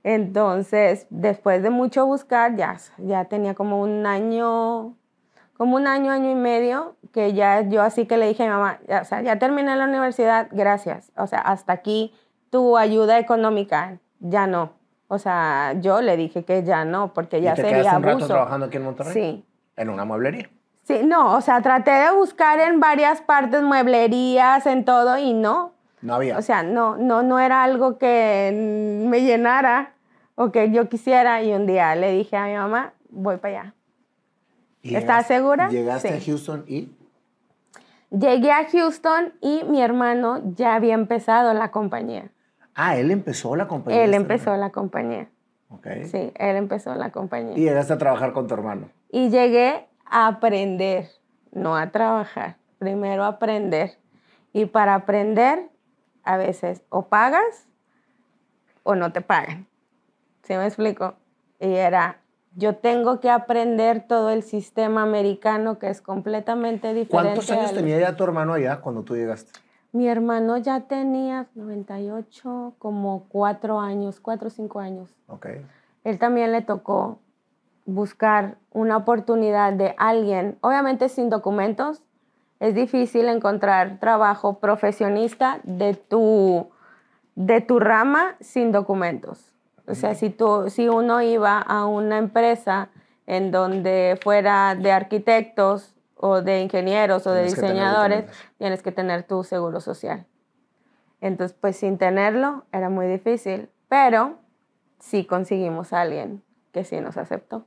Entonces, 0.05 1.07
después 1.11 1.63
de 1.63 1.71
mucho 1.71 2.07
buscar, 2.07 2.57
ya, 2.57 2.79
ya 2.99 3.27
tenía 3.27 3.55
como 3.55 3.81
un 3.81 4.07
año, 4.07 4.97
como 5.57 5.77
un 5.77 5.87
año, 5.87 6.13
año 6.13 6.31
y 6.31 6.35
medio, 6.35 6.97
que 7.13 7.35
ya 7.35 7.63
yo 7.63 7.83
así 7.83 8.07
que 8.07 8.17
le 8.17 8.29
dije 8.29 8.45
a 8.45 8.47
mi 8.47 8.53
mamá, 8.53 8.81
ya, 8.89 9.03
o 9.03 9.05
sea, 9.05 9.23
ya 9.23 9.39
terminé 9.39 9.77
la 9.77 9.85
universidad, 9.85 10.49
gracias. 10.53 11.13
O 11.17 11.27
sea, 11.27 11.41
hasta 11.41 11.73
aquí 11.73 12.15
tu 12.51 12.77
ayuda 12.79 13.19
económica, 13.19 13.99
ya 14.21 14.47
no. 14.47 14.78
O 15.09 15.19
sea, 15.19 15.75
yo 15.81 16.01
le 16.03 16.17
dije 16.17 16.45
que 16.45 16.63
ya 16.63 16.85
no, 16.85 17.13
porque 17.15 17.41
ya 17.41 17.53
¿Y 17.53 17.57
te 17.57 17.63
sería 17.63 17.77
quedaste 17.79 17.97
un 17.97 18.03
rato 18.03 18.27
trabajando 18.27 18.67
aquí 18.67 18.77
en 18.77 18.85
Monterrey? 18.85 19.13
Sí. 19.13 19.45
En 19.77 19.89
una 19.91 20.05
mueblería. 20.05 20.51
Sí, 20.85 21.01
no, 21.05 21.35
o 21.35 21.41
sea, 21.41 21.61
traté 21.63 21.91
de 21.91 22.13
buscar 22.13 22.61
en 22.61 22.79
varias 22.81 23.21
partes, 23.23 23.63
mueblerías, 23.63 24.67
en 24.67 24.85
todo, 24.85 25.19
y 25.19 25.33
no. 25.35 25.73
No 26.03 26.15
había. 26.15 26.39
O 26.39 26.43
sea, 26.43 26.63
no, 26.63 26.97
no, 26.97 27.23
no 27.23 27.39
era 27.39 27.63
algo 27.63 27.99
que 27.99 29.05
me 29.07 29.23
llenara 29.23 29.93
o 30.35 30.53
que 30.53 30.71
yo 30.71 30.89
quisiera. 30.89 31.43
Y 31.43 31.53
un 31.53 31.67
día 31.67 31.95
le 31.95 32.13
dije 32.13 32.37
a 32.37 32.47
mi 32.47 32.55
mamá, 32.55 32.93
voy 33.11 33.37
para 33.39 33.61
allá. 33.61 33.75
¿Y 34.83 34.95
¿estás 34.95 35.27
segura? 35.27 35.69
Llegaste 35.69 36.09
Sí. 36.09 36.15
a 36.15 36.21
Houston 36.33 36.65
y... 36.69 36.89
Llegué 38.11 38.53
a 38.53 38.67
Houston 38.71 39.35
y 39.43 39.65
mi 39.65 39.83
hermano 39.83 40.41
ya 40.55 40.75
había 40.75 40.95
empezado 40.95 41.53
la 41.53 41.71
compañía. 41.71 42.31
Ah, 42.81 42.97
él 42.97 43.11
empezó 43.11 43.57
la 43.57 43.67
compañía. 43.67 44.05
Él 44.05 44.15
empezó 44.15 44.57
la 44.57 44.71
compañía. 44.71 45.29
Ok. 45.69 45.85
Sí, 46.05 46.33
él 46.37 46.55
empezó 46.57 46.95
la 46.95 47.11
compañía. 47.11 47.55
Y 47.59 47.63
llegaste 47.63 47.93
a 47.93 47.99
trabajar 47.99 48.33
con 48.33 48.47
tu 48.47 48.55
hermano. 48.55 48.89
Y 49.11 49.31
llegué 49.31 49.89
a 50.07 50.29
aprender, 50.29 51.09
no 51.51 51.77
a 51.77 51.91
trabajar, 51.91 52.57
primero 52.79 53.25
a 53.25 53.29
aprender. 53.29 53.99
Y 54.53 54.67
para 54.67 54.95
aprender, 54.95 55.71
a 56.23 56.37
veces 56.37 56.83
o 56.89 57.07
pagas 57.09 57.67
o 58.85 58.95
no 58.95 59.13
te 59.13 59.23
pagan. 59.23 59.67
¿Sí 60.45 60.55
me 60.55 60.65
explico? 60.65 61.15
Y 61.59 61.73
era, 61.75 62.21
yo 62.55 62.77
tengo 62.77 63.19
que 63.19 63.29
aprender 63.29 64.07
todo 64.07 64.31
el 64.31 64.45
sistema 64.45 65.03
americano 65.03 65.81
que 65.81 65.89
es 65.91 66.01
completamente 66.01 66.95
diferente. 66.95 67.11
¿Cuántos 67.11 67.51
años 67.51 67.71
al- 67.71 67.75
tenía 67.75 67.99
ya 67.99 68.15
tu 68.17 68.23
hermano 68.23 68.53
allá 68.55 68.81
cuando 68.81 69.03
tú 69.03 69.17
llegaste? 69.17 69.51
Mi 69.93 70.07
hermano 70.09 70.59
ya 70.59 70.81
tenía 70.83 71.47
98, 71.55 72.75
como 72.79 73.25
cuatro 73.29 73.81
años, 73.81 74.21
cuatro 74.21 74.49
o 74.49 74.51
cinco 74.51 74.81
años 74.81 75.15
Ok. 75.27 75.47
él 76.05 76.19
también 76.19 76.53
le 76.53 76.63
tocó 76.63 77.19
buscar 77.87 78.59
una 78.71 78.99
oportunidad 78.99 79.73
de 79.73 79.95
alguien, 79.97 80.59
obviamente 80.61 81.09
sin 81.09 81.31
documentos, 81.31 82.03
es 82.61 82.75
difícil 82.75 83.29
encontrar 83.29 83.99
trabajo 83.99 84.59
profesionista 84.59 85.61
de 85.63 85.95
tu, 85.95 86.69
de 87.35 87.61
tu 87.61 87.79
rama 87.79 88.37
sin 88.41 88.73
documentos. 88.73 89.55
O 89.87 89.95
sea, 89.95 90.15
si, 90.15 90.29
tú, 90.29 90.69
si 90.69 90.89
uno 90.89 91.23
iba 91.23 91.61
a 91.61 91.87
una 91.87 92.19
empresa 92.19 92.91
en 93.27 93.51
donde 93.51 94.19
fuera 94.23 94.75
de 94.75 94.93
arquitectos 94.93 95.95
o 96.19 96.43
de 96.43 96.63
ingenieros 96.63 97.27
o 97.27 97.31
de 97.31 97.45
Tienes 97.45 97.61
diseñadores, 97.61 98.25
tienes 98.59 98.83
que 98.83 98.93
tener 98.93 99.23
tu 99.23 99.45
seguro 99.45 99.81
social. 99.81 100.27
Entonces, 101.21 101.57
pues 101.59 101.77
sin 101.77 101.99
tenerlo 101.99 102.65
era 102.73 102.91
muy 102.91 103.07
difícil, 103.07 103.69
pero 103.89 104.37
sí 104.99 105.25
conseguimos 105.25 105.93
a 105.93 106.03
alguien 106.03 106.43
que 106.73 106.85
sí 106.85 107.01
nos 107.01 107.17
aceptó, 107.17 107.65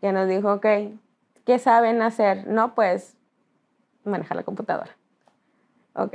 que 0.00 0.12
nos 0.12 0.28
dijo, 0.28 0.52
ok, 0.52 0.66
¿qué 1.44 1.58
saben 1.58 2.02
hacer? 2.02 2.46
No, 2.46 2.74
pues 2.74 3.16
manejar 4.04 4.36
la 4.36 4.42
computadora. 4.42 4.96
Ok, 5.94 6.14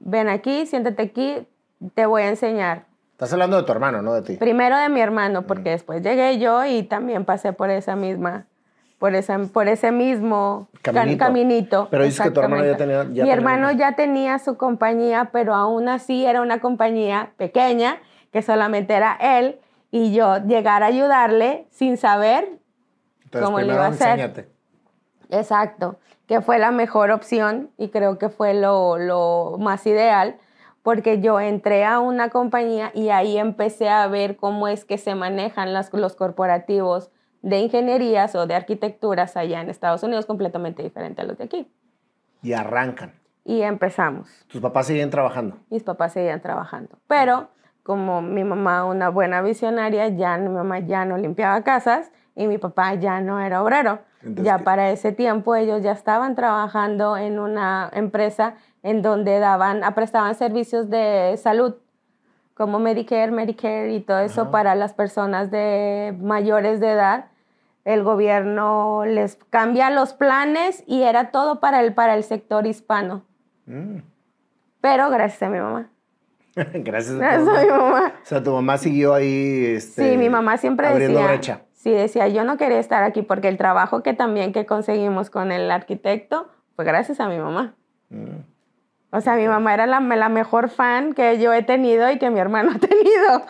ven 0.00 0.28
aquí, 0.28 0.66
siéntate 0.66 1.02
aquí, 1.02 1.46
te 1.94 2.06
voy 2.06 2.22
a 2.22 2.28
enseñar. 2.28 2.86
Estás 3.12 3.32
hablando 3.32 3.56
de 3.56 3.62
tu 3.64 3.72
hermano, 3.72 4.02
no 4.02 4.14
de 4.14 4.22
ti. 4.22 4.36
Primero 4.36 4.76
de 4.76 4.88
mi 4.88 5.00
hermano, 5.00 5.46
porque 5.46 5.70
después 5.70 6.02
llegué 6.02 6.38
yo 6.38 6.64
y 6.64 6.82
también 6.84 7.24
pasé 7.24 7.52
por 7.52 7.70
esa 7.70 7.96
misma, 7.96 8.46
por, 8.98 9.14
esa, 9.14 9.38
por 9.38 9.68
ese 9.68 9.92
mismo 9.92 10.68
ca- 10.82 10.92
Caminito. 10.92 11.24
caminito. 11.24 11.88
Pero 11.90 12.04
dices 12.04 12.20
que 12.20 12.30
tu 12.30 12.40
hermano 12.40 12.64
ya 12.64 12.76
tenía- 12.76 13.02
ya 13.04 13.04
mi 13.04 13.14
tenía- 13.14 13.32
hermano 13.34 13.70
ya 13.72 13.92
tenía 13.94 14.38
su 14.38 14.56
compañía, 14.56 15.30
pero 15.32 15.54
aún 15.54 15.88
así 15.88 16.26
era 16.26 16.40
una 16.42 16.60
compañía 16.60 17.32
pequeña, 17.36 17.98
que 18.32 18.42
solamente 18.42 18.94
era 18.94 19.16
él, 19.20 19.60
y 19.90 20.12
yo 20.12 20.38
llegar 20.38 20.82
a 20.82 20.86
ayudarle 20.86 21.66
sin 21.70 21.96
saber 21.96 22.58
Entonces, 23.24 23.46
¿cómo 23.46 23.60
le 23.60 23.66
iba 23.72 23.84
a 23.86 23.88
hacer? 23.88 24.08
enséñate. 24.18 24.48
Exacto, 25.30 25.96
que 26.26 26.40
fue 26.40 26.58
la 26.58 26.70
mejor 26.70 27.10
opción 27.10 27.70
y 27.78 27.88
creo 27.88 28.18
que 28.18 28.28
fue 28.28 28.54
lo, 28.54 28.98
lo 28.98 29.56
más 29.58 29.86
ideal 29.86 30.36
porque 30.82 31.20
yo 31.20 31.38
entré 31.40 31.84
a 31.84 32.00
una 32.00 32.30
compañía 32.30 32.90
y 32.94 33.10
ahí 33.10 33.36
empecé 33.38 33.88
a 33.90 34.06
ver 34.08 34.36
cómo 34.36 34.68
es 34.68 34.84
que 34.84 34.96
se 34.98 35.14
manejan 35.14 35.72
las- 35.74 35.92
los 35.92 36.16
corporativos 36.16 37.10
de 37.42 37.58
ingenierías 37.60 38.34
o 38.34 38.46
de 38.46 38.54
arquitecturas 38.54 39.36
allá 39.36 39.60
en 39.60 39.70
Estados 39.70 40.02
Unidos 40.02 40.26
completamente 40.26 40.82
diferente 40.82 41.22
a 41.22 41.24
los 41.24 41.38
de 41.38 41.44
aquí. 41.44 41.70
Y 42.42 42.52
arrancan. 42.52 43.14
Y 43.44 43.62
empezamos. 43.62 44.28
Tus 44.48 44.60
papás 44.60 44.86
siguen 44.86 45.10
trabajando. 45.10 45.56
Mis 45.70 45.82
papás 45.82 46.12
seguían 46.12 46.40
trabajando. 46.40 46.98
Pero 47.06 47.48
como 47.82 48.20
mi 48.20 48.44
mamá, 48.44 48.84
una 48.84 49.08
buena 49.08 49.40
visionaria, 49.40 50.08
ya 50.08 50.36
mi 50.36 50.50
mamá 50.50 50.80
ya 50.80 51.06
no 51.06 51.16
limpiaba 51.16 51.62
casas 51.62 52.12
y 52.34 52.46
mi 52.46 52.58
papá 52.58 52.94
ya 52.94 53.20
no 53.20 53.40
era 53.40 53.62
obrero. 53.62 54.00
Entonces, 54.20 54.44
ya 54.44 54.58
¿qué? 54.58 54.64
para 54.64 54.90
ese 54.90 55.12
tiempo 55.12 55.54
ellos 55.54 55.82
ya 55.82 55.92
estaban 55.92 56.34
trabajando 56.34 57.16
en 57.16 57.38
una 57.38 57.88
empresa 57.94 58.56
en 58.82 59.00
donde 59.00 59.38
daban, 59.38 59.80
prestaban 59.94 60.34
servicios 60.34 60.90
de 60.90 61.34
salud 61.38 61.76
como 62.58 62.78
Medicare, 62.78 63.30
Medicare 63.30 63.94
y 63.94 64.00
todo 64.00 64.18
eso 64.20 64.42
Ajá. 64.42 64.50
para 64.50 64.74
las 64.74 64.92
personas 64.92 65.50
de 65.50 66.14
mayores 66.20 66.80
de 66.80 66.90
edad. 66.90 67.26
El 67.84 68.02
gobierno 68.02 69.04
les 69.06 69.36
cambia 69.48 69.88
los 69.88 70.12
planes 70.12 70.84
y 70.86 71.02
era 71.04 71.30
todo 71.30 71.60
para 71.60 71.80
el, 71.80 71.94
para 71.94 72.14
el 72.16 72.24
sector 72.24 72.66
hispano. 72.66 73.24
Mm. 73.64 74.00
Pero 74.82 75.08
gracias 75.08 75.42
a 75.44 75.48
mi 75.48 75.58
mamá. 75.58 75.88
Gracias 76.74 77.10
a 77.10 77.14
tu 77.14 77.18
Gracias 77.20 77.44
mamá. 77.46 77.60
a 77.60 77.62
mi 77.62 77.70
mamá. 77.70 78.12
O 78.22 78.26
sea, 78.26 78.42
tu 78.42 78.52
mamá 78.52 78.76
siguió 78.78 79.14
ahí. 79.14 79.64
Este, 79.76 80.10
Sí, 80.10 80.16
mi 80.18 80.28
mamá 80.28 80.56
siempre 80.56 80.88
abriendo 80.88 81.18
decía. 81.20 81.32
brecha. 81.32 81.60
Sí, 81.72 81.90
decía, 81.92 82.26
yo 82.28 82.42
no 82.44 82.56
quería 82.56 82.80
estar 82.80 83.04
aquí 83.04 83.22
porque 83.22 83.46
el 83.48 83.56
trabajo 83.56 84.02
que 84.02 84.12
también 84.12 84.52
que 84.52 84.66
conseguimos 84.66 85.30
con 85.30 85.52
el 85.52 85.70
arquitecto 85.70 86.48
fue 86.74 86.84
gracias 86.84 87.20
a 87.20 87.28
mi 87.28 87.38
mamá. 87.38 87.74
Mm. 88.10 88.40
O 89.10 89.20
sea, 89.20 89.36
mi 89.36 89.46
mamá 89.48 89.72
era 89.74 89.86
la, 89.86 90.00
la 90.00 90.28
mejor 90.28 90.68
fan 90.68 91.14
que 91.14 91.38
yo 91.38 91.52
he 91.52 91.62
tenido 91.62 92.10
y 92.10 92.18
que 92.18 92.30
mi 92.30 92.40
hermano 92.40 92.72
ha 92.76 92.78
tenido. 92.78 93.42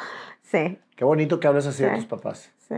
Sí, 0.43 0.79
Qué 0.97 1.05
bonito 1.05 1.39
que 1.39 1.47
hables 1.47 1.67
así 1.67 1.83
de 1.85 1.91
Sí. 1.91 1.97
tus 1.97 2.07
papás. 2.07 2.51
sí. 2.69 2.77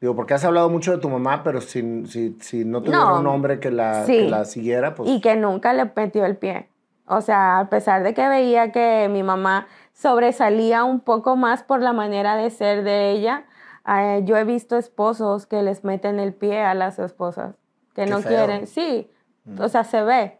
Digo, 0.00 0.14
porque 0.14 0.32
has 0.32 0.44
hablado 0.44 0.70
mucho 0.70 0.92
de 0.92 0.98
tu 0.98 1.08
mamá, 1.08 1.42
pero 1.42 1.60
si, 1.60 2.06
si, 2.06 2.36
si 2.40 2.64
no 2.64 2.80
tuviera 2.82 3.04
No, 3.04 3.18
un 3.18 3.26
hombre 3.26 3.58
que 3.58 3.72
la, 3.72 4.04
sí. 4.04 4.16
que 4.18 4.30
la 4.30 4.44
siguiera, 4.44 4.94
pues... 4.94 5.10
y 5.10 5.20
que 5.20 5.34
nunca 5.34 5.72
le 5.72 5.90
metió 5.96 6.24
el 6.24 6.36
pie. 6.36 6.68
O 7.06 7.20
sea, 7.20 7.58
a 7.58 7.68
pesar 7.68 8.04
de 8.04 8.14
que 8.14 8.28
veía 8.28 8.70
que 8.70 9.08
mi 9.10 9.24
mamá 9.24 9.66
sobresalía 9.94 10.84
un 10.84 11.00
poco 11.00 11.34
más 11.34 11.64
por 11.64 11.80
la 11.82 11.92
manera 11.92 12.36
de 12.36 12.50
ser 12.50 12.84
de 12.84 13.10
ella, 13.10 13.44
eh, 13.88 14.20
yo 14.24 14.36
he 14.36 14.44
visto 14.44 14.76
esposos 14.76 15.46
que 15.46 15.62
les 15.62 15.82
meten 15.82 16.20
el 16.20 16.32
pie 16.32 16.62
a 16.62 16.74
las 16.74 17.00
esposas, 17.00 17.56
que 17.94 18.04
Qué 18.04 18.10
no 18.10 18.18
feo. 18.20 18.28
quieren. 18.28 18.66
Sí, 18.68 19.10
o 19.58 19.68
sea, 19.68 19.82
se 19.82 20.02
ve. 20.02 20.37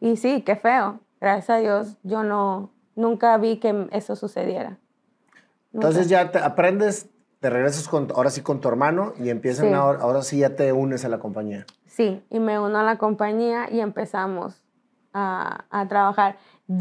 Y 0.00 0.16
sí, 0.16 0.42
qué 0.42 0.56
feo. 0.56 1.00
Gracias 1.20 1.50
a 1.50 1.56
Dios, 1.58 1.96
yo 2.02 2.22
no, 2.22 2.70
nunca 2.94 3.36
vi 3.38 3.58
que 3.58 3.88
eso 3.92 4.16
sucediera. 4.16 4.78
Nunca. 5.72 5.88
Entonces 5.88 6.08
ya 6.08 6.30
te 6.30 6.38
aprendes, 6.38 7.08
te 7.40 7.50
regresas 7.50 7.88
con, 7.88 8.08
ahora 8.14 8.30
sí 8.30 8.42
con 8.42 8.60
tu 8.60 8.68
hermano 8.68 9.14
y 9.18 9.30
empiezan 9.30 9.68
Sí. 9.68 9.74
ahora, 9.74 10.00
ahora 10.00 10.22
sí 10.22 10.38
ya 10.38 10.56
te 10.56 10.72
unes 10.72 11.04
a 11.04 11.08
la 11.08 11.18
compañía. 11.18 11.64
Sí, 11.86 12.22
y 12.30 12.40
me 12.40 12.58
uno 12.58 12.78
a 12.78 12.82
la 12.82 12.98
compañía 12.98 13.68
y 13.70 13.80
empezamos 13.80 14.62
a, 15.14 15.64
a 15.70 15.88
trabajar. 15.88 16.36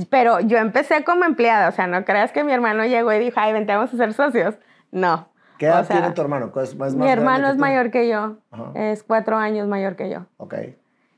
Pero 0.09 0.39
yo 0.41 0.57
empecé 0.57 1.03
como 1.05 1.23
empleada, 1.25 1.69
o 1.69 1.71
sea, 1.71 1.87
no 1.87 2.03
creas 2.03 2.31
que 2.31 2.43
mi 2.43 2.51
hermano 2.51 2.85
llegó 2.85 3.13
y 3.13 3.19
dijo, 3.19 3.39
ay, 3.39 3.53
vente, 3.53 3.73
vamos 3.73 3.93
a 3.93 3.97
ser 3.97 4.13
socios. 4.13 4.55
No. 4.91 5.29
¿Qué 5.57 5.67
edad 5.67 5.81
O 5.81 5.85
sea, 5.85 5.97
tiene 6.01 6.13
tu 6.13 6.21
hermano? 6.21 6.51
¿Es, 6.57 6.69
es 6.71 6.75
más 6.75 6.93
Mi 6.95 7.09
hermano 7.09 7.47
es 7.47 7.55
mayor 7.57 7.91
que 7.91 8.09
yo, 8.09 8.37
Ajá. 8.51 8.71
es 8.75 9.03
cuatro 9.03 9.37
años 9.37 9.67
mayor 9.69 9.95
que 9.95 10.09
yo. 10.09 10.25
Ok. 10.37 10.55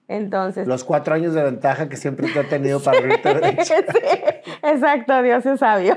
Entonces, 0.10 0.68
Los 0.68 0.84
cuatro 0.86 1.16
años 1.16 1.34
de 1.34 1.44
ventaja 1.44 1.90
que 1.90 1.98
siempre 1.98 2.28
te 2.32 2.40
ha 2.40 2.44
tenido 2.50 2.80
para 2.82 3.00
abrirte 3.00 3.34
brecha. 3.34 3.76
Sí, 3.88 4.58
exacto, 4.64 5.22
Dios 5.22 5.46
es 5.46 5.60
sabio. 5.60 5.96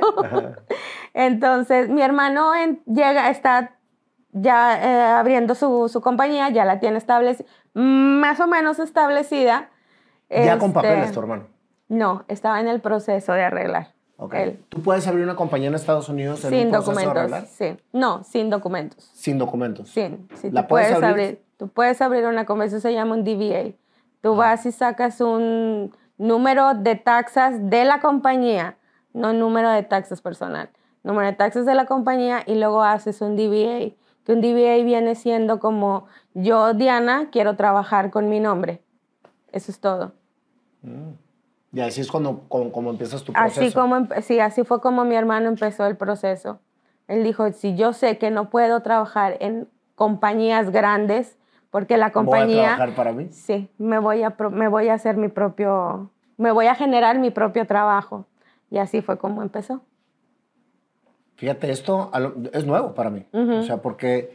Entonces, 1.15 1.89
mi 1.89 2.03
hermano 2.03 2.55
en- 2.55 2.83
llega, 2.87 3.31
está 3.31 3.77
ya 4.33 4.81
eh, 4.83 5.03
abriendo 5.19 5.55
su, 5.55 5.89
su 5.89 6.01
compañía, 6.01 6.49
ya 6.51 6.65
la 6.65 6.81
tiene 6.81 6.99
establecida, 6.99 7.49
más 7.75 8.39
o 8.41 8.47
menos 8.47 8.79
establecida. 8.79 9.71
Ya 10.29 10.59
con 10.59 10.69
Este, 10.71 10.75
papeles, 10.75 11.13
tu 11.13 11.21
hermano. 11.21 11.47
No, 11.89 12.25
estaba 12.29 12.61
en 12.61 12.69
el 12.69 12.81
proceso 12.81 13.33
de 13.33 13.43
arreglar. 13.43 13.93
Él. 14.33 14.63
¿Tú 14.69 14.83
puedes 14.83 15.07
abrir 15.09 15.25
una 15.25 15.35
compañía 15.35 15.69
en 15.69 15.75
Estados 15.75 16.09
Unidos 16.11 16.45
en 16.45 16.51
Sin 16.51 16.67
un 16.67 16.73
proceso 16.73 16.91
de 16.93 17.05
documentos. 17.07 17.17
arreglar? 17.33 17.47
Sí. 17.47 17.83
No, 17.93 18.23
sin 18.23 18.51
documentos. 18.51 19.11
Sin 19.15 19.39
documentos. 19.39 19.89
Sin. 19.89 20.29
Sí, 20.35 20.51
¿La 20.51 20.69
puedes 20.69 20.89
puedes 20.89 20.93
abrir? 21.03 21.25
abrir? 21.27 21.43
Tú 21.57 21.69
puedes 21.69 22.01
abrir 22.03 22.27
una 22.27 22.45
compañía, 22.45 22.69
eso 22.77 22.81
se 22.81 22.93
llama 22.93 23.15
un 23.15 23.25
DBA. 23.25 23.73
Tú 24.21 24.37
vas 24.37 24.67
y 24.67 24.73
sacas 24.73 25.21
un 25.21 25.95
número 26.19 26.75
de 26.75 26.97
taxas 26.97 27.71
de 27.71 27.85
la 27.85 28.01
compañía, 28.01 28.77
no 29.15 29.33
número 29.33 29.71
de 29.71 29.83
taxas 29.83 30.21
personal. 30.21 30.69
Número 31.03 31.27
de 31.27 31.33
taxas 31.33 31.65
de 31.65 31.75
la 31.75 31.87
compañía 31.87 32.43
y 32.47 32.57
luego 32.57 32.83
haces 32.83 33.23
un 33.23 33.37
DBA. 33.37 33.97
Que 34.25 34.33
un 34.33 34.43
DBA 34.43 34.85
viene 34.85 35.15
siendo 35.15 35.59
como 35.59 36.07
yo, 36.35 36.75
Diana, 36.75 37.29
quiero 37.33 37.57
trabajar 37.57 38.11
con 38.11 38.29
mi 38.29 38.39
nombre. 38.39 38.83
Eso 39.51 39.73
es 39.73 39.81
todo. 39.81 40.13
Y 41.73 41.81
así 41.81 42.03
es 42.03 42.11
cuando, 42.11 42.43
como, 42.49 42.71
como 42.71 42.91
empiezas 42.91 43.23
tu 43.23 43.33
proceso. 43.33 43.61
Así 43.61 43.73
como, 43.73 44.07
sí, 44.21 44.41
así 44.41 44.65
fue 44.65 44.81
como 44.83 45.05
mi 45.05 45.15
hermano 45.15 45.49
empezó 45.49 45.87
el 45.87 45.97
proceso. 45.97 46.61
Él 47.09 47.25
dijo, 47.25 47.51
si 47.53 47.75
yo 47.75 47.95
sé 47.95 48.19
que 48.19 48.31
no 48.31 48.51
puedo 48.51 48.83
trabajar 48.83 49.37
en 49.41 49.69
compañías 49.95 50.71
grandes, 50.71 51.39
porque 51.71 51.97
la 51.97 52.07
Voy 52.07 52.11
a 52.11 52.13
compañía, 52.13 52.63
trabajar 52.63 52.95
para 52.95 53.13
mí. 53.13 53.29
sí, 53.31 53.69
me 53.79 53.99
voy 53.99 54.23
a, 54.23 54.35
me 54.51 54.69
voy 54.69 54.89
a 54.89 54.95
hacer 54.95 55.17
mi 55.17 55.29
propio, 55.29 56.11
me 56.37 56.53
voy 56.53 56.67
a 56.67 56.75
generar 56.75 57.19
mi 57.19 57.31
propio 57.31 57.67
trabajo. 57.67 58.27
Y 58.71 58.79
así 58.79 59.03
fue 59.03 59.19
como 59.19 59.43
empezó. 59.43 59.83
Fíjate, 61.37 61.71
esto 61.71 62.11
es 62.53 62.67
nuevo 62.67 62.95
para 62.95 63.11
mí. 63.11 63.27
O 63.33 63.63
sea, 63.63 63.79
porque 63.79 64.31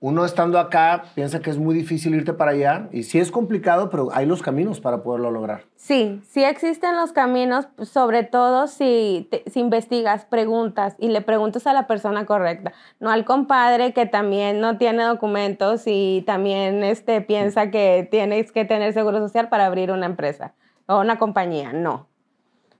uno 0.00 0.24
estando 0.24 0.58
acá 0.58 1.04
piensa 1.14 1.40
que 1.40 1.50
es 1.50 1.58
muy 1.58 1.74
difícil 1.74 2.14
irte 2.14 2.32
para 2.32 2.50
allá 2.50 2.88
y 2.92 3.04
sí 3.04 3.18
es 3.18 3.30
complicado, 3.30 3.88
pero 3.88 4.08
hay 4.12 4.26
los 4.26 4.42
caminos 4.42 4.80
para 4.80 5.02
poderlo 5.02 5.30
lograr. 5.30 5.62
Sí, 5.76 6.20
sí 6.28 6.44
existen 6.44 6.96
los 6.96 7.12
caminos, 7.12 7.68
sobre 7.82 8.22
todo 8.22 8.66
si 8.66 9.28
investigas, 9.54 10.24
preguntas 10.26 10.94
y 10.98 11.08
le 11.08 11.22
preguntas 11.22 11.66
a 11.66 11.72
la 11.72 11.86
persona 11.86 12.26
correcta, 12.26 12.72
no 13.00 13.10
al 13.10 13.24
compadre 13.24 13.92
que 13.92 14.06
también 14.06 14.60
no 14.60 14.76
tiene 14.78 15.02
documentos 15.04 15.84
y 15.86 16.22
también 16.26 16.84
este, 16.84 17.20
piensa 17.22 17.70
que 17.70 18.06
tienes 18.10 18.52
que 18.52 18.64
tener 18.64 18.92
seguro 18.92 19.18
social 19.18 19.48
para 19.48 19.66
abrir 19.66 19.90
una 19.90 20.06
empresa 20.06 20.52
o 20.86 21.00
una 21.00 21.18
compañía, 21.18 21.72
no. 21.72 22.06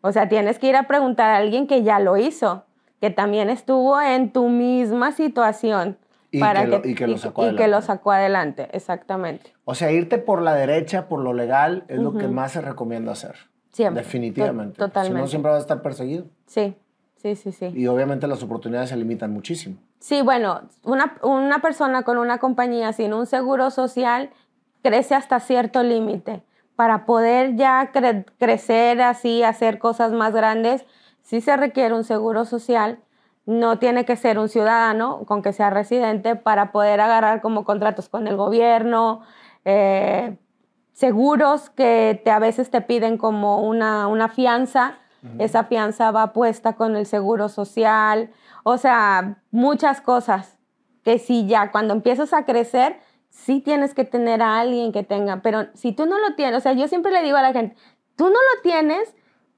O 0.00 0.12
sea, 0.12 0.28
tienes 0.28 0.58
que 0.58 0.68
ir 0.68 0.76
a 0.76 0.86
preguntar 0.86 1.30
a 1.30 1.38
alguien 1.38 1.66
que 1.66 1.82
ya 1.82 1.98
lo 1.98 2.16
hizo, 2.16 2.64
que 3.00 3.10
también 3.10 3.50
estuvo 3.50 4.00
en 4.00 4.32
tu 4.32 4.48
misma 4.48 5.12
situación. 5.12 5.98
Y 6.30 6.40
para 6.40 6.62
que 6.62 6.66
lo- 6.68 6.82
y 6.84 6.94
que 6.94 7.06
lo 7.06 7.18
sacó 7.18 7.48
y 7.50 7.56
que 7.56 7.68
lo 7.68 7.80
sacó 7.82 8.12
adelante, 8.12 8.68
exactamente. 8.72 9.54
O 9.64 9.74
sea, 9.74 9.90
irte 9.92 10.18
por 10.18 10.42
la 10.42 10.54
derecha, 10.54 11.08
por 11.08 11.20
lo 11.20 11.32
legal, 11.32 11.84
es 11.88 11.98
lo 11.98 12.14
que 12.16 12.28
más 12.28 12.52
se 12.52 12.60
recomienda 12.60 13.12
hacer. 13.12 13.36
Siempre. 13.72 14.02
Definitivamente. 14.02 14.78
To- 14.78 14.86
totalmente. 14.86 15.16
Si 15.18 15.22
no, 15.22 15.26
siempre 15.28 15.50
vas 15.50 15.58
a 15.58 15.60
estar 15.62 15.82
perseguido. 15.82 16.24
Sí, 16.46 16.74
sí, 17.16 17.36
sí, 17.36 17.52
sí. 17.52 17.66
Y 17.74 17.86
obviamente 17.86 18.26
las 18.26 18.42
oportunidades 18.42 18.88
se 18.90 18.96
limitan 18.96 19.32
muchísimo. 19.32 19.76
Sí, 19.98 20.22
bueno, 20.22 20.62
una, 20.82 21.16
una 21.22 21.60
persona 21.60 22.02
con 22.02 22.18
una 22.18 22.38
compañía 22.38 22.92
sin 22.92 23.12
un 23.12 23.26
seguro 23.26 23.70
social 23.70 24.30
crece 24.82 25.14
hasta 25.14 25.40
cierto 25.40 25.82
límite. 25.82 26.42
Para 26.74 27.06
poder 27.06 27.56
ya 27.56 27.90
cre- 27.92 28.26
crecer 28.38 29.00
así, 29.02 29.42
hacer 29.42 29.78
cosas 29.78 30.12
más 30.12 30.34
grandes, 30.34 30.84
sí 31.22 31.40
se 31.40 31.56
requiere 31.56 31.94
un 31.94 32.04
seguro 32.04 32.44
social. 32.44 32.98
No 33.46 33.78
tiene 33.78 34.04
que 34.04 34.16
ser 34.16 34.38
un 34.38 34.48
ciudadano, 34.48 35.24
con 35.24 35.40
que 35.40 35.52
sea 35.52 35.70
residente, 35.70 36.36
para 36.36 36.72
poder 36.72 37.00
agarrar 37.00 37.40
como 37.40 37.64
contratos 37.64 38.08
con 38.08 38.26
el 38.26 38.36
gobierno, 38.36 39.22
eh, 39.64 40.36
seguros 40.92 41.70
que 41.70 42.20
te, 42.24 42.30
a 42.30 42.38
veces 42.38 42.70
te 42.70 42.80
piden 42.80 43.18
como 43.18 43.62
una, 43.62 44.08
una 44.08 44.28
fianza. 44.28 44.98
Esa 45.38 45.64
fianza 45.64 46.12
va 46.12 46.32
puesta 46.32 46.74
con 46.74 46.94
el 46.94 47.04
seguro 47.04 47.48
social. 47.48 48.30
O 48.62 48.78
sea, 48.78 49.42
muchas 49.50 50.00
cosas 50.00 50.56
que 51.02 51.18
sí 51.18 51.46
ya 51.46 51.72
cuando 51.72 51.94
empiezas 51.94 52.32
a 52.32 52.44
crecer, 52.44 53.00
sí 53.28 53.60
tienes 53.60 53.94
que 53.94 54.04
tener 54.04 54.42
a 54.42 54.58
alguien 54.58 54.92
que 54.92 55.02
tenga. 55.02 55.42
Pero 55.42 55.66
si 55.74 55.92
tú 55.92 56.06
no 56.06 56.18
lo 56.18 56.34
tienes, 56.34 56.58
o 56.58 56.60
sea, 56.60 56.72
yo 56.72 56.88
siempre 56.88 57.12
le 57.12 57.22
digo 57.22 57.36
a 57.36 57.42
la 57.42 57.52
gente, 57.52 57.76
tú 58.16 58.24
no 58.24 58.30
lo 58.30 58.62
tienes, 58.62 59.14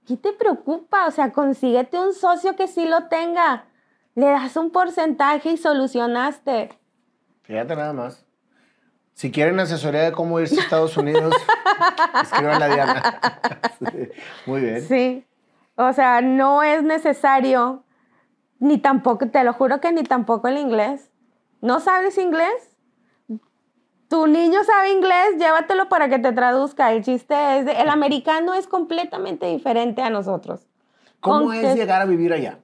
¿qué 0.07 0.17
te 0.17 0.33
preocupa? 0.33 1.07
O 1.07 1.11
sea, 1.11 1.33
consíguete 1.33 1.99
un 1.99 2.13
socio 2.13 2.57
que 2.57 2.67
sí 2.67 2.87
lo 2.87 3.09
tenga. 3.09 3.68
Le 4.19 4.27
das 4.27 4.57
un 4.57 4.71
porcentaje 4.73 5.53
y 5.53 5.57
solucionaste. 5.57 6.71
Fíjate 7.43 7.77
nada 7.77 7.93
más. 7.93 8.25
Si 9.15 9.31
quieren 9.31 9.61
asesoría 9.61 10.03
de 10.03 10.11
cómo 10.13 10.41
irse 10.41 10.59
a 10.59 10.63
Estados 10.65 10.97
Unidos, 10.97 11.33
escriban 12.23 12.61
a 12.61 12.67
Diana. 12.67 13.21
Muy 14.47 14.61
bien. 14.61 14.83
Sí. 14.83 15.25
O 15.77 15.93
sea, 15.93 16.21
no 16.21 16.65
es 16.65 16.83
necesario, 16.83 17.85
ni 18.59 18.79
tampoco, 18.79 19.29
te 19.29 19.45
lo 19.45 19.53
juro 19.53 19.81
que 19.81 19.93
ni 19.93 20.03
tampoco 20.03 20.49
el 20.49 20.59
inglés. 20.59 21.13
¿No 21.61 21.79
sabes 21.79 22.19
inglés? 22.19 22.77
Tu 24.09 24.27
niño 24.27 24.65
sabe 24.65 24.91
inglés, 24.91 25.37
llévatelo 25.39 25.89
para 25.89 26.09
que 26.09 26.19
te 26.19 26.33
traduzca. 26.33 26.93
El 26.93 27.05
chiste 27.05 27.59
es, 27.59 27.67
de- 27.67 27.81
el 27.81 27.89
americano 27.89 28.55
es 28.55 28.67
completamente 28.67 29.47
diferente 29.47 30.03
a 30.03 30.11
nosotros. 30.11 30.67
¿Cómo 31.21 31.47
Con 31.47 31.55
es 31.55 31.63
que- 31.75 31.75
llegar 31.81 32.03
a 32.03 32.07
vivir 32.07 32.33
allá? 32.33 32.59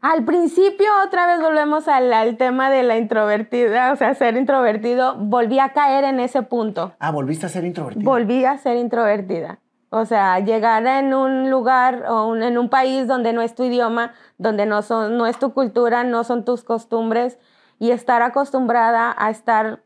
Al 0.00 0.24
principio, 0.24 0.86
otra 1.04 1.26
vez 1.26 1.40
volvemos 1.40 1.88
al, 1.88 2.12
al 2.12 2.36
tema 2.36 2.70
de 2.70 2.84
la 2.84 2.96
introvertida, 2.98 3.92
o 3.92 3.96
sea, 3.96 4.14
ser 4.14 4.36
introvertido, 4.36 5.16
volví 5.16 5.58
a 5.58 5.70
caer 5.72 6.04
en 6.04 6.20
ese 6.20 6.42
punto. 6.42 6.92
Ah, 7.00 7.10
volviste 7.10 7.46
a 7.46 7.48
ser 7.48 7.64
introvertido. 7.64 8.08
Volví 8.08 8.44
a 8.44 8.56
ser 8.58 8.76
introvertida. 8.76 9.58
O 9.90 10.04
sea, 10.04 10.38
llegar 10.38 10.86
en 10.86 11.14
un 11.14 11.50
lugar 11.50 12.04
o 12.08 12.26
un- 12.28 12.42
en 12.42 12.58
un 12.58 12.68
país 12.68 13.08
donde 13.08 13.32
no 13.32 13.42
es 13.42 13.54
tu 13.56 13.64
idioma, 13.64 14.12
donde 14.36 14.66
no, 14.66 14.82
son, 14.82 15.16
no 15.16 15.26
es 15.26 15.38
tu 15.38 15.52
cultura, 15.52 16.04
no 16.04 16.22
son 16.24 16.44
tus 16.44 16.62
costumbres 16.62 17.38
y 17.80 17.90
estar 17.90 18.22
acostumbrada 18.22 19.14
a 19.18 19.30
estar, 19.30 19.80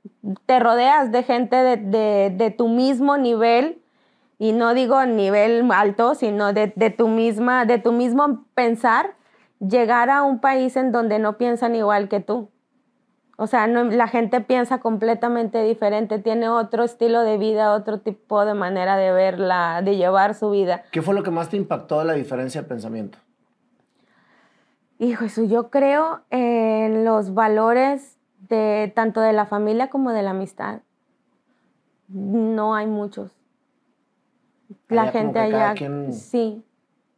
te 0.44 0.58
rodeas 0.58 1.10
de 1.12 1.22
gente 1.22 1.56
de, 1.56 1.76
de- 1.78 2.30
de 2.36 2.50
tu 2.50 2.68
mismo 2.68 3.16
nivel 3.16 3.80
y 4.38 4.52
no 4.52 4.74
digo 4.74 5.06
nivel 5.06 5.70
alto, 5.72 6.14
sino 6.16 6.52
de, 6.52 6.72
de 6.76 6.90
tu 6.90 7.08
misma, 7.08 7.64
de 7.64 7.78
tu 7.78 7.92
mismo 7.92 8.44
pensar, 8.54 9.14
llegar 9.66 10.10
a 10.10 10.22
un 10.22 10.40
país 10.40 10.76
en 10.76 10.92
donde 10.92 11.18
no 11.18 11.38
piensan 11.38 11.74
igual 11.74 12.08
que 12.08 12.20
tú. 12.20 12.50
O 13.38 13.46
sea, 13.46 13.66
no- 13.66 13.84
la 13.84 14.08
gente 14.08 14.40
piensa 14.40 14.78
completamente 14.80 15.62
diferente, 15.62 16.18
tiene 16.18 16.48
otro 16.48 16.84
estilo 16.84 17.22
de 17.22 17.38
vida, 17.38 17.72
otro 17.74 17.98
tipo 18.00 18.44
de 18.44 18.54
manera 18.54 18.96
de 18.96 19.10
verla, 19.12 19.80
de 19.82 19.96
llevar 19.96 20.34
su 20.34 20.50
vida. 20.50 20.82
¿Qué 20.90 21.02
fue 21.02 21.14
lo 21.14 21.22
que 21.22 21.30
más 21.30 21.48
te 21.48 21.56
impactó 21.56 21.98
de 22.00 22.04
la 22.04 22.12
diferencia 22.12 22.62
de 22.62 22.68
pensamiento? 22.68 23.18
Hijo, 24.98 25.24
eso 25.24 25.42
yo 25.44 25.70
creo 25.70 26.20
en 26.30 27.04
los 27.04 27.34
valores 27.34 28.18
de 28.48 28.92
tanto 28.94 29.20
de 29.20 29.32
la 29.32 29.46
familia 29.46 29.88
como 29.90 30.12
de 30.12 30.22
la 30.22 30.30
amistad. 30.30 30.80
No 32.08 32.74
hay 32.74 32.86
muchos. 32.86 33.30
La 34.88 35.02
Allá 35.02 35.12
gente 35.12 35.38
allá, 35.38 35.74
quien 35.74 36.12
sí, 36.12 36.62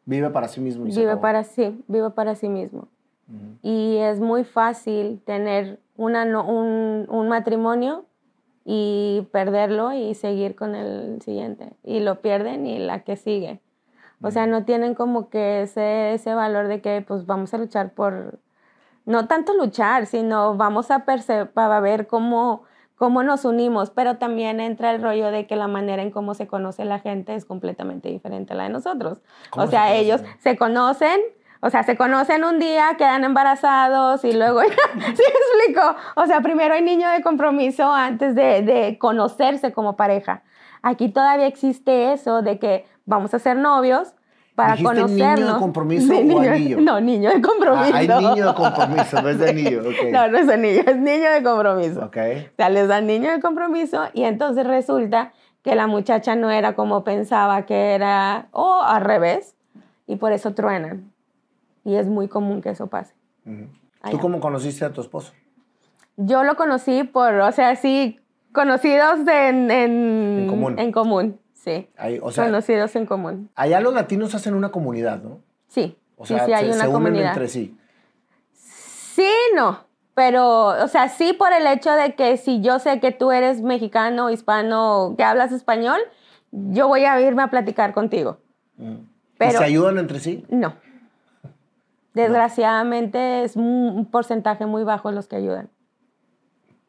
Vive 0.06 0.30
para 0.30 0.48
sí 0.48 0.60
mismo 0.60 0.86
y 0.86 0.94
vive 0.94 1.16
para 1.16 1.44
sí, 1.44 1.82
vive 1.88 2.10
para 2.10 2.34
sí 2.34 2.48
mismo. 2.48 2.88
Ujú. 3.28 3.58
Y 3.62 3.96
es 3.96 4.20
muy 4.20 4.44
fácil 4.44 5.22
tener 5.24 5.80
una, 5.96 6.24
un, 6.42 7.06
un 7.08 7.28
matrimonio 7.28 8.04
y 8.64 9.26
perderlo 9.32 9.92
y 9.92 10.14
seguir 10.14 10.56
con 10.56 10.74
el 10.74 11.20
siguiente. 11.22 11.72
Y 11.82 12.00
lo 12.00 12.20
pierden 12.20 12.66
y 12.66 12.78
la 12.78 13.00
que 13.00 13.16
sigue. 13.16 13.60
O 14.22 14.30
sea, 14.30 14.46
no 14.46 14.64
tienen 14.64 14.94
como 14.94 15.28
que 15.28 15.62
ese, 15.62 16.14
ese 16.14 16.32
valor 16.32 16.66
de 16.66 16.80
que 16.80 17.04
pues 17.06 17.26
vamos 17.26 17.52
a 17.52 17.58
luchar 17.58 17.92
por, 17.92 18.38
no 19.04 19.26
tanto 19.26 19.54
luchar, 19.54 20.06
sino 20.06 20.56
vamos 20.56 20.90
a, 20.90 21.04
para 21.04 21.80
ver 21.80 22.06
cómo, 22.06 22.62
cómo 22.96 23.22
nos 23.22 23.44
unimos, 23.44 23.90
pero 23.90 24.18
también 24.18 24.60
entra 24.60 24.90
el 24.92 25.02
rollo 25.02 25.30
de 25.30 25.46
que 25.46 25.56
la 25.56 25.68
manera 25.68 26.02
en 26.02 26.10
cómo 26.10 26.34
se 26.34 26.46
conoce 26.46 26.84
la 26.84 27.00
gente 27.00 27.34
es 27.34 27.44
completamente 27.44 28.08
diferente 28.08 28.52
a 28.52 28.56
la 28.56 28.62
de 28.64 28.70
nosotros. 28.70 29.22
¿Cómo 29.50 29.64
O 29.64 29.66
se 29.66 29.72
sea, 29.72 29.94
ellos 29.94 30.22
se 30.38 30.56
conocen, 30.56 31.20
o 31.60 31.70
sea, 31.70 31.82
se 31.82 31.96
conocen 31.96 32.44
un 32.44 32.58
día, 32.58 32.94
quedan 32.96 33.24
embarazados 33.24 34.24
y 34.24 34.32
luego, 34.32 34.60
¿sí 34.62 34.68
me 34.98 35.64
explico? 35.64 35.96
O 36.16 36.26
sea, 36.26 36.40
primero 36.40 36.74
hay 36.74 36.82
niño 36.82 37.08
de 37.10 37.22
compromiso 37.22 37.90
antes 37.92 38.34
de, 38.34 38.62
de 38.62 38.98
conocerse 38.98 39.72
como 39.72 39.96
pareja. 39.96 40.42
Aquí 40.82 41.08
todavía 41.08 41.46
existe 41.46 42.12
eso 42.12 42.42
de 42.42 42.58
que 42.58 42.86
vamos 43.06 43.34
a 43.34 43.38
ser 43.38 43.56
novios 43.56 44.14
para 44.54 44.76
¿Dijiste 44.76 45.04
niño 45.06 45.54
de 45.54 45.58
compromiso 45.58 46.12
o 46.16 46.22
niño- 46.22 46.50
anillo? 46.52 46.80
No, 46.80 47.00
niño 47.00 47.30
de 47.30 47.36
Ah, 47.36 47.42
compromiso. 47.42 47.94
hay 47.96 48.08
niño 48.08 48.46
de 48.48 48.54
compromiso, 48.54 49.22
no 49.22 49.28
es 49.28 49.38
de 49.38 49.50
anillo. 49.50 49.80
ok. 49.88 50.12
No, 50.12 50.28
no 50.28 50.38
es 50.38 50.48
anillo, 50.48 50.82
es 50.86 50.96
niño 50.96 51.30
de 51.32 51.42
compromiso. 51.42 52.04
Ok. 52.04 52.16
O 52.52 52.56
sea, 52.56 52.68
les 52.68 52.86
dan 52.88 53.06
niño 53.06 53.30
de 53.32 53.40
compromiso 53.40 54.04
y 54.12 54.22
entonces 54.24 54.66
resulta 54.66 55.32
que 55.62 55.74
la 55.74 55.86
muchacha 55.86 56.36
no 56.36 56.50
era 56.50 56.74
como 56.74 57.04
pensaba 57.04 57.64
que 57.66 57.94
era, 57.94 58.48
o 58.52 58.82
al 58.82 59.02
revés, 59.02 59.56
y 60.06 60.16
por 60.16 60.32
eso 60.32 60.52
truenan. 60.54 61.10
Y 61.84 61.96
es 61.96 62.06
muy 62.06 62.28
común 62.28 62.60
que 62.62 62.70
eso 62.70 62.86
pase. 62.88 63.14
Ujú. 63.46 63.68
Allá. 64.02 64.10
¿Tú 64.12 64.18
cómo 64.18 64.40
conociste 64.40 64.84
a 64.84 64.92
tu 64.92 65.00
esposo? 65.00 65.32
Yo 66.16 66.44
lo 66.44 66.54
conocí 66.56 67.02
por, 67.04 67.32
o 67.34 67.50
sea, 67.52 67.74
sí, 67.76 68.20
conocidos 68.52 69.20
en, 69.26 69.70
en, 69.70 70.38
En 70.42 70.46
común. 70.48 70.78
En 70.78 70.92
común, 70.92 71.40
sí. 71.64 71.88
Ahí, 71.96 72.18
o 72.22 72.30
sea, 72.30 72.44
conocidos 72.44 72.94
en 72.96 73.06
común. 73.06 73.50
allá 73.54 73.80
los 73.80 73.94
latinos 73.94 74.34
hacen 74.34 74.54
una 74.54 74.70
comunidad, 74.70 75.22
¿no? 75.22 75.40
Sí, 75.68 75.96
O 76.16 76.26
sea, 76.26 76.44
sí, 76.46 76.52
hay 76.52 76.64
se, 76.66 76.70
una 76.70 76.80
se 76.82 76.88
unen 76.88 76.92
comunidad. 76.92 77.28
entre 77.30 77.48
sí. 77.48 77.76
Sí, 78.52 79.28
no. 79.54 79.84
Pero, 80.14 80.68
o 80.68 80.88
sea, 80.88 81.08
sí 81.08 81.32
por 81.32 81.52
el 81.52 81.66
hecho 81.66 81.90
de 81.92 82.14
que 82.14 82.36
si 82.36 82.60
yo 82.60 82.78
sé 82.78 83.00
que 83.00 83.10
tú 83.10 83.32
eres 83.32 83.62
mexicano, 83.62 84.30
hispano, 84.30 85.14
que 85.16 85.24
hablas 85.24 85.50
español, 85.50 85.98
yo 86.52 86.86
voy 86.86 87.04
a 87.04 87.20
irme 87.20 87.42
a 87.42 87.48
platicar 87.48 87.92
contigo. 87.94 88.38
¿Y 88.78 88.98
Pero- 89.38 89.58
se 89.58 89.64
ayudan 89.64 89.98
entre 89.98 90.20
sí? 90.20 90.44
No. 90.48 90.74
Desgraciadamente 92.12 93.42
es 93.42 93.56
un 93.56 93.64
un 93.96 94.06
porcentaje 94.10 94.66
muy 94.66 94.84
bajo 94.84 95.10
los 95.10 95.26
que 95.26 95.34
ayudan. 95.36 95.68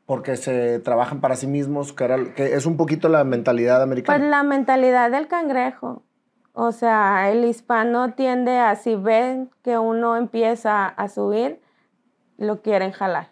Porque 0.06 0.38
se 0.38 0.80
trabajan 0.80 1.20
para 1.20 1.36
sí 1.36 1.48
mismos, 1.48 1.92
que, 1.94 2.04
era- 2.04 2.34
que 2.36 2.54
es 2.54 2.66
un 2.66 2.78
poquito 2.78 3.10
la 3.10 3.24
mentalidad 3.24 3.78
Pues 3.78 3.84
americana. 3.84 4.28
la 4.28 4.44
mentalidad 4.44 5.10
del 5.12 5.28
cangrejo. 5.28 6.04
O 6.54 6.72
sea, 6.72 7.32
el 7.32 7.44
hispano 7.44 8.14
tiende 8.14 8.60
a, 8.60 8.76
si 8.76 8.96
ven 8.96 9.50
que 9.64 9.78
uno 9.78 10.16
empieza 10.16 10.86
a 10.88 11.10
subir, 11.10 11.60
lo 12.38 12.62
quieren 12.62 12.92
jalar. 12.92 13.30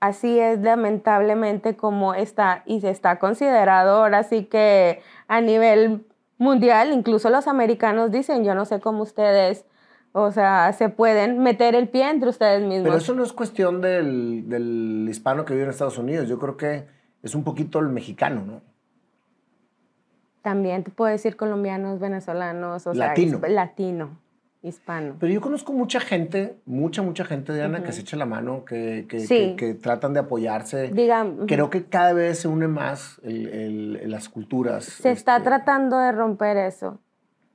Así 0.00 0.38
es 0.38 0.58
lamentablemente 0.60 1.76
como 1.76 2.12
está 2.12 2.62
y 2.66 2.80
se 2.82 2.90
está 2.90 3.18
considerado 3.18 3.96
ahora 4.02 4.22
sí 4.24 4.44
que 4.44 5.00
a 5.28 5.40
nivel 5.40 6.04
mundial, 6.36 6.92
incluso 6.92 7.30
los 7.30 7.46
americanos 7.48 8.10
dicen, 8.10 8.44
yo 8.44 8.54
no 8.54 8.66
sé 8.66 8.80
cómo 8.80 9.02
ustedes, 9.04 9.64
o 10.16 10.30
sea, 10.30 10.72
se 10.72 10.88
pueden 10.90 11.40
meter 11.42 11.74
el 11.74 11.88
pie 11.88 12.08
entre 12.08 12.28
ustedes 12.28 12.60
mismos. 12.62 12.84
Pero 12.84 12.96
eso 12.96 13.14
no 13.14 13.24
es 13.24 13.32
cuestión 13.32 13.80
del, 13.80 14.48
del 14.48 15.06
hispano 15.10 15.44
que 15.44 15.54
vive 15.54 15.64
en 15.64 15.70
Estados 15.70 15.98
Unidos. 15.98 16.28
Yo 16.28 16.38
creo 16.38 16.56
que 16.56 16.86
es 17.22 17.34
un 17.34 17.42
poquito 17.42 17.80
el 17.80 17.88
mexicano, 17.88 18.42
¿no? 18.46 18.60
También 20.42 20.84
te 20.84 20.90
puedo 20.90 21.10
decir 21.10 21.36
colombianos, 21.36 21.98
venezolanos, 21.98 22.86
o 22.86 22.92
Latino. 22.94 23.40
sea, 23.40 23.48
latino, 23.48 24.20
hispano. 24.62 25.16
Pero 25.18 25.32
yo 25.32 25.40
conozco 25.40 25.72
mucha 25.72 26.00
gente, 26.00 26.58
mucha, 26.66 27.02
mucha 27.02 27.24
gente, 27.24 27.54
Diana, 27.54 27.82
que 27.82 27.92
se 27.92 28.02
echa 28.02 28.16
la 28.16 28.26
mano, 28.26 28.64
que, 28.64 29.06
que, 29.08 29.20
Sí. 29.20 29.54
que- 29.56 29.56
que 29.56 29.74
tratan 29.74 30.12
de 30.12 30.20
apoyarse. 30.20 30.88
Digan, 30.92 31.46
Creo 31.46 31.70
que 31.70 31.86
cada 31.86 32.12
vez 32.12 32.38
se 32.40 32.48
une 32.48 32.68
más 32.68 33.20
el- 33.24 33.48
el- 33.48 34.10
las 34.10 34.28
culturas. 34.28 34.84
se 34.84 35.10
está 35.10 35.36
este, 35.38 35.48
tratando 35.48 35.98
de 35.98 36.12
romper 36.12 36.56
eso. 36.58 37.00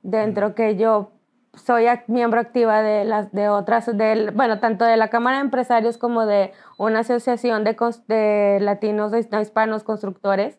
Dentro 0.02 0.54
que 0.54 0.76
yo 0.76 1.12
soy 1.54 1.86
miembro 2.06 2.40
activa 2.40 2.82
de 2.82 3.04
las 3.04 3.32
de 3.32 3.48
otras, 3.48 3.86
del, 3.96 4.30
bueno, 4.30 4.60
tanto 4.60 4.84
de 4.84 4.96
la 4.96 5.08
Cámara 5.08 5.38
de 5.38 5.42
Empresarios 5.42 5.98
como 5.98 6.26
de 6.26 6.52
una 6.78 7.00
asociación 7.00 7.64
de, 7.64 7.76
de 8.06 8.58
latinos, 8.60 9.10
de 9.10 9.26
no 9.30 9.40
hispanos 9.40 9.82
constructores. 9.82 10.58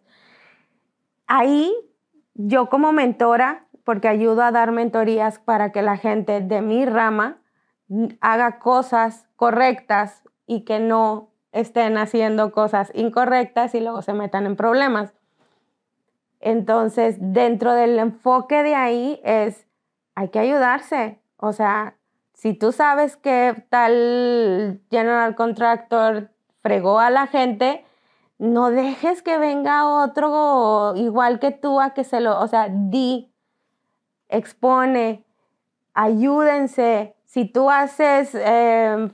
Ahí 1.27 1.73
yo 2.33 2.69
como 2.69 2.91
mentora, 2.91 3.65
porque 3.83 4.07
ayudo 4.07 4.43
a 4.43 4.51
dar 4.51 4.71
mentorías 4.71 5.39
para 5.39 5.71
que 5.71 5.81
la 5.81 5.97
gente 5.97 6.41
de 6.41 6.61
mi 6.61 6.85
rama 6.85 7.41
haga 8.19 8.59
cosas 8.59 9.27
correctas 9.35 10.23
y 10.45 10.63
que 10.65 10.79
no 10.79 11.29
estén 11.51 11.97
haciendo 11.97 12.51
cosas 12.51 12.91
incorrectas 12.93 13.75
y 13.75 13.81
luego 13.81 14.01
se 14.01 14.13
metan 14.13 14.45
en 14.45 14.55
problemas. 14.55 15.13
Entonces, 16.39 17.17
dentro 17.19 17.73
del 17.73 17.99
enfoque 17.99 18.63
de 18.63 18.75
ahí 18.75 19.19
es, 19.23 19.67
hay 20.15 20.29
que 20.29 20.39
ayudarse. 20.39 21.19
O 21.37 21.53
sea, 21.53 21.95
si 22.33 22.53
tú 22.53 22.71
sabes 22.71 23.17
que 23.17 23.65
tal 23.69 24.81
general 24.89 25.35
contractor 25.35 26.31
fregó 26.61 26.99
a 26.99 27.09
la 27.09 27.27
gente, 27.27 27.85
no 28.37 28.71
dejes 28.71 29.21
que 29.21 29.37
venga 29.37 29.87
otro 29.87 30.93
igual 30.95 31.39
que 31.39 31.51
tú 31.51 31.79
a 31.79 31.91
que 31.91 32.03
se 32.03 32.19
lo, 32.19 32.39
o 32.39 32.47
sea, 32.47 32.67
di, 32.69 33.31
expone, 34.29 35.23
ayúdense. 35.93 37.15
Si 37.25 37.45
tú 37.45 37.69
haces 37.69 38.31
eh, 38.33 39.11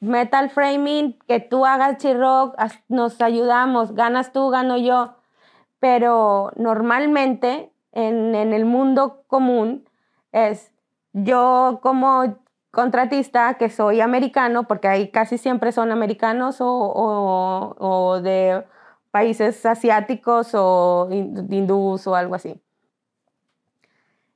metal 0.00 0.50
framing, 0.50 1.18
que 1.28 1.40
tú 1.40 1.66
hagas 1.66 1.98
chirroc, 1.98 2.56
nos 2.88 3.20
ayudamos, 3.20 3.94
ganas 3.94 4.32
tú, 4.32 4.48
gano 4.48 4.76
yo. 4.78 5.14
Pero 5.78 6.52
normalmente 6.56 7.70
en, 7.92 8.34
en 8.34 8.52
el 8.52 8.64
mundo 8.64 9.24
común 9.26 9.84
es 10.32 10.72
yo 11.12 11.80
como 11.82 12.36
contratista 12.70 13.54
que 13.54 13.68
soy 13.70 14.00
americano, 14.00 14.64
porque 14.66 14.88
ahí 14.88 15.10
casi 15.10 15.38
siempre 15.38 15.72
son 15.72 15.92
americanos 15.92 16.60
o, 16.60 17.74
o- 17.78 18.20
de 18.20 18.64
países 19.10 19.64
asiáticos 19.66 20.50
o 20.54 21.08
hin- 21.10 21.46
hindús 21.50 22.06
o 22.06 22.14
algo 22.16 22.34
así. 22.34 22.60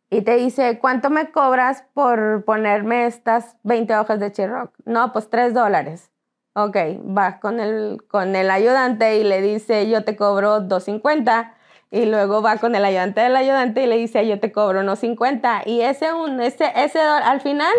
Y 0.09 0.23
te 0.23 0.37
dice, 0.37 0.79
¿cuánto 0.79 1.11
me 1.11 1.33
cobras 1.33 1.85
por 1.93 2.45
ponerme 2.45 3.07
estas 3.07 3.57
20 3.65 3.97
hojas 3.97 4.21
de 4.21 4.31
Chirroc? 4.33 4.73
No, 4.85 5.13
pues 5.13 5.29
3 5.31 5.53
dólares. 5.53 6.11
Ok, 6.55 6.77
va 7.17 7.41
con 7.41 7.61
el, 7.61 8.03
con 8.09 8.37
el 8.37 8.51
ayudante 8.51 9.19
y 9.19 9.25
le 9.25 9.43
dice, 9.43 9.89
yo 9.91 10.05
te 10.05 10.17
cobro 10.17 10.61
2.50. 10.61 11.53
Y 11.91 12.07
luego 12.07 12.43
va 12.43 12.57
con 12.57 12.75
el 12.75 12.85
ayudante 12.85 13.21
del 13.21 13.37
ayudante 13.37 13.83
y 13.83 13.87
le 13.87 13.97
dice, 13.97 14.27
yo 14.27 14.41
te 14.41 14.51
cobro 14.53 14.81
unos 14.81 14.99
50. 14.99 15.63
Y 15.67 15.83
ese, 15.83 16.13
un, 16.13 16.41
ese, 16.41 16.73
ese 16.75 17.01
al 17.01 17.41
final, 17.41 17.73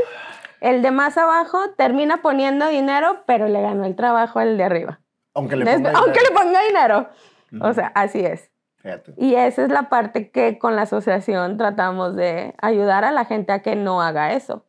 el 0.61 0.81
de 0.81 0.91
más 0.91 1.17
abajo 1.17 1.59
termina 1.75 2.21
poniendo 2.21 2.67
dinero, 2.67 3.23
pero 3.25 3.47
le 3.47 3.61
ganó 3.61 3.85
el 3.85 3.95
trabajo 3.95 4.39
el 4.39 4.57
de 4.57 4.63
arriba. 4.63 4.99
Aunque 5.33 5.55
le 5.55 5.65
ponga 5.65 5.91
aunque 5.91 6.19
le 6.19 6.29
dinero. 6.29 6.41
ponga 6.41 6.61
dinero. 6.63 7.09
O 7.61 7.73
sea, 7.73 7.91
así 7.95 8.25
es. 8.25 8.49
Fíjate. 8.77 9.13
Y 9.17 9.35
esa 9.35 9.63
es 9.63 9.69
la 9.69 9.89
parte 9.89 10.31
que 10.31 10.57
con 10.57 10.75
la 10.75 10.83
asociación 10.83 11.57
tratamos 11.57 12.15
de 12.15 12.55
ayudar 12.61 13.03
a 13.03 13.11
la 13.11 13.25
gente 13.25 13.51
a 13.51 13.61
que 13.61 13.75
no 13.75 14.01
haga 14.01 14.33
eso, 14.33 14.65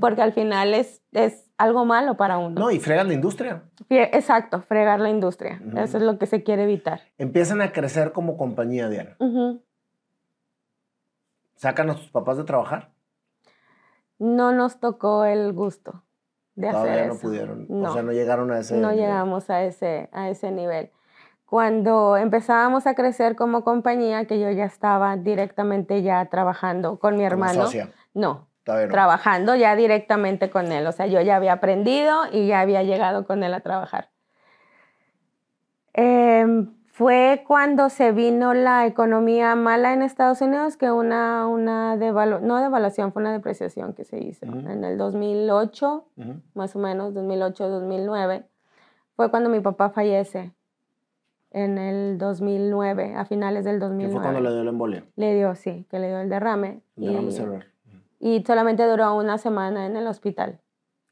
Porque 0.00 0.20
al 0.22 0.32
final 0.32 0.74
es, 0.74 1.00
es 1.12 1.48
algo 1.56 1.84
malo 1.84 2.16
para 2.16 2.38
uno. 2.38 2.58
No, 2.60 2.70
y 2.72 2.80
fregan 2.80 3.06
la 3.08 3.14
industria. 3.14 3.62
Exacto, 3.88 4.62
fregar 4.62 4.98
la 4.98 5.10
industria. 5.10 5.60
Eso 5.76 5.96
es 5.98 6.02
lo 6.02 6.18
que 6.18 6.26
se 6.26 6.42
quiere 6.42 6.64
evitar. 6.64 7.02
Empiezan 7.18 7.60
a 7.60 7.72
crecer 7.72 8.10
como 8.12 8.36
compañía, 8.36 8.88
Diana. 8.88 9.14
Ujú. 9.20 9.62
¿Sacan 11.54 11.90
a 11.90 11.94
tus 11.94 12.10
papás 12.10 12.36
de 12.36 12.44
trabajar? 12.44 12.90
No 14.18 14.52
nos 14.52 14.80
tocó 14.80 15.24
el 15.24 15.52
gusto 15.52 16.02
de 16.54 16.70
Todavía 16.70 16.92
hacer 16.92 17.06
no 17.06 17.12
eso. 17.14 17.22
pudieron. 17.22 17.66
No, 17.68 17.90
O 17.90 17.92
sea, 17.92 18.02
no 18.02 18.12
llegaron 18.12 18.50
a 18.50 18.58
ese. 18.58 18.74
no 18.76 18.90
nivel. 18.90 18.96
llegamos 19.04 19.50
a 19.50 19.62
ese, 19.62 20.08
a 20.12 20.28
ese 20.30 20.50
nivel. 20.50 20.90
Cuando 21.46 22.16
empezábamos 22.16 22.86
a 22.86 22.94
crecer 22.94 23.34
como 23.36 23.64
compañía, 23.64 24.24
que 24.26 24.38
yo 24.40 24.50
ya 24.50 24.64
estaba 24.64 25.16
directamente 25.16 26.02
ya 26.02 26.24
trabajando 26.26 26.98
con 26.98 27.14
mi 27.14 27.20
Como 27.22 27.26
hermano. 27.44 27.62
socia. 27.64 27.90
No, 28.14 28.48
Trabajando 28.92 29.54
ya 29.54 29.74
directamente 29.76 30.50
con 30.50 30.72
él. 30.72 30.86
O 30.86 30.92
sea, 30.92 31.06
yo 31.06 31.20
ya 31.20 31.36
había 31.36 31.54
aprendido 31.54 32.22
y 32.32 32.46
ya 32.46 32.60
había 32.60 32.82
llegado 32.82 33.24
con 33.26 33.42
él 33.42 33.52
a 33.54 33.60
trabajar. 33.60 34.08
Em, 35.92 36.72
fue 36.86 37.44
cuando 37.46 37.88
se 37.88 38.12
vino 38.12 38.52
la 38.54 38.86
economía 38.86 39.54
mala 39.54 39.92
en 39.92 40.02
Estados 40.02 40.40
Unidos 40.40 40.76
que 40.76 40.90
una, 40.90 41.46
una 41.46 41.96
devalu- 41.96 42.40
no 42.40 42.60
devaluación, 42.60 43.12
fue 43.12 43.22
una 43.22 43.32
depreciación 43.32 43.94
que 43.94 44.04
se 44.04 44.18
hizo 44.18 44.46
en 44.46 44.84
el 44.84 44.98
2008, 44.98 46.04
Ujú. 46.16 46.34
más 46.54 46.76
o 46.76 46.78
menos, 46.78 47.14
2008, 47.14 47.68
2009. 47.68 48.44
fue 49.16 49.30
cuando 49.30 49.50
mi 49.50 49.60
papá 49.60 49.90
fallece 49.90 50.52
en 51.50 51.76
el 51.78 52.16
2009, 52.18 53.14
a 53.16 53.24
finales 53.24 53.64
del 53.64 53.74
¿Qué 53.76 53.80
2009. 53.80 54.12
fue 54.14 54.22
cuando 54.22 54.40
le 54.48 54.54
dio 54.54 54.64
la 54.64 54.70
embolia? 54.70 55.04
Le 55.16 55.34
dio, 55.34 55.54
sí, 55.56 55.86
que 55.90 55.98
le 55.98 56.08
dio 56.08 56.20
el 56.20 56.28
derrame. 56.30 56.80
El 56.96 57.04
derrame 57.06 57.30
cerebral. 57.32 57.66
Y 58.20 58.44
solamente 58.46 58.86
duró 58.86 59.16
una 59.16 59.38
semana 59.38 59.86
en 59.86 59.96
el 59.96 60.06
hospital. 60.06 60.60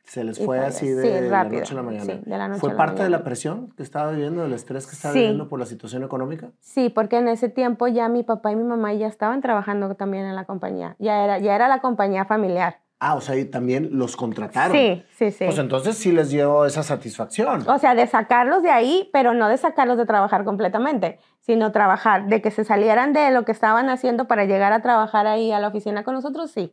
Se 0.05 0.25
les 0.25 0.39
fue 0.43 0.59
así 0.61 0.87
sí, 0.87 0.93
de, 0.93 1.29
la 1.29 1.45
noche 1.45 1.73
a 1.73 1.77
la 1.77 1.83
mañana. 1.83 2.05
sí, 2.05 2.21
de 2.25 2.39
la 2.39 2.49
noche 2.49 2.61
¿Fue 2.61 2.71
a 2.71 2.73
la 2.73 2.79
parte 2.79 3.03
de 3.03 3.11
la 3.11 3.19
mañana. 3.19 3.25
presión 3.25 3.71
que 3.77 3.83
estaba 3.83 4.11
viviendo, 4.13 4.43
del 4.43 4.55
estrés 4.55 4.87
que 4.87 4.93
estaba 4.95 5.13
Sí. 5.13 5.19
viviendo 5.21 5.49
por 5.49 5.59
la 5.59 5.67
situación 5.67 6.03
económica? 6.03 6.49
Sí, 6.61 6.89
porque 6.89 7.19
en 7.19 7.29
ese 7.29 7.51
tiempo 7.51 7.89
ya 7.89 8.09
mi 8.09 8.23
papá 8.23 8.51
y 8.53 8.57
mi 8.57 8.65
mamá 8.65 8.95
ya 8.95 9.07
estaban 9.07 9.43
trabajando 9.43 9.95
también 9.97 10.25
en 10.25 10.35
la 10.35 10.45
compañía. 10.45 10.97
Ya 10.99 11.25
era, 11.25 11.39
ya 11.39 11.55
era 11.55 11.69
la 11.69 11.81
compañía 11.81 12.25
familiar. 12.25 12.81
Ah, 13.01 13.15
o 13.17 13.21
sea, 13.21 13.37
y 13.37 13.45
también 13.45 13.91
los 13.93 14.17
contrataron. 14.17 14.73
Sí, 14.77 15.05
sí, 15.13 15.31
sí. 15.31 15.45
Pues 15.45 15.59
entonces 15.59 15.97
sí 15.99 16.11
les 16.11 16.31
dio 16.31 16.65
esa 16.65 16.83
satisfacción. 16.83 17.69
O 17.69 17.79
sea, 17.79 17.95
de 17.95 18.07
sacarlos 18.07 18.63
de 18.63 18.71
ahí, 18.71 19.11
pero 19.13 19.35
no 19.35 19.49
de 19.49 19.57
sacarlos 19.59 19.99
de 19.99 20.07
trabajar 20.07 20.43
completamente, 20.45 21.19
sino 21.39 21.71
trabajar, 21.71 22.27
de 22.29 22.41
que 22.43 22.51
se 22.51 22.65
salieran 22.65 23.13
de 23.13 23.31
lo 23.31 23.45
que 23.45 23.53
estaban 23.53 23.89
haciendo 23.91 24.27
para 24.27 24.47
llegar 24.47 24.73
a 24.73 24.81
trabajar 24.81 25.27
ahí 25.27 25.53
a 25.53 25.61
la 25.61 25.69
oficina 25.69 26.03
con 26.03 26.15
nosotros, 26.15 26.51
sí, 26.51 26.73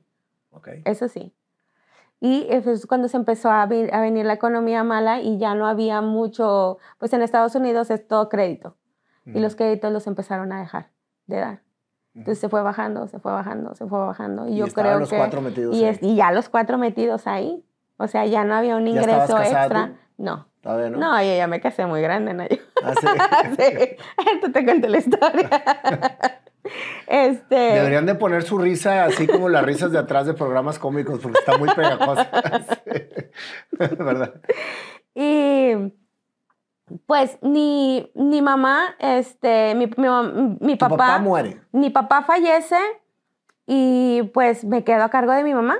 Ok. 0.55 0.69
eso 0.85 1.07
sí. 1.07 1.33
Y 2.21 2.47
es 2.49 2.85
cuando 2.87 3.07
se 3.07 3.17
empezó 3.17 3.51
a, 3.51 3.65
vi- 3.65 3.89
a 3.91 3.99
venir 3.99 4.25
la 4.25 4.33
economía 4.33 4.83
mala 4.83 5.19
y 5.21 5.37
ya 5.37 5.53
no 5.53 5.67
había 5.67 6.01
mucho, 6.01 6.77
pues 6.97 7.11
en 7.13 7.21
Estados 7.21 7.53
Unidos 7.55 7.91
es 7.91 8.07
todo 8.07 8.29
crédito 8.29 8.77
y 9.25 9.39
los 9.39 9.55
créditos 9.55 9.91
los 9.91 10.07
empezaron 10.07 10.51
a 10.53 10.59
dejar 10.59 10.91
de 11.27 11.37
dar. 11.39 11.61
Entonces 12.13 12.39
se 12.39 12.47
fue 12.47 12.61
bajando, 12.61 13.07
se 13.07 13.19
fue 13.19 13.31
bajando, 13.33 13.75
se 13.75 13.85
fue 13.87 13.99
bajando. 13.99 14.47
Y, 14.47 14.53
Y 14.53 14.55
yo 14.57 14.67
creo 14.67 14.99
los 14.99 15.09
que... 15.09 15.17
cuatro 15.17 15.41
metidos 15.41 15.75
y, 15.75 15.83
ahí. 15.83 15.89
es- 15.89 16.01
y 16.01 16.15
ya 16.15 16.31
los 16.31 16.47
cuatro 16.47 16.77
metidos 16.77 17.27
ahí. 17.27 17.65
O 17.97 18.07
sea, 18.07 18.25
ya 18.25 18.43
no 18.45 18.55
había 18.55 18.75
un 18.77 18.85
¿Ya 18.87 19.01
estabas 19.01 19.29
ingreso 19.29 19.43
extra. 19.57 19.87
tú? 19.87 19.93
No. 20.23 20.47
Todavía 20.61 20.89
no. 20.89 20.97
No, 20.99 21.21
yo 21.21 21.35
ya 21.35 21.47
me 21.47 21.59
casé 21.59 21.85
muy 21.85 22.01
grande, 22.01 22.33
¿no? 22.33 22.47
Yo- 22.47 22.55
Ah, 22.83 22.93
sí. 22.99 23.07
sí, 23.57 23.97
esto 24.33 24.51
te 24.53 24.63
cuento 24.63 24.87
la 24.87 24.97
historia. 24.99 25.49
este, 27.07 27.55
Deberían 27.55 28.05
de 28.05 28.15
poner 28.15 28.43
su 28.43 28.57
risa 28.57 29.05
así 29.05 29.27
como 29.27 29.49
las 29.49 29.63
risas 29.65 29.91
de 29.91 29.99
atrás 29.99 30.25
de 30.25 30.33
programas 30.33 30.79
cómicos 30.79 31.19
porque 31.19 31.39
está 31.39 31.57
muy 31.57 31.69
pegajosa. 31.73 32.29
Sí. 32.85 33.01
¿Verdad? 33.99 34.35
y 35.13 35.73
pues 37.05 37.37
ni, 37.41 38.11
ni 38.15 38.41
mamá, 38.41 38.95
este, 38.99 39.75
mi, 39.75 39.87
mi, 39.97 40.07
mi 40.61 40.75
papá, 40.75 40.97
papá 40.97 41.19
muere. 41.19 41.59
mi 41.71 41.89
papá 41.89 42.23
fallece 42.23 42.77
y 43.65 44.23
pues 44.33 44.63
me 44.63 44.83
quedo 44.83 45.03
a 45.03 45.09
cargo 45.09 45.33
de 45.33 45.43
mi 45.43 45.53
mamá. 45.53 45.79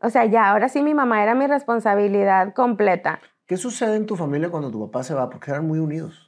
O 0.00 0.10
sea, 0.10 0.24
ya 0.26 0.50
ahora 0.50 0.68
sí 0.68 0.82
mi 0.82 0.94
mamá 0.94 1.22
era 1.22 1.34
mi 1.34 1.46
responsabilidad 1.46 2.52
completa. 2.54 3.20
¿Qué 3.46 3.56
sucede 3.56 3.96
en 3.96 4.06
tu 4.06 4.16
familia 4.16 4.50
cuando 4.50 4.70
tu 4.70 4.86
papá 4.86 5.02
se 5.02 5.14
va? 5.14 5.30
Porque 5.30 5.50
eran 5.50 5.66
muy 5.66 5.78
unidos. 5.78 6.27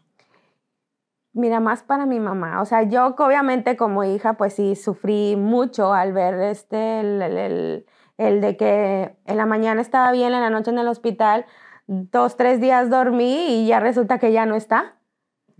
Mira, 1.32 1.60
más 1.60 1.82
para 1.84 2.06
mi 2.06 2.18
mamá. 2.18 2.60
O 2.60 2.64
sea, 2.64 2.82
yo 2.82 3.06
obviamente 3.16 3.76
como 3.76 4.02
hija, 4.04 4.34
pues 4.34 4.54
sí, 4.54 4.74
sufrí 4.74 5.36
mucho 5.36 5.92
al 5.94 6.12
ver 6.12 6.34
este, 6.40 7.00
el, 7.00 7.22
el- 7.22 7.86
el- 8.18 8.40
de 8.40 8.56
que 8.56 9.16
en 9.26 9.36
la 9.36 9.46
mañana 9.46 9.80
estaba 9.80 10.10
bien, 10.12 10.32
en 10.34 10.40
la 10.40 10.50
noche 10.50 10.70
en 10.72 10.78
el 10.78 10.88
hospital, 10.88 11.46
dos, 11.86 12.36
tres 12.36 12.60
días 12.60 12.90
dormí 12.90 13.46
y 13.64 13.66
ya 13.68 13.80
resulta 13.80 14.18
que 14.18 14.32
ya 14.32 14.44
no 14.46 14.56
está. 14.56 14.96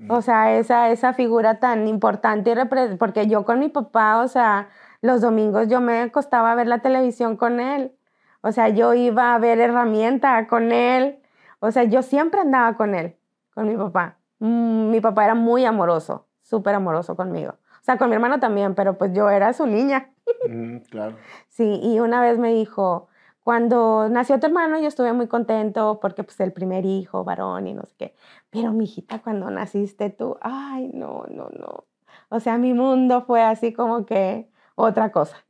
O 0.09 0.23
sea, 0.23 0.55
esa, 0.59 0.91
esa 0.91 1.15
figura 1.15 1.61
tan 1.61 1.89
importante, 1.89 2.53
y 2.55 2.97
porque 2.99 3.29
yo 3.29 3.45
con 3.47 3.61
mi 3.61 3.71
papá, 3.71 4.23
o 4.23 4.29
sea, 4.29 4.71
los 5.03 5.23
domingos 5.23 5.69
yo 5.69 5.81
me 5.83 6.01
acostaba 6.03 6.53
a 6.53 6.57
ver 6.57 6.69
la 6.69 6.81
televisión 6.81 7.37
con 7.39 7.61
él. 7.61 7.95
O 8.43 8.53
sea, 8.53 8.69
yo 8.71 8.95
iba 8.95 9.35
a 9.35 9.39
ver 9.41 9.61
herramienta 9.61 10.47
con 10.49 10.73
él. 10.73 11.21
O 11.61 11.73
sea, 11.73 11.85
yo 11.85 12.03
siempre 12.03 12.41
andaba 12.43 12.77
con 12.77 12.95
él, 12.97 13.17
con 13.55 13.69
mi 13.69 13.77
papá. 13.77 14.20
Mm, 14.41 14.91
mi 14.91 15.01
papá 15.01 15.25
era 15.25 15.35
muy 15.35 15.65
amoroso, 15.65 16.27
súper 16.43 16.75
amoroso 16.75 17.15
conmigo. 17.15 17.53
O 17.81 17.85
sea, 17.85 17.97
con 17.97 18.09
mi 18.11 18.15
hermano 18.15 18.41
también, 18.41 18.75
pero 18.75 18.99
pues 18.99 19.13
yo 19.13 19.31
era 19.31 19.53
su 19.53 19.67
niña. 19.67 20.11
Mm, 20.49 20.79
claro. 20.89 21.17
Sí, 21.49 21.81
y 21.83 21.99
una 22.01 22.21
vez 22.23 22.39
me 22.39 22.53
dijo, 22.55 23.09
cuando 23.43 24.09
nació 24.09 24.39
tu 24.39 24.47
hermano 24.47 24.79
yo 24.79 24.87
estuve 24.87 25.13
muy 25.13 25.27
contento 25.27 25.99
porque 26.01 26.25
pues 26.25 26.39
el 26.41 26.53
primer 26.53 26.87
hijo, 26.87 27.25
varón 27.25 27.67
y 27.67 27.75
no 27.75 27.83
sé 27.83 27.95
qué. 27.99 28.15
Pero 28.49 28.73
mi 28.73 28.85
hijita, 28.85 29.19
cuando 29.19 29.51
naciste 29.51 30.09
tú, 30.09 30.39
ay, 30.41 30.91
no, 30.95 31.25
no, 31.29 31.49
no. 31.51 31.85
O 32.29 32.41
sea, 32.41 32.59
mi 32.59 32.73
mundo 32.73 33.23
fue 33.23 33.43
así 33.43 33.73
como 33.73 34.07
que 34.07 34.49
otra 34.77 35.11
cosa. 35.11 35.45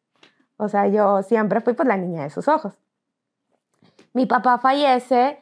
O 0.57 0.69
sea, 0.69 0.89
yo 0.89 1.23
siempre 1.23 1.61
fui 1.61 1.75
pues 1.75 1.87
la 1.87 1.97
niña 1.97 2.23
de 2.23 2.31
sus 2.31 2.49
ojos. 2.49 2.75
Mi 4.13 4.27
papá 4.27 4.59
fallece 4.59 5.41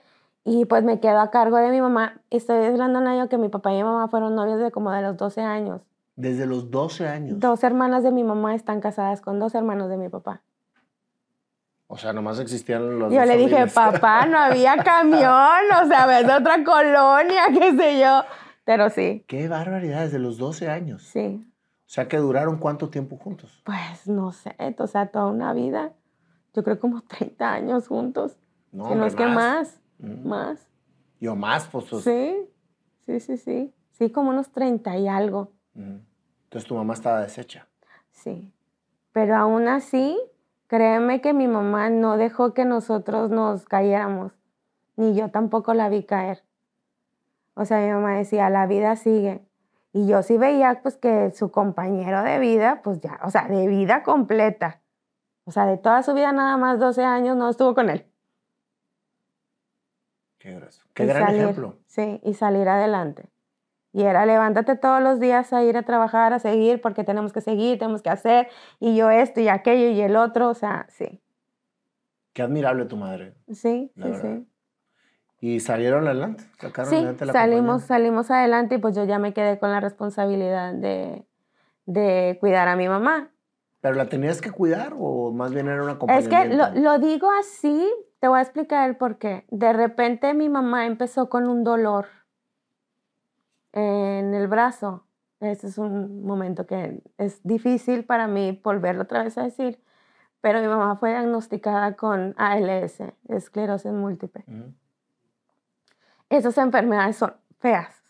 y 0.48 0.64
pues 0.64 0.82
me 0.84 0.98
quedo 1.00 1.20
a 1.20 1.30
cargo 1.30 1.56
de 1.58 1.70
mi 1.70 1.80
mamá. 1.80 2.20
Estoy 2.30 2.64
hablando 2.64 2.98
un 2.98 3.06
año 3.06 3.28
que 3.28 3.38
mi 3.38 3.48
papá 3.48 3.72
y 3.72 3.76
mi 3.76 3.82
mamá 3.82 4.08
fueron 4.08 4.34
novios 4.34 4.58
de 4.60 4.70
como 4.70 4.90
de 4.92 5.02
los 5.02 5.16
12 5.16 5.42
años. 5.42 5.82
Desde 6.16 6.46
los 6.46 6.70
12 6.70 7.06
años. 7.08 7.38
Dos 7.40 7.62
hermanas 7.64 8.02
de 8.02 8.10
mi 8.10 8.24
mamá 8.24 8.54
están 8.54 8.80
casadas 8.80 9.20
con 9.20 9.38
dos 9.38 9.54
hermanos 9.54 9.88
de 9.88 9.96
mi 9.96 10.08
papá. 10.08 10.42
O 11.86 11.96
sea, 11.96 12.12
nomás 12.12 12.38
existían 12.38 12.98
los 12.98 13.12
Yo 13.12 13.20
dos 13.20 13.28
le 13.28 13.36
dije, 13.36 13.66
familias. 13.68 13.72
papá, 13.74 14.26
no 14.26 14.38
había 14.38 14.76
camión, 14.84 15.22
o 15.82 15.86
sea, 15.88 16.06
ves 16.06 16.26
de 16.26 16.34
otra 16.34 16.62
colonia, 16.64 17.44
qué 17.52 17.74
sé 17.76 17.98
yo. 18.00 18.22
Pero 18.64 18.90
sí, 18.90 19.24
Qué 19.26 19.48
barbaridad, 19.48 20.02
desde 20.02 20.18
los 20.18 20.36
12 20.36 20.68
años. 20.68 21.02
sí, 21.02 21.46
O 21.86 21.88
sea, 21.90 22.06
que 22.08 22.18
duraron 22.18 22.58
cuánto 22.58 22.90
tiempo 22.90 23.16
juntos. 23.16 23.62
pues 23.64 24.06
no 24.06 24.32
sé, 24.32 24.54
o 24.78 24.86
sea, 24.86 25.06
toda 25.06 25.26
una 25.26 25.52
vida. 25.54 25.92
Yo 26.54 26.62
creo 26.62 26.78
como 26.78 27.00
30 27.02 27.50
años 27.52 27.88
juntos. 27.88 28.36
No, 28.72 28.88
si 28.88 28.94
no 28.94 29.06
es 29.06 29.14
que 29.14 29.24
más, 29.26 29.80
Mm. 29.98 30.28
más. 30.28 30.68
Yo 31.20 31.34
más, 31.34 31.66
pues. 31.66 31.86
pues, 31.90 32.04
Sí, 32.04 32.36
sí, 33.06 33.20
sí, 33.20 33.36
sí. 33.36 33.74
Sí, 33.92 34.10
como 34.10 34.30
unos 34.30 34.50
30 34.52 34.96
y 34.96 35.08
algo, 35.08 35.52
mm. 35.74 35.96
Entonces 36.44 36.66
tu 36.66 36.74
mamá 36.74 36.94
estaba 36.94 37.20
deshecha. 37.20 37.66
sí. 38.10 38.52
Pero 39.12 39.34
aún 39.36 39.66
así, 39.68 40.16
créeme 40.68 41.20
que 41.20 41.32
mi 41.32 41.48
mamá 41.48 41.90
no 41.90 42.16
dejó 42.16 42.54
que 42.54 42.64
nosotros 42.64 43.30
nos 43.30 43.64
cayéramos, 43.64 44.32
ni 44.96 45.14
yo 45.14 45.30
tampoco 45.30 45.74
la 45.74 45.88
vi 45.88 46.04
caer. 46.04 46.44
O 47.54 47.64
sea, 47.64 47.80
mi 47.80 47.90
mamá 47.90 48.16
decía, 48.16 48.48
la 48.50 48.66
vida 48.66 48.94
sigue. 48.94 49.44
Y 49.92 50.06
yo 50.06 50.22
sí 50.22 50.38
veía 50.38 50.80
pues 50.82 50.96
que 50.96 51.32
su 51.32 51.50
compañero 51.50 52.22
de 52.22 52.38
vida, 52.38 52.80
pues 52.84 53.00
ya, 53.00 53.18
o 53.24 53.30
sea, 53.30 53.48
de 53.48 53.66
vida 53.66 54.04
completa. 54.04 54.80
O 55.44 55.50
sea, 55.50 55.66
de 55.66 55.78
toda 55.78 56.02
su 56.02 56.14
vida 56.14 56.30
nada 56.30 56.56
más 56.56 56.78
12 56.78 57.02
años 57.02 57.36
no 57.36 57.48
estuvo 57.48 57.74
con 57.74 57.90
él. 57.90 58.06
Qué 60.94 61.06
gran 61.06 61.26
salir, 61.26 61.40
ejemplo. 61.42 61.76
Sí, 61.86 62.20
y 62.24 62.34
salir 62.34 62.68
adelante. 62.68 63.28
Y 63.92 64.02
era 64.02 64.26
levántate 64.26 64.76
todos 64.76 65.02
los 65.02 65.18
días 65.20 65.52
a 65.52 65.62
ir 65.64 65.76
a 65.76 65.82
trabajar, 65.82 66.32
a 66.32 66.38
seguir, 66.38 66.80
porque 66.80 67.04
tenemos 67.04 67.32
que 67.32 67.40
seguir, 67.40 67.78
tenemos 67.78 68.02
que 68.02 68.10
hacer, 68.10 68.48
y 68.80 68.96
yo 68.96 69.10
esto 69.10 69.40
y 69.40 69.48
aquello 69.48 69.88
y 69.90 70.00
el 70.00 70.16
otro, 70.16 70.48
o 70.50 70.54
sea, 70.54 70.86
sí, 70.90 71.20
Qué 72.34 72.42
admirable 72.42 72.84
tu 72.84 72.96
madre. 72.96 73.34
sí, 73.48 73.90
sí, 73.92 73.92
verdad. 73.96 74.20
sí. 74.22 74.46
Y 75.40 75.60
salieron 75.60 76.06
adelante. 76.06 76.44
Sacaron 76.60 76.90
Sí, 76.90 76.96
adelante 76.96 77.26
la 77.26 77.32
salimos, 77.32 77.64
compañía. 77.82 77.86
salimos 77.86 78.30
adelante 78.30 78.74
y 78.74 78.78
pues 78.78 78.94
yo 78.94 79.04
ya 79.04 79.18
me 79.18 79.32
quedé 79.32 79.58
con 79.58 79.70
la 79.70 79.80
responsabilidad 79.80 80.74
de, 80.74 81.24
de 81.86 82.36
cuidar 82.40 82.68
a 82.68 82.76
mi 82.76 82.88
mamá. 82.88 83.30
¿Pero 83.80 83.94
la 83.94 84.08
tenías 84.08 84.40
que 84.40 84.50
cuidar 84.50 84.94
o 84.98 85.32
más 85.32 85.52
bien 85.52 85.68
era 85.68 85.82
una 85.82 85.92
Es 85.92 85.98
compañía? 85.98 86.28
que 86.48 86.48
lo, 86.54 86.70
lo 86.74 86.98
digo 86.98 87.28
así, 87.40 87.88
te 88.20 88.28
voy 88.28 88.38
a 88.38 88.42
explicar 88.42 88.88
el 88.88 88.96
por 88.96 89.18
qué. 89.18 89.44
De 89.50 89.72
repente 89.72 90.34
mi 90.34 90.48
mamá 90.48 90.86
empezó 90.86 91.28
con 91.28 91.48
un 91.48 91.64
dolor 91.64 92.06
en 93.72 94.34
el 94.34 94.48
brazo. 94.48 95.04
Ese 95.40 95.68
es 95.68 95.78
un 95.78 96.24
momento 96.24 96.66
que 96.66 97.02
es 97.16 97.40
difícil 97.44 98.04
para 98.04 98.26
mí 98.26 98.60
volverlo 98.64 99.02
otra 99.02 99.22
vez 99.22 99.38
a 99.38 99.44
decir, 99.44 99.80
pero 100.40 100.60
mi 100.60 100.66
mamá 100.66 100.96
fue 100.96 101.10
diagnosticada 101.10 101.94
con 101.94 102.34
ALS, 102.38 103.02
esclerosis 103.28 103.92
múltiple. 103.92 104.44
Esas 106.28 106.58
enfermedades 106.58 107.16
son 107.16 107.34
feas, 107.60 108.02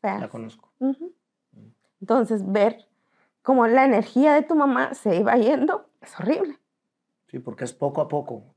feas. 0.00 0.20
La 0.20 0.28
conozco. 0.28 0.70
Entonces, 2.00 2.52
ver 2.52 2.86
cómo 3.40 3.66
la 3.66 3.86
energía 3.86 4.34
de 4.34 4.42
tu 4.42 4.54
mamá 4.54 4.92
se 4.92 5.16
iba 5.16 5.34
yendo 5.36 5.88
es 6.02 6.18
horrible. 6.20 6.58
Sí, 7.28 7.38
porque 7.38 7.64
es 7.64 7.72
poco 7.72 8.02
a 8.02 8.08
poco. 8.08 8.54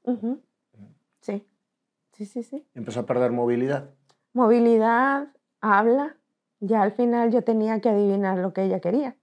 Sí, 1.28 1.46
sí, 2.14 2.26
sí, 2.26 2.42
sí. 2.42 2.66
Empezó 2.74 3.02
a 3.02 3.06
perder 3.06 3.34
movilidad. 3.34 3.90
Movilidad, 4.32 5.28
habla. 5.60 6.16
Ya 6.62 6.82
al 6.82 6.94
final 6.94 7.32
yo 7.32 7.44
tenía 7.44 7.82
que 7.82 7.90
adivinar 7.90 8.38
lo 8.38 8.54
que 8.54 8.64
ella 8.64 8.80
quería. 8.80 9.18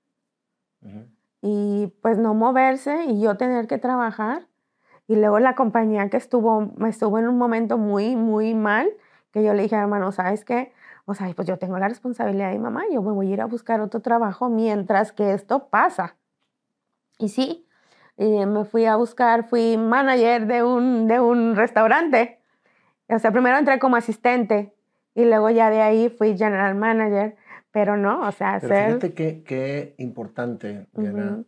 Y 1.40 1.94
pues 2.02 2.18
no 2.18 2.34
moverse 2.34 3.06
y 3.06 3.22
yo 3.22 3.38
tener 3.38 3.66
que 3.68 3.78
trabajar. 3.78 4.48
Y 5.06 5.16
luego 5.16 5.38
la 5.38 5.54
compañía 5.54 6.10
que 6.10 6.18
estuvo, 6.18 6.72
me 6.76 6.90
estuvo 6.90 7.18
en 7.18 7.26
un 7.26 7.38
momento 7.38 7.78
muy, 7.78 8.16
muy 8.16 8.54
mal, 8.54 8.90
que 9.32 9.42
yo 9.42 9.54
le 9.54 9.62
dije, 9.62 9.76
hermano, 9.76 10.12
¿sabes 10.12 10.44
qué? 10.44 10.74
O 11.06 11.14
sea, 11.14 11.32
pues 11.34 11.48
yo 11.48 11.58
tengo 11.58 11.78
la 11.78 11.88
responsabilidad 11.88 12.50
de 12.50 12.58
mi 12.58 12.64
mamá, 12.64 12.82
yo 12.92 13.00
me 13.00 13.12
voy 13.12 13.30
a 13.30 13.32
ir 13.32 13.40
a 13.40 13.46
buscar 13.46 13.80
otro 13.80 14.00
trabajo 14.00 14.50
mientras 14.50 15.12
que 15.12 15.32
esto 15.32 15.68
pasa. 15.68 16.18
Y 17.18 17.30
sí, 17.30 17.66
eh, 18.16 18.46
me 18.46 18.64
fui 18.64 18.84
a 18.86 18.96
buscar, 18.96 19.48
fui 19.48 19.76
manager 19.76 20.46
de 20.46 20.62
un, 20.62 21.06
de 21.08 21.20
un 21.20 21.56
restaurante. 21.56 22.38
O 23.08 23.18
sea, 23.18 23.32
primero 23.32 23.58
entré 23.58 23.78
como 23.78 23.96
asistente 23.96 24.72
Y 25.14 25.24
luego 25.24 25.50
ya 25.50 25.70
de 25.70 25.80
ahí 25.80 26.08
fui 26.08 26.36
general 26.36 26.74
manager, 26.74 27.36
pero 27.70 27.96
no, 27.96 28.26
o 28.26 28.32
sea, 28.32 28.58
Pero 28.60 28.74
ser... 28.74 28.86
fíjate 28.86 29.14
qué, 29.14 29.42
qué 29.44 29.94
importante, 29.98 30.88
Diana, 30.92 31.32
Ujú. 31.34 31.46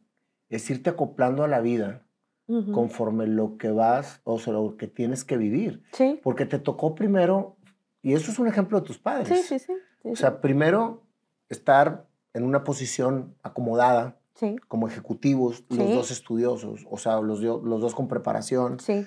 es 0.51 0.71
irte 0.71 0.91
acoplando 0.91 1.43
a 1.43 1.49
la 1.49 1.61
vida 1.61 2.03
Ujú. 2.47 2.73
conforme 2.73 3.27
lo 3.27 3.57
que 3.59 3.71
vas, 3.71 4.21
o 4.25 4.39
sea, 4.39 4.53
lo 4.53 4.77
que 4.77 4.87
tienes 4.87 5.25
que 5.25 5.37
vivir. 5.37 5.83
Sí, 5.93 6.21
Porque 6.23 6.47
te 6.47 6.59
tocó 6.61 6.95
primero, 6.95 7.57
y 8.03 8.13
eso 8.15 8.31
es 8.31 8.39
un 8.39 8.47
ejemplo 8.47 8.79
de 8.81 8.87
tus 8.87 8.99
padres. 8.99 9.29
sí, 9.29 9.59
sí, 9.59 9.59
sí. 9.59 9.73
sí, 10.03 10.11
O 10.11 10.17
sea, 10.17 10.41
primero 10.41 11.03
estar 11.49 12.07
en 12.35 12.45
una 12.45 12.63
posición 12.63 13.35
acomodada, 13.43 14.17
sí, 14.37 14.57
como 14.69 14.87
ejecutivos, 14.87 15.65
los 15.69 15.89
Sí. 15.89 15.93
dos 15.93 16.11
estudiosos, 16.13 16.87
o 16.89 16.97
sea, 16.97 17.21
los, 17.21 17.41
los 17.41 17.81
dos 17.81 17.95
con 17.97 18.07
preparación, 18.07 18.79
sí, 18.79 19.07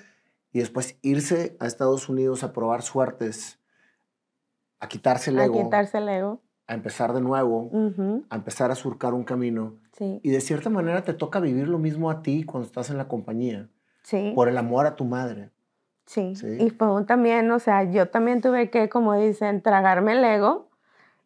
y 0.52 0.58
después 0.58 0.98
irse 1.00 1.56
a 1.60 1.66
Estados 1.66 2.08
Unidos 2.10 2.44
a 2.44 2.52
probar 2.52 2.82
suertes, 2.82 3.58
a 4.80 4.88
quitarse 4.88 5.30
el 5.30 5.38
a 5.38 5.44
ego, 5.44 5.62
quitarse 5.64 5.98
el 5.98 6.08
ego. 6.08 6.40
a 6.66 6.74
empezar 6.74 7.12
de 7.12 7.20
nuevo, 7.20 7.68
Ujú, 7.72 8.24
a 8.28 8.36
empezar 8.36 8.70
a 8.70 8.74
surcar 8.74 9.14
un 9.14 9.24
camino. 9.24 9.76
Sí, 9.92 10.18
Y 10.22 10.30
de 10.30 10.40
cierta 10.40 10.70
manera 10.70 11.02
te 11.04 11.12
toca 11.14 11.40
vivir 11.40 11.68
lo 11.68 11.78
mismo 11.78 12.10
a 12.10 12.22
ti 12.22 12.44
cuando 12.44 12.66
estás 12.66 12.88
en 12.90 12.96
la 12.96 13.06
compañía, 13.08 13.68
sí. 14.02 14.32
por 14.34 14.48
el 14.48 14.56
amor 14.56 14.86
a 14.86 14.96
tu 14.96 15.04
madre. 15.04 15.50
Sí. 16.06 16.32
Y 16.58 16.70
fue 16.70 16.90
un 16.92 17.06
también, 17.06 17.50
o 17.52 17.58
sea, 17.60 17.84
yo 17.84 18.08
también 18.08 18.40
tuve 18.40 18.70
que, 18.70 18.88
como 18.88 19.14
dicen, 19.14 19.62
tragarme 19.62 20.12
el 20.12 20.24
ego 20.24 20.69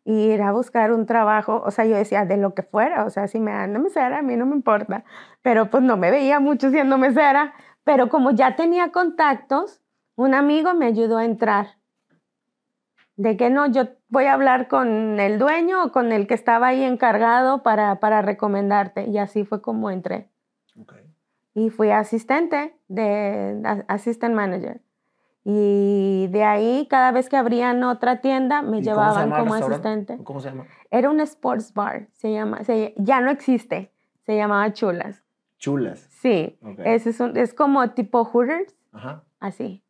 ir 0.04 0.42
a 0.42 0.52
buscar 0.52 0.92
un 0.92 1.06
trabajo, 1.06 1.62
o 1.64 1.70
sea, 1.70 1.84
yo 1.84 1.96
decía, 1.96 2.24
de 2.24 2.36
lo 2.36 2.54
que 2.54 2.62
fuera, 2.62 3.04
o 3.04 3.10
sea, 3.10 3.26
si 3.28 3.40
me 3.40 3.52
dan 3.52 3.72
de 3.72 3.78
mesera, 3.78 4.18
a 4.18 4.22
mí 4.22 4.36
no 4.36 4.46
me 4.46 4.54
importa, 4.54 5.04
pero 5.42 5.70
pues 5.70 5.82
no 5.82 5.96
me 5.96 6.10
veía 6.10 6.40
mucho 6.40 6.70
siendo 6.70 6.98
mesera, 6.98 7.54
pero 7.84 8.08
como 8.08 8.30
ya 8.30 8.56
tenía 8.56 8.92
contactos, 8.92 9.80
un 10.16 10.34
amigo 10.34 10.74
me 10.74 10.86
ayudó 10.86 11.18
a 11.18 11.24
entrar. 11.24 11.78
De 13.16 13.36
que 13.36 13.48
no, 13.48 13.66
yo 13.66 13.88
voy 14.08 14.24
a 14.24 14.34
hablar 14.34 14.66
con 14.68 15.20
el 15.20 15.38
dueño 15.38 15.84
o 15.84 15.92
con 15.92 16.10
el 16.12 16.26
que 16.26 16.34
estaba 16.34 16.68
ahí 16.68 16.82
encargado 16.82 17.62
para, 17.62 18.00
para 18.00 18.22
recomendarte. 18.22 19.06
Y 19.06 19.18
así 19.18 19.44
fue 19.44 19.62
como 19.62 19.90
entré 19.90 20.28
y 21.54 21.70
fui 21.70 21.90
asistente 21.90 22.76
de 22.88 23.62
assistant 23.88 24.34
manager. 24.34 24.80
Y 25.44 26.26
de 26.28 26.42
ahí, 26.42 26.86
cada 26.88 27.12
vez 27.12 27.28
que 27.28 27.36
abrían 27.36 27.82
otra 27.84 28.20
tienda, 28.22 28.62
me 28.62 28.78
¿Y 28.78 28.82
llevaban 28.82 29.30
como 29.30 29.54
asistente. 29.54 30.18
¿Cómo 30.24 30.40
se 30.40 30.48
llama? 30.48 30.64
Era 30.90 31.10
un 31.10 31.20
sports 31.20 31.74
bar, 31.74 32.08
se 32.12 32.32
llama, 32.32 32.64
se- 32.64 32.94
ya 32.96 33.20
no 33.20 33.30
existe, 33.30 33.92
se 34.24 34.36
llamaba 34.36 34.72
Chulas. 34.72 35.22
Chulas. 35.58 36.08
Sí, 36.10 36.58
Ok. 36.62 36.80
ese 36.84 37.10
es, 37.10 37.20
un- 37.20 37.36
es 37.36 37.52
como 37.52 37.90
tipo 37.90 38.24
Hooters, 38.24 38.74
Ajá. 38.92 39.22
así. 39.38 39.82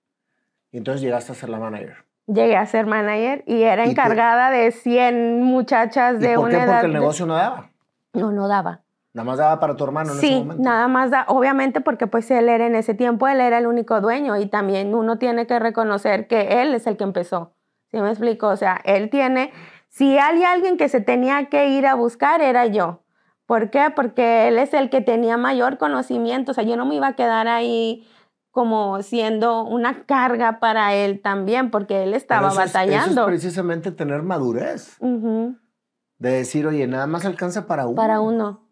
Y 0.72 0.78
entonces 0.78 1.02
llegaste 1.02 1.30
a 1.32 1.34
ser 1.36 1.48
la 1.50 1.58
manager. 1.60 2.04
Llegué 2.26 2.56
a 2.56 2.66
ser 2.66 2.86
manager 2.86 3.44
y 3.46 3.62
era 3.62 3.86
¿Y 3.86 3.90
encargada 3.90 4.50
de 4.50 4.72
100 4.72 5.42
muchachas 5.42 6.16
¿Y 6.16 6.26
de 6.26 6.34
por 6.36 6.46
una 6.48 6.58
qué? 6.58 6.64
edad. 6.64 6.72
Porque 6.74 6.86
el 6.86 6.92
de- 6.94 6.98
negocio 6.98 7.26
no 7.26 7.34
daba. 7.34 7.70
No, 8.12 8.32
no 8.32 8.48
daba. 8.48 8.80
Nada 9.14 9.24
más 9.24 9.38
daba 9.38 9.60
para 9.60 9.76
tu 9.76 9.84
hermano 9.84 10.10
en 10.10 10.18
ese 10.18 10.26
Sí, 10.26 10.34
momento. 10.34 10.62
nada 10.62 10.88
más 10.88 11.10
da, 11.12 11.24
obviamente 11.28 11.80
porque 11.80 12.08
pues 12.08 12.28
él 12.32 12.48
era 12.48 12.66
en 12.66 12.74
ese 12.74 12.94
tiempo, 12.94 13.28
él 13.28 13.40
era 13.40 13.58
el 13.58 13.68
único 13.68 14.00
dueño 14.00 14.36
y 14.36 14.46
también 14.46 14.92
uno 14.92 15.18
tiene 15.18 15.46
que 15.46 15.56
reconocer 15.60 16.26
que 16.26 16.60
él 16.62 16.74
es 16.74 16.88
el 16.88 16.96
que 16.96 17.04
empezó. 17.04 17.54
¿Sí 17.92 18.00
me 18.00 18.10
explico? 18.10 18.48
O 18.48 18.56
sea, 18.56 18.80
él 18.84 19.10
tiene, 19.10 19.52
si 19.88 20.18
hay 20.18 20.42
alguien 20.42 20.76
que 20.76 20.88
se 20.88 21.00
tenía 21.00 21.48
que 21.48 21.68
ir 21.68 21.86
a 21.86 21.94
buscar, 21.94 22.40
era 22.42 22.66
yo. 22.66 23.02
¿Por 23.46 23.70
qué? 23.70 23.92
Porque 23.94 24.48
él 24.48 24.58
es 24.58 24.74
el 24.74 24.90
que 24.90 25.00
tenía 25.00 25.36
mayor 25.36 25.78
conocimiento, 25.78 26.50
o 26.50 26.54
sea, 26.54 26.64
yo 26.64 26.76
no 26.76 26.84
me 26.84 26.96
iba 26.96 27.06
a 27.06 27.12
quedar 27.14 27.46
ahí 27.46 28.04
como 28.50 29.00
siendo 29.02 29.62
una 29.62 30.06
carga 30.06 30.58
para 30.58 30.92
él 30.94 31.20
también, 31.22 31.70
porque 31.70 32.02
él 32.02 32.14
estaba 32.14 32.48
eso 32.48 32.60
es- 32.62 32.72
batallando. 32.72 33.10
Eso 33.12 33.20
es 33.20 33.26
precisamente 33.26 33.92
tener 33.92 34.22
madurez. 34.22 34.96
De 36.18 36.30
decir, 36.30 36.66
oye, 36.66 36.86
nada 36.88 37.06
más 37.06 37.24
alcanza 37.24 37.68
para 37.68 37.86
uno. 37.86 37.94
Para 37.96 38.20
uno. 38.20 38.63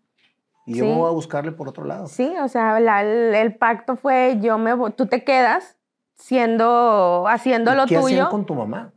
Y 0.66 0.74
yo 0.74 0.84
Sí. 0.84 0.90
me 0.90 0.96
voy 0.96 1.08
a 1.08 1.12
buscarle 1.12 1.52
por 1.52 1.68
otro 1.68 1.84
lado. 1.84 2.06
Sí, 2.06 2.32
o 2.42 2.48
sea, 2.48 2.78
la- 2.80 3.02
el, 3.02 3.34
el 3.34 3.56
pacto 3.56 3.96
fue 3.96 4.38
yo 4.40 4.58
me 4.58 4.74
voy, 4.74 4.92
tú 4.92 5.06
te 5.06 5.24
quedas 5.24 5.76
siendo, 6.14 7.26
haciendo 7.28 7.72
¿Y 7.72 7.76
lo 7.76 7.86
¿Qué 7.86 7.96
hacían 7.96 8.20
tuyo. 8.20 8.30
con 8.30 8.46
tu 8.46 8.54
mamá? 8.54 8.92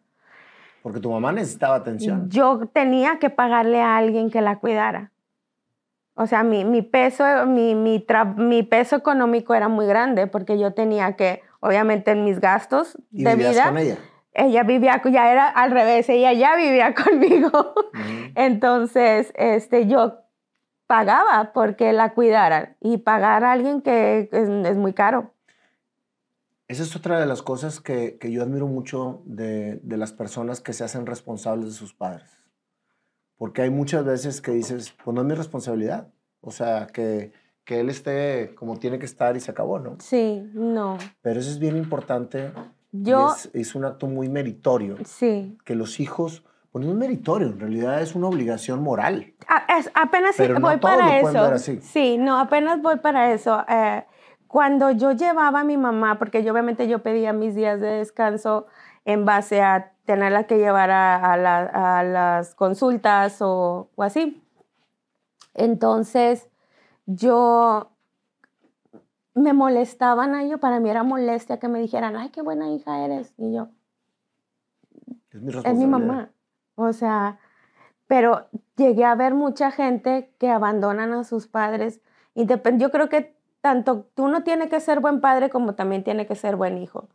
Porque 0.84 1.00
tu 1.00 1.12
mamá 1.12 1.32
necesitaba 1.32 1.76
atención. 1.76 2.30
Yo 2.30 2.68
tenía 2.72 3.18
que 3.20 3.30
pagarle 3.32 3.82
a 3.82 3.98
alguien 3.98 4.30
que 4.30 4.42
la 4.42 4.60
cuidara. 4.60 5.12
O 6.14 6.28
sea, 6.28 6.44
mi, 6.44 6.64
mi 6.64 6.82
peso, 6.82 7.24
mi, 7.48 7.76
mi, 7.76 8.00
tra- 8.06 8.36
mi 8.36 8.64
peso 8.64 8.96
económico 8.96 9.54
era 9.54 9.68
muy 9.68 9.86
grande 9.86 10.28
porque 10.28 10.58
yo 10.58 10.74
tenía 10.74 11.16
que, 11.16 11.42
obviamente, 11.60 12.12
en 12.12 12.24
mis 12.24 12.40
gastos 12.40 12.98
Y 13.12 13.24
de 13.24 13.36
vida, 13.36 13.66
con 13.66 13.78
ella. 13.80 13.98
ella 14.34 14.64
vivía, 14.64 15.02
ya 15.04 15.32
era 15.32 15.48
al 15.50 15.72
revés, 15.72 16.08
ella 16.08 16.32
ya 16.32 16.56
vivía 16.56 16.94
conmigo. 17.04 17.50
Ujú. 17.50 18.32
Entonces, 18.36 19.34
este, 19.36 19.88
yo 19.88 20.20
pagaba 20.88 21.52
porque 21.54 21.94
la 21.94 22.14
cuidaran 22.14 22.76
y 22.80 22.98
pagar 22.98 23.44
a 23.44 23.52
alguien 23.52 23.82
que 23.82 24.30
es, 24.32 24.50
es 24.50 24.78
muy 24.78 24.94
caro. 24.94 25.32
Esa 26.68 26.84
es 26.84 26.96
otra 26.96 27.20
de 27.20 27.26
las 27.28 27.44
cosas 27.44 27.80
que, 27.80 28.18
que 28.18 28.32
yo 28.32 28.42
admiro 28.42 28.66
mucho 28.68 29.22
de, 29.26 29.80
de 29.84 29.98
las 29.98 30.14
personas 30.14 30.62
que 30.62 30.74
se 30.74 30.84
hacen 30.84 31.06
responsables 31.06 31.68
de 31.68 31.74
sus 31.74 31.94
padres. 31.94 32.30
Porque 33.38 33.62
hay 33.62 33.70
muchas 33.70 34.04
veces 34.06 34.42
que 34.42 34.52
dices, 34.52 34.96
pues 35.04 35.14
no 35.14 35.22
es 35.22 35.28
mi 35.28 35.36
responsabilidad. 35.36 36.08
O 36.42 36.52
sea, 36.52 36.88
que, 36.88 37.34
que 37.66 37.82
él 37.82 37.90
esté 37.90 38.56
como 38.56 38.78
tiene 38.78 38.98
que 38.98 39.06
estar 39.06 39.36
y 39.36 39.42
se 39.42 39.52
acabó, 39.52 39.78
¿no? 39.80 39.98
Sí, 40.00 40.50
no. 40.54 40.98
Pero 41.22 41.40
eso 41.40 41.50
es 41.52 41.60
bien 41.60 41.76
importante. 41.78 42.52
y 42.92 43.04
Yo, 43.04 43.34
es, 43.36 43.50
es 43.54 43.76
un 43.76 43.86
acto 43.86 44.08
muy 44.08 44.30
meritorio. 44.30 44.98
sí. 45.06 45.58
Que 45.66 45.76
los 45.76 46.00
hijos, 46.00 46.44
pues 46.76 46.84
no 46.86 46.92
es 46.92 46.98
meritorio, 46.98 47.48
en 47.48 47.58
realidad 47.58 48.02
es 48.02 48.16
una 48.16 48.28
obligación 48.28 48.84
moral. 48.84 49.34
A- 49.48 49.78
es- 49.80 49.90
apenas 49.94 50.36
Pero 50.36 50.60
voy 50.60 50.76
para 50.76 51.18
eso. 51.20 51.40
así. 51.46 51.80
Sí, 51.80 52.18
no, 52.18 52.38
apenas 52.38 52.82
voy 52.82 52.98
para 52.98 53.32
eso. 53.32 53.64
Eh, 53.70 54.04
cuando 54.48 54.92
yo 54.92 55.14
llevaba 55.14 55.62
a 55.62 55.64
mi 55.64 55.78
mamá, 55.78 56.20
porque 56.20 56.44
yo 56.44 56.52
obviamente 56.52 56.90
yo 56.90 57.02
pedía 57.02 57.32
mis 57.32 57.56
días 57.56 57.80
de 57.80 57.88
descanso 57.88 58.66
en 59.06 59.24
base 59.24 59.62
a 59.62 59.94
tenerla 60.04 60.48
que 60.48 60.58
llevar 60.58 60.92
a, 60.92 61.16
a 61.32 61.38
la- 61.38 62.00
a 62.00 62.04
las 62.04 62.56
consultas 62.56 63.42
o, 63.42 63.90
o 63.96 64.04
así. 64.04 64.44
Entonces, 65.54 66.50
yo 67.06 67.90
me 69.34 69.54
molestaban 69.54 70.36
a 70.36 70.44
ellos, 70.44 70.60
para 70.60 70.82
mí 70.82 70.90
era 70.90 71.04
molestia 71.04 71.58
que 71.58 71.70
me 71.70 71.80
dijeran, 71.80 72.18
ay, 72.18 72.32
qué 72.32 72.42
buena 72.42 72.70
hija 72.70 73.06
eres. 73.06 73.34
Y 73.38 73.54
yo, 73.54 73.70
Es 75.32 75.42
mi 75.42 75.54
es 75.54 75.78
mi 75.78 75.86
mamá. 75.86 76.32
O 76.76 76.94
sea, 76.94 77.40
pero 78.08 78.48
llegué 78.78 79.06
a 79.06 79.16
ver 79.16 79.34
mucha 79.34 79.72
gente 79.72 80.34
que 80.40 80.50
abandonan 80.50 81.14
a 81.14 81.24
sus 81.24 81.48
padres. 81.48 82.02
Independ- 82.36 82.80
Yo 82.80 82.92
creo 82.92 83.10
que 83.10 83.36
tanto 83.62 84.06
tú 84.16 84.28
no 84.28 84.44
tienes 84.44 84.70
que 84.70 84.80
ser 84.80 85.00
buen 85.00 85.22
padre 85.22 85.50
como 85.50 85.76
también 85.76 86.04
tiene 86.04 86.28
que 86.28 86.36
ser 86.36 86.56
buen 86.56 86.78
hijo. 86.78 87.10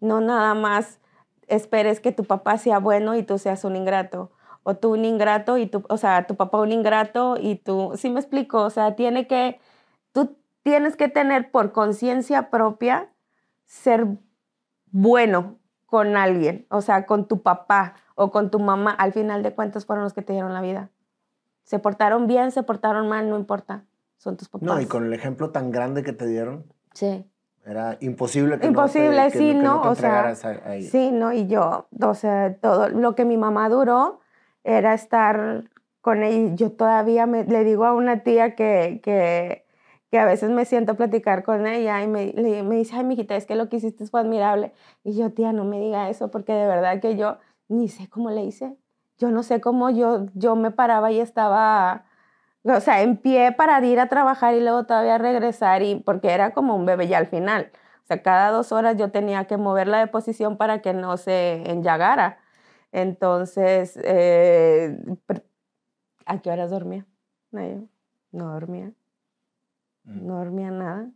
No 0.00 0.20
nada 0.20 0.54
más 0.54 1.00
esperes 1.48 2.00
que 2.00 2.12
tu 2.12 2.24
papá 2.24 2.58
sea 2.58 2.78
bueno 2.78 3.14
y 3.16 3.22
tú 3.22 3.38
seas 3.38 3.64
un 3.64 3.76
ingrato. 3.76 4.30
O 4.62 4.76
tú 4.76 4.92
un 4.94 5.04
ingrato 5.04 5.58
y 5.58 5.66
tu, 5.66 5.84
o 5.88 5.96
sea, 5.96 6.26
tu 6.26 6.34
papá 6.36 6.58
un 6.58 6.72
ingrato 6.72 7.36
y 7.40 7.56
tú, 7.56 7.92
sí 7.96 8.10
me 8.10 8.20
explico, 8.20 8.62
o 8.62 8.70
sea, 8.70 8.96
tiene 8.96 9.26
que, 9.28 9.60
tú 10.12 10.36
tienes 10.64 10.96
que 10.96 11.08
tener 11.08 11.50
por 11.52 11.72
conciencia 11.72 12.50
propia 12.50 13.12
ser 13.64 14.06
bueno 14.90 15.58
con 15.86 16.16
alguien, 16.16 16.66
o 16.70 16.80
sea, 16.80 17.06
con 17.06 17.28
tu 17.28 17.42
papá 17.42 17.94
o 18.16 18.32
con 18.32 18.50
tu 18.50 18.58
mamá, 18.58 18.90
al 18.90 19.12
final 19.12 19.44
de 19.44 19.54
cuentas 19.54 19.86
fueron 19.86 20.02
los 20.02 20.12
que 20.12 20.22
te 20.22 20.32
dieron 20.32 20.52
la 20.52 20.60
vida. 20.62 20.90
Se 21.62 21.78
portaron 21.78 22.26
bien, 22.26 22.50
se 22.50 22.62
portaron 22.64 23.08
mal, 23.08 23.28
no 23.30 23.36
importa, 23.36 23.84
son 24.16 24.36
tus 24.36 24.48
papás. 24.48 24.66
No, 24.66 24.80
y 24.80 24.86
con 24.86 25.04
el 25.04 25.12
ejemplo 25.12 25.50
tan 25.50 25.70
grande 25.70 26.02
que 26.02 26.12
te 26.12 26.26
dieron, 26.26 26.64
Sí, 26.94 27.24
era 27.66 27.98
imposible 28.00 28.58
que 28.58 28.68
Imposible, 28.68 29.10
no 29.10 29.26
te, 29.26 29.32
que 29.32 29.38
sí, 29.38 29.46
que 29.48 29.52
¿no? 29.62 29.82
te 29.82 29.88
O 29.88 29.94
sea, 29.94 30.24
a, 30.28 30.30
a 30.30 30.80
sí, 30.80 31.10
¿no? 31.12 31.32
Y 31.32 31.46
yo, 31.46 31.88
o 32.00 32.14
sea, 32.14 32.56
todo 32.60 32.88
lo 32.88 33.14
que 33.14 33.24
mi 33.26 33.36
mamá 33.36 33.68
duró 33.68 34.20
era 34.64 34.94
estar 34.94 35.64
con 36.00 36.22
ella. 36.22 36.54
Yo 36.54 36.72
todavía 36.72 37.26
me, 37.26 37.44
le 37.44 37.64
digo 37.64 37.84
a 37.84 37.92
una 37.92 38.22
tía 38.22 38.54
que, 38.54 39.00
que, 39.02 39.66
que 40.10 40.18
a 40.18 40.24
veces 40.24 40.50
me 40.50 40.64
siento 40.64 40.92
a 40.92 40.94
platicar 40.94 41.42
con 41.42 41.66
ella 41.66 42.02
y 42.02 42.06
me, 42.06 42.32
le- 42.32 42.62
me 42.62 42.76
dice, 42.76 42.96
ay, 42.96 43.04
mijita, 43.04 43.36
es 43.36 43.44
que 43.44 43.56
lo 43.56 43.68
que 43.68 43.76
hiciste 43.76 44.06
fue 44.06 44.20
admirable. 44.20 44.72
Y 45.04 45.16
yo, 45.16 45.32
tía, 45.32 45.52
no 45.52 45.64
me 45.64 45.78
diga 45.80 46.08
eso, 46.08 46.30
porque 46.30 46.52
de 46.54 46.66
verdad 46.66 47.00
que 47.00 47.16
yo 47.16 47.36
ni 47.68 47.88
sé 47.88 48.08
cómo 48.08 48.30
le 48.30 48.44
hice. 48.44 48.76
Yo 49.18 49.30
no 49.30 49.42
sé 49.42 49.60
cómo 49.60 49.90
yo, 49.90 50.26
yo 50.34 50.56
me 50.56 50.70
paraba 50.70 51.10
y 51.12 51.20
estaba, 51.20 52.04
o 52.64 52.80
sea, 52.80 53.02
en 53.02 53.16
pie 53.16 53.52
para 53.52 53.84
ir 53.84 53.98
a 54.00 54.08
trabajar 54.08 54.54
y 54.54 54.60
luego 54.60 54.84
todavía 54.84 55.18
regresar, 55.18 55.82
y, 55.82 55.96
porque 55.96 56.32
era 56.32 56.52
como 56.52 56.76
un 56.76 56.86
bebé 56.86 57.08
ya 57.08 57.18
al 57.18 57.26
final. 57.26 57.70
O 58.04 58.06
sea, 58.06 58.22
cada 58.22 58.50
dos 58.50 58.72
horas 58.72 58.96
yo 58.96 59.10
tenía 59.10 59.46
que 59.46 59.56
moverla 59.56 59.98
de 59.98 60.06
posición 60.06 60.56
para 60.56 60.80
que 60.82 60.92
no 60.92 61.16
se 61.16 61.68
enllagara. 61.70 62.38
Entonces, 62.92 63.98
eh, 64.04 64.96
¿a 66.26 66.40
qué 66.40 66.50
horas 66.50 66.70
dormía? 66.70 67.06
No, 67.50 67.88
no 68.32 68.52
dormía, 68.52 68.92
Mm. 70.04 70.26
no 70.26 70.38
dormía 70.38 70.70
nada. 70.70 71.10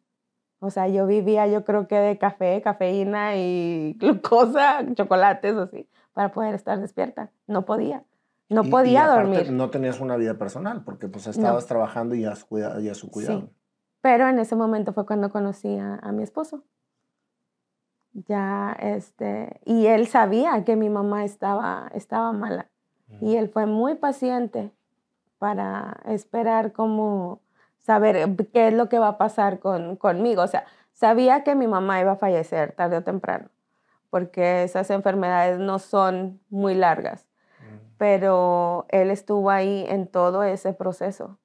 O 0.59 0.71
sea, 0.71 0.89
yo 0.89 1.07
vivía, 1.07 1.47
yo 1.47 1.65
creo 1.65 1.89
que 1.89 1.97
de 1.97 2.19
café, 2.19 2.61
cafeína 2.63 3.37
y 3.37 3.95
glucosa, 3.99 4.85
chocolates, 4.95 5.57
así, 5.57 5.89
para 6.13 6.33
poder 6.33 6.55
estar 6.55 6.81
despierta. 6.81 7.31
No 7.47 7.65
podía. 7.65 8.05
No 8.49 8.65
Y- 8.65 8.71
podía 8.71 8.93
y 8.93 8.97
aparte 8.97 9.21
dormir. 9.23 9.53
No 9.53 9.71
tenías 9.71 10.01
una 10.01 10.17
vida 10.17 10.35
personal 10.35 10.83
porque 10.85 11.09
pues 11.09 11.27
estabas 11.27 11.67
trabajando 11.67 12.15
y 12.15 12.25
a 12.25 12.35
su, 12.37 12.47
cuida- 12.47 12.81
y 12.81 12.89
a 12.89 12.95
su 12.95 13.11
cuidado. 13.11 13.51
Pero 14.01 14.29
en 14.29 14.39
ese 14.39 14.57
momento 14.57 14.93
fue 14.93 15.07
cuando 15.07 15.31
conocí 15.31 15.79
a, 15.79 15.97
a 15.97 16.11
mi 16.13 16.23
esposo. 16.23 16.65
Ya, 18.13 18.77
este, 18.81 19.61
y 19.65 19.87
él 19.87 20.09
sabía 20.09 20.65
que 20.65 20.75
mi 20.75 20.91
mamá 20.91 21.25
estaba, 21.25 21.91
estaba 21.95 22.33
mala. 22.33 22.67
Y 23.21 23.37
él 23.37 23.49
fue 23.49 23.67
muy 23.67 23.97
paciente 23.97 24.71
para 25.39 26.01
esperar 26.07 26.73
cómo 26.73 27.41
saber 27.79 28.37
qué 28.53 28.69
es 28.69 28.75
lo 28.75 28.89
que 28.89 28.99
va 29.01 29.09
a 29.09 29.19
pasar 29.19 29.59
con, 29.59 29.97
conmigo. 29.97 30.43
O 30.43 30.47
sea, 30.47 30.65
sabía 30.93 31.43
que 31.45 31.55
mi 31.57 31.67
mamá 31.67 32.01
iba 32.01 32.13
a 32.13 32.17
fallecer 32.17 32.73
tarde 32.73 32.99
o 32.99 33.03
temprano, 33.03 33.49
porque 34.11 34.65
esas 34.65 34.91
enfermedades 34.91 35.59
no 35.59 35.79
son 35.79 36.41
muy 36.51 36.75
largas, 36.75 37.27
pero 37.97 38.87
él 38.89 39.11
estuvo 39.11 39.51
ahí 39.51 39.85
en 39.89 40.07
todo 40.07 40.43
ese 40.43 40.73
proceso. 40.73 41.39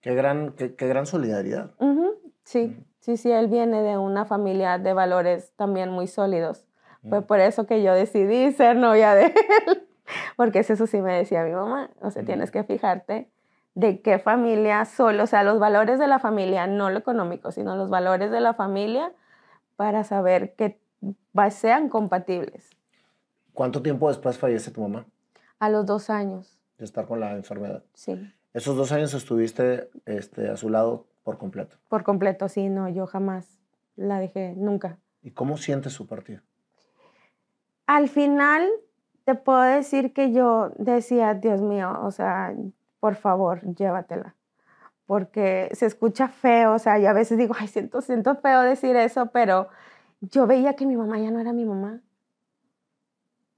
Qué 0.00 0.14
gran, 0.14 0.52
qué, 0.52 0.74
qué 0.74 0.86
gran 0.88 1.06
solidaridad. 1.06 1.72
Ujú, 1.78 2.14
Sí, 2.44 2.76
sí, 3.00 3.16
sí, 3.16 3.30
él 3.32 3.48
viene 3.48 3.82
de 3.82 3.98
una 3.98 4.24
familia 4.24 4.78
de 4.78 4.92
valores 4.92 5.52
también 5.56 5.90
muy 5.90 6.06
sólidos. 6.06 6.64
Fue 7.08 7.22
por 7.22 7.38
eso 7.40 7.66
que 7.66 7.82
yo 7.82 7.92
decidí 7.94 8.50
ser 8.52 8.76
novia 8.76 9.14
de 9.14 9.26
él, 9.66 9.88
porque 10.36 10.60
eso 10.60 10.86
sí 10.86 11.00
me 11.02 11.14
decía 11.14 11.44
mi 11.44 11.52
mamá, 11.52 11.90
o 12.00 12.10
sea, 12.10 12.22
Ujú. 12.22 12.26
tienes 12.26 12.50
que 12.50 12.64
fijarte 12.64 13.30
de 13.74 14.00
qué 14.00 14.18
familia 14.18 14.84
solo, 14.86 15.24
o 15.24 15.26
sea, 15.26 15.42
los 15.44 15.58
valores 15.58 15.98
de 15.98 16.06
la 16.06 16.18
familia, 16.18 16.66
no 16.66 16.88
lo 16.90 16.98
económico, 16.98 17.52
sino 17.52 17.76
los 17.76 17.90
valores 17.90 18.30
de 18.30 18.40
la 18.40 18.54
familia 18.54 19.12
para 19.76 20.02
saber 20.04 20.54
va- 20.56 20.78
sean 21.50 21.88
compatibles. 21.88 22.70
¿Cuánto 23.52 23.82
tiempo 23.82 24.08
después 24.08 24.38
fallece 24.38 24.70
tu 24.70 24.82
mamá 24.82 25.06
A 25.58 25.70
los 25.70 25.86
dos 25.86 26.10
años, 26.10 26.58
de 26.78 26.84
estar 26.84 27.06
con 27.06 27.20
la 27.20 27.32
enfermedad? 27.32 27.82
sí, 27.94 28.32
Esos 28.52 28.76
dos 28.76 28.92
años 28.92 29.14
estuviste 29.14 29.88
este, 30.04 30.48
a 30.50 30.56
su 30.56 30.68
lado 30.70 31.06
por 31.22 31.38
completo. 31.38 31.76
por 31.88 32.04
completo, 32.04 32.48
sí, 32.48 32.68
no, 32.68 32.88
yo 32.88 33.06
jamás 33.06 33.58
la 33.96 34.18
dejé, 34.20 34.54
nunca. 34.56 34.98
¿Y 35.22 35.30
cómo 35.30 35.56
sientes 35.56 35.92
su 35.92 36.06
partido? 36.06 36.42
Al 37.86 38.08
final 38.08 38.68
te 39.24 39.34
puedo 39.34 39.60
decir 39.62 40.12
que 40.12 40.32
yo 40.32 40.70
decía, 40.76 41.34
Dios 41.34 41.60
mío, 41.62 41.98
o 42.02 42.10
sea, 42.10 42.54
por 43.00 43.14
favor, 43.16 43.62
llévatela. 43.74 44.34
Porque 45.06 45.68
se 45.72 45.86
escucha 45.86 46.28
feo, 46.28 46.74
o 46.74 46.78
sea, 46.78 46.98
yo 46.98 47.08
a 47.08 47.12
veces 47.12 47.38
digo, 47.38 47.54
ay, 47.58 47.68
siento, 47.68 48.00
siento 48.02 48.34
feo 48.36 48.60
decir 48.62 48.96
eso, 48.96 49.26
pero 49.26 49.68
yo 50.20 50.46
veía 50.46 50.74
que 50.74 50.86
mi 50.86 50.96
mamá 50.96 51.18
ya 51.18 51.30
no 51.30 51.40
era 51.40 51.52
mi 51.52 51.64
mamá. 51.64 52.02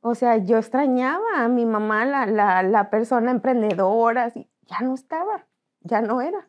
O 0.00 0.14
sea, 0.14 0.36
yo 0.36 0.58
extrañaba 0.58 1.24
a 1.36 1.48
mi 1.48 1.66
mamá, 1.66 2.04
la, 2.04 2.26
la, 2.26 2.62
la 2.62 2.90
persona 2.90 3.30
emprendedora, 3.30 4.24
así, 4.24 4.48
ya 4.66 4.80
no 4.80 4.94
estaba, 4.94 5.46
ya 5.80 6.00
no 6.00 6.20
era. 6.20 6.48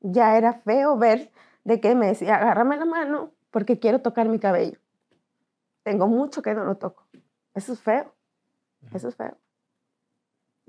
Ya 0.00 0.36
era 0.36 0.52
feo 0.52 0.98
ver 0.98 1.30
de 1.62 1.80
que 1.80 1.94
me 1.94 2.08
decía, 2.08 2.36
agárrame 2.36 2.76
la 2.76 2.84
mano 2.84 3.30
porque 3.50 3.78
quiero 3.78 4.02
tocar 4.02 4.28
mi 4.28 4.38
cabello. 4.38 4.78
Tengo 5.82 6.08
mucho 6.08 6.42
que 6.42 6.54
no 6.54 6.64
lo 6.64 6.76
toco. 6.76 7.06
Eso 7.54 7.72
es 7.72 7.80
feo. 7.80 8.12
Eso 8.92 9.08
es 9.08 9.16
feo. 9.16 9.36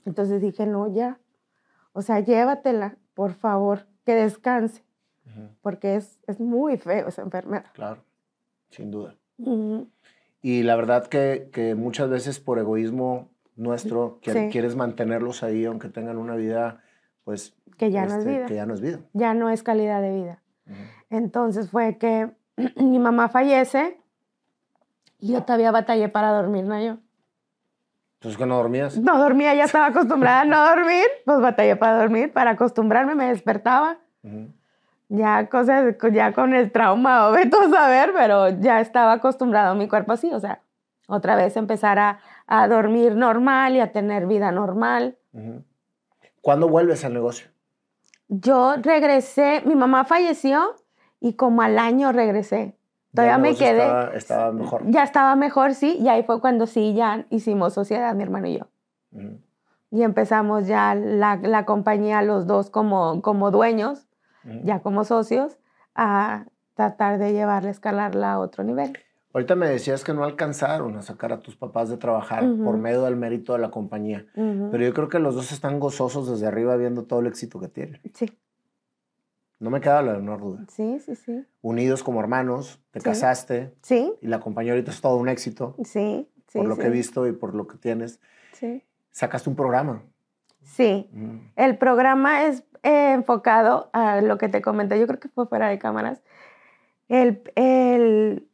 Entonces 0.05 0.41
dije, 0.41 0.65
no, 0.65 0.87
ya. 0.87 1.19
O 1.93 2.01
sea, 2.01 2.19
llévatela, 2.19 2.97
por 3.13 3.33
favor, 3.33 3.87
que 4.05 4.13
descanse, 4.13 4.83
porque 5.61 5.95
es, 5.95 6.19
es 6.27 6.39
muy 6.39 6.77
feo 6.77 7.07
esa 7.07 7.23
enfermedad. 7.23 7.65
Claro, 7.73 8.03
sin 8.69 8.91
duda. 8.91 9.15
Y 10.41 10.63
la 10.63 10.75
verdad 10.75 11.07
que, 11.07 11.49
que 11.51 11.75
muchas 11.75 12.09
veces 12.09 12.39
por 12.39 12.59
egoísmo 12.59 13.29
nuestro 13.55 14.19
que- 14.21 14.49
quieres 14.49 14.75
mantenerlos 14.75 15.43
ahí 15.43 15.65
aunque 15.65 15.89
tengan 15.89 16.17
una 16.17 16.35
vida, 16.35 16.81
pues... 17.23 17.55
Que 17.77 17.91
ya 17.91 18.05
no 18.05 18.11
es 18.13 18.17
este, 18.19 18.29
vida. 18.31 18.45
Que 18.45 18.55
ya 18.55 18.65
no 18.65 18.73
es 18.73 18.81
vida. 18.81 18.99
Ya 19.13 19.33
no 19.33 19.49
es 19.49 19.63
calidad 19.63 20.01
de 20.01 20.11
vida. 20.15 20.41
Entonces 21.09 21.69
fue 21.69 21.97
que 21.97 22.31
mi 22.77 22.99
mamá 22.99 23.27
fallece 23.29 23.99
y 25.19 25.33
yo 25.33 25.43
todavía 25.43 25.71
batallé 25.71 26.09
para 26.09 26.31
dormir, 26.31 26.63
¿no? 26.65 26.79
Yo 26.81 26.97
Entonces, 28.15 28.37
que 28.37 28.45
no 28.45 28.57
dormías? 28.57 28.97
no 28.97 29.17
dormía, 29.17 29.53
ya 29.55 29.63
estaba 29.65 29.87
acostumbrada 29.87 30.41
a 30.41 30.45
no 30.45 30.63
dormir, 30.65 31.05
pues 31.25 31.39
batallé 31.41 31.75
para 31.75 31.97
dormir, 31.97 32.31
para 32.31 32.51
acostumbrarme, 32.51 33.15
me 33.15 33.27
despertaba. 33.27 33.97
Ya 35.09 35.47
cosas, 35.49 35.95
ya 36.11 36.33
con 36.33 36.53
el 36.53 36.71
trauma 36.71 37.29
o 37.29 37.33
a 37.33 37.69
saber, 37.69 38.11
pero 38.13 38.49
ya 38.49 38.81
estaba 38.81 39.13
acostumbrado 39.13 39.71
a 39.71 39.75
mi 39.75 39.87
cuerpo 39.87 40.13
así, 40.13 40.31
o 40.33 40.39
sea, 40.39 40.61
otra 41.07 41.35
vez 41.35 41.55
empezar 41.57 41.99
a, 41.99 42.19
a 42.47 42.67
dormir 42.67 43.15
normal 43.15 43.75
y 43.75 43.79
a 43.79 43.91
tener 43.91 44.25
vida 44.25 44.51
normal. 44.51 45.17
¿Cuándo 46.41 46.67
vuelves 46.67 47.05
al 47.05 47.13
negocio? 47.13 47.49
Yo 48.27 48.75
regresé, 48.77 49.61
mi 49.65 49.75
mamá 49.75 50.05
falleció 50.05 50.75
y 51.19 51.33
como 51.33 51.61
al 51.61 51.77
año 51.77 52.11
regresé. 52.11 52.75
Todavía 53.13 53.37
me 53.37 53.55
quedé. 53.55 53.83
Estaba, 53.83 54.11
estaba 54.15 54.51
mejor. 54.51 54.81
Ya 54.87 55.03
estaba 55.03 55.35
mejor, 55.35 55.73
sí, 55.73 55.97
y 55.99 56.09
ahí 56.09 56.23
fue 56.23 56.41
cuando 56.41 56.65
sí, 56.67 56.93
ya 56.93 57.25
hicimos 57.29 57.73
sociedad, 57.73 58.13
mi 58.13 58.23
hermano 58.23 58.47
y 58.47 58.59
yo. 58.59 58.67
Y 59.91 60.03
empezamos 60.03 60.67
ya 60.67 60.95
la, 60.95 61.37
la 61.37 61.65
compañía, 61.65 62.21
los 62.21 62.45
dos 62.45 62.69
como, 62.69 63.21
como 63.21 63.51
dueños, 63.51 64.07
Ya 64.63 64.79
como 64.81 65.03
socios, 65.03 65.57
a 65.95 66.45
tratar 66.75 67.17
de 67.19 67.33
llevarla, 67.33 67.69
escalarla 67.71 68.33
a 68.33 68.39
otro 68.39 68.63
nivel. 68.63 68.97
Ahorita 69.33 69.55
me 69.55 69.67
decías 69.67 70.03
que 70.03 70.13
no 70.13 70.23
alcanzaron 70.23 70.95
a 70.97 71.01
sacar 71.01 71.33
a 71.33 71.41
tus 71.41 71.55
papás 71.57 71.89
de 71.89 71.97
trabajar 71.97 72.43
por 72.63 72.77
medio 72.77 73.03
del 73.03 73.15
mérito 73.17 73.53
de 73.53 73.59
la 73.59 73.69
compañía. 73.69 74.25
Ujú. 74.35 74.69
Pero 74.71 74.83
yo 74.85 74.93
creo 74.93 75.09
que 75.09 75.19
los 75.19 75.35
dos 75.35 75.51
están 75.51 75.79
gozosos 75.79 76.29
desde 76.29 76.47
arriba 76.47 76.75
viendo 76.77 77.03
todo 77.03 77.19
el 77.19 77.27
éxito 77.27 77.59
que 77.59 77.67
tienen. 77.67 77.99
Sí, 78.13 78.27
No 79.59 79.69
me 79.69 79.81
queda 79.81 80.01
la 80.01 80.13
menor 80.13 80.41
duda. 80.41 80.65
sí, 80.69 80.99
sí, 80.99 81.15
sí. 81.15 81.45
Unidos 81.61 82.03
como 82.03 82.19
hermanos, 82.19 82.81
te 82.91 82.99
Sí. 82.99 83.05
casaste 83.05 83.73
Sí, 83.81 84.13
y 84.21 84.27
la 84.27 84.39
compañía 84.39 84.73
ahorita 84.73 84.91
es 84.91 85.01
todo 85.01 85.17
un 85.17 85.27
éxito 85.29 85.75
sí, 85.83 86.29
sí. 86.47 86.57
por 86.59 86.67
lo 86.67 86.75
sí, 86.75 86.81
que 86.81 86.87
he 86.87 86.91
visto 86.91 87.25
y 87.27 87.31
por 87.33 87.55
lo 87.55 87.65
que 87.67 87.77
tienes. 87.77 88.19
Sí. 88.53 88.83
Sacaste 89.11 89.49
un 89.49 89.55
programa. 89.55 90.03
Sí. 90.61 91.09
Mm. 91.13 91.37
El 91.55 91.77
programa 91.77 92.45
es 92.45 92.63
eh, 92.85 93.11
enfocado 93.13 93.89
a 93.93 94.21
lo 94.21 94.37
que 94.37 94.47
te 94.47 94.61
comenté, 94.61 94.99
yo 94.99 95.07
creo 95.07 95.19
que 95.19 95.27
fue 95.29 95.47
fuera 95.47 95.67
de 95.67 95.79
cámaras. 95.79 96.21
El, 97.09 97.41
el- 97.55 98.47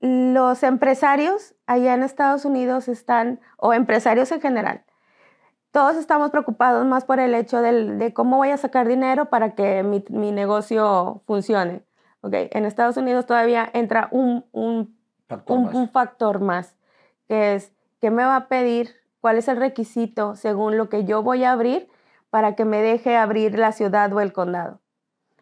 los 0.00 0.62
empresarios 0.62 1.54
allá 1.66 1.94
en 1.94 2.02
Estados 2.02 2.44
Unidos 2.44 2.86
están, 2.88 3.40
o 3.56 3.72
empresarios 3.72 4.30
en 4.32 4.40
general, 4.40 4.82
todos 5.72 5.96
estamos 5.96 6.30
preocupados 6.30 6.86
más 6.86 7.04
por 7.04 7.18
el 7.20 7.34
hecho 7.34 7.60
del- 7.60 7.98
de 7.98 8.12
cómo 8.14 8.36
voy 8.36 8.50
a 8.50 8.56
sacar 8.56 8.86
dinero 8.88 9.26
para 9.26 9.54
que 9.54 9.82
mi, 9.82 10.04
mi 10.10 10.32
negocio 10.32 11.22
funcione. 11.26 11.82
Okay. 12.22 12.48
En 12.52 12.64
Estados 12.64 12.96
Unidos 12.96 13.26
todavía 13.26 13.68
entra 13.72 14.08
un, 14.10 14.44
un 14.52 14.96
Factor 15.28 15.56
un, 15.58 15.64
más. 15.64 15.74
un 15.74 15.88
factor 15.90 16.40
más, 16.40 16.74
que 17.28 17.54
es 17.54 17.72
qué 18.00 18.10
me 18.10 18.24
va 18.24 18.36
a 18.36 18.48
pedir, 18.48 18.94
cuál 19.20 19.38
es 19.38 19.48
el 19.48 19.56
requisito 19.58 20.34
según 20.36 20.76
lo 20.76 20.88
que 20.88 21.04
yo 21.04 21.22
voy 21.22 21.44
a 21.44 21.52
abrir 21.52 21.88
para 22.30 22.54
que 22.54 22.64
me 22.64 22.82
deje 22.82 23.16
abrir 23.16 23.58
la 23.58 23.72
ciudad 23.72 24.12
o 24.12 24.20
el 24.20 24.32
condado. 24.32 24.80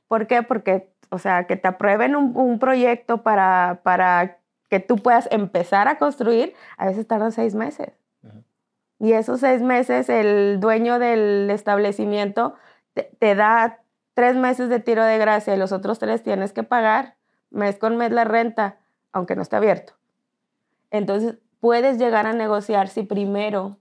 ¿Por 0.08 0.26
qué? 0.26 0.42
Porque, 0.42 0.92
o 1.10 1.18
sea, 1.18 1.46
que 1.46 1.56
te 1.56 1.68
aprueben 1.68 2.16
un, 2.16 2.36
un 2.36 2.58
proyecto 2.58 3.22
para, 3.22 3.80
para 3.82 4.38
que 4.68 4.80
tú 4.80 4.96
puedas 4.96 5.28
empezar 5.30 5.88
a 5.88 5.98
construir, 5.98 6.54
a 6.76 6.86
veces 6.86 7.06
tardan 7.06 7.32
seis 7.32 7.54
meses. 7.54 7.92
Y 8.98 9.12
esos 9.12 9.40
seis 9.40 9.60
meses, 9.60 10.08
el 10.08 10.60
dueño 10.60 10.98
del 10.98 11.50
establecimiento 11.50 12.54
te, 12.94 13.10
te 13.18 13.34
da 13.34 13.80
tres 14.14 14.36
meses 14.36 14.68
de 14.68 14.80
tiro 14.80 15.04
de 15.04 15.18
gracia 15.18 15.54
y 15.54 15.58
los 15.58 15.72
otros 15.72 15.98
tres 15.98 16.22
tienes 16.22 16.52
que 16.52 16.62
pagar 16.62 17.16
mes 17.50 17.78
con 17.78 17.96
mes 17.96 18.12
la 18.12 18.24
renta, 18.24 18.78
aunque 19.12 19.36
no 19.36 19.42
esté 19.42 19.56
abierto. 19.56 19.94
Entonces, 20.90 21.38
puedes 21.60 21.98
llegar 21.98 22.26
a 22.26 22.32
negociar 22.32 22.88
si 22.88 23.02
primero 23.02 23.78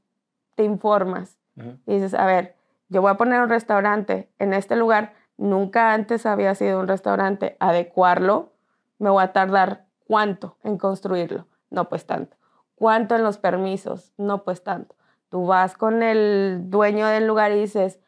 te 0.56 0.64
informas 0.64 1.38
y 1.86 1.94
dices, 1.94 2.14
a 2.14 2.26
ver, 2.26 2.56
yo 2.94 3.02
voy 3.02 3.10
a 3.12 3.16
poner 3.16 3.42
un 3.42 3.50
restaurante 3.50 4.30
en 4.38 4.54
este 4.54 4.76
lugar, 4.76 5.14
nunca 5.36 5.94
antes 5.94 6.28
había 6.28 6.54
sido 6.54 6.80
un 6.80 6.88
restaurante, 6.88 7.58
adecuarlo, 7.60 8.54
me 9.00 9.10
voy 9.10 9.24
a 9.24 9.34
tardar 9.34 9.88
cuánto 10.08 10.58
en 10.64 10.78
construirlo, 10.78 11.48
no 11.72 11.90
pues 11.90 12.06
tanto. 12.06 12.38
¿Cuánto 12.76 13.16
en 13.16 13.24
los 13.24 13.40
permisos? 13.40 14.14
No 14.18 14.44
pues 14.44 14.64
tanto. 14.64 14.96
Tú 15.30 15.48
vas 15.48 15.76
con 15.76 16.04
el 16.04 16.66
dueño 16.70 17.08
del 17.08 17.26
lugar 17.26 17.52
y 17.52 17.60
dices, 17.62 18.00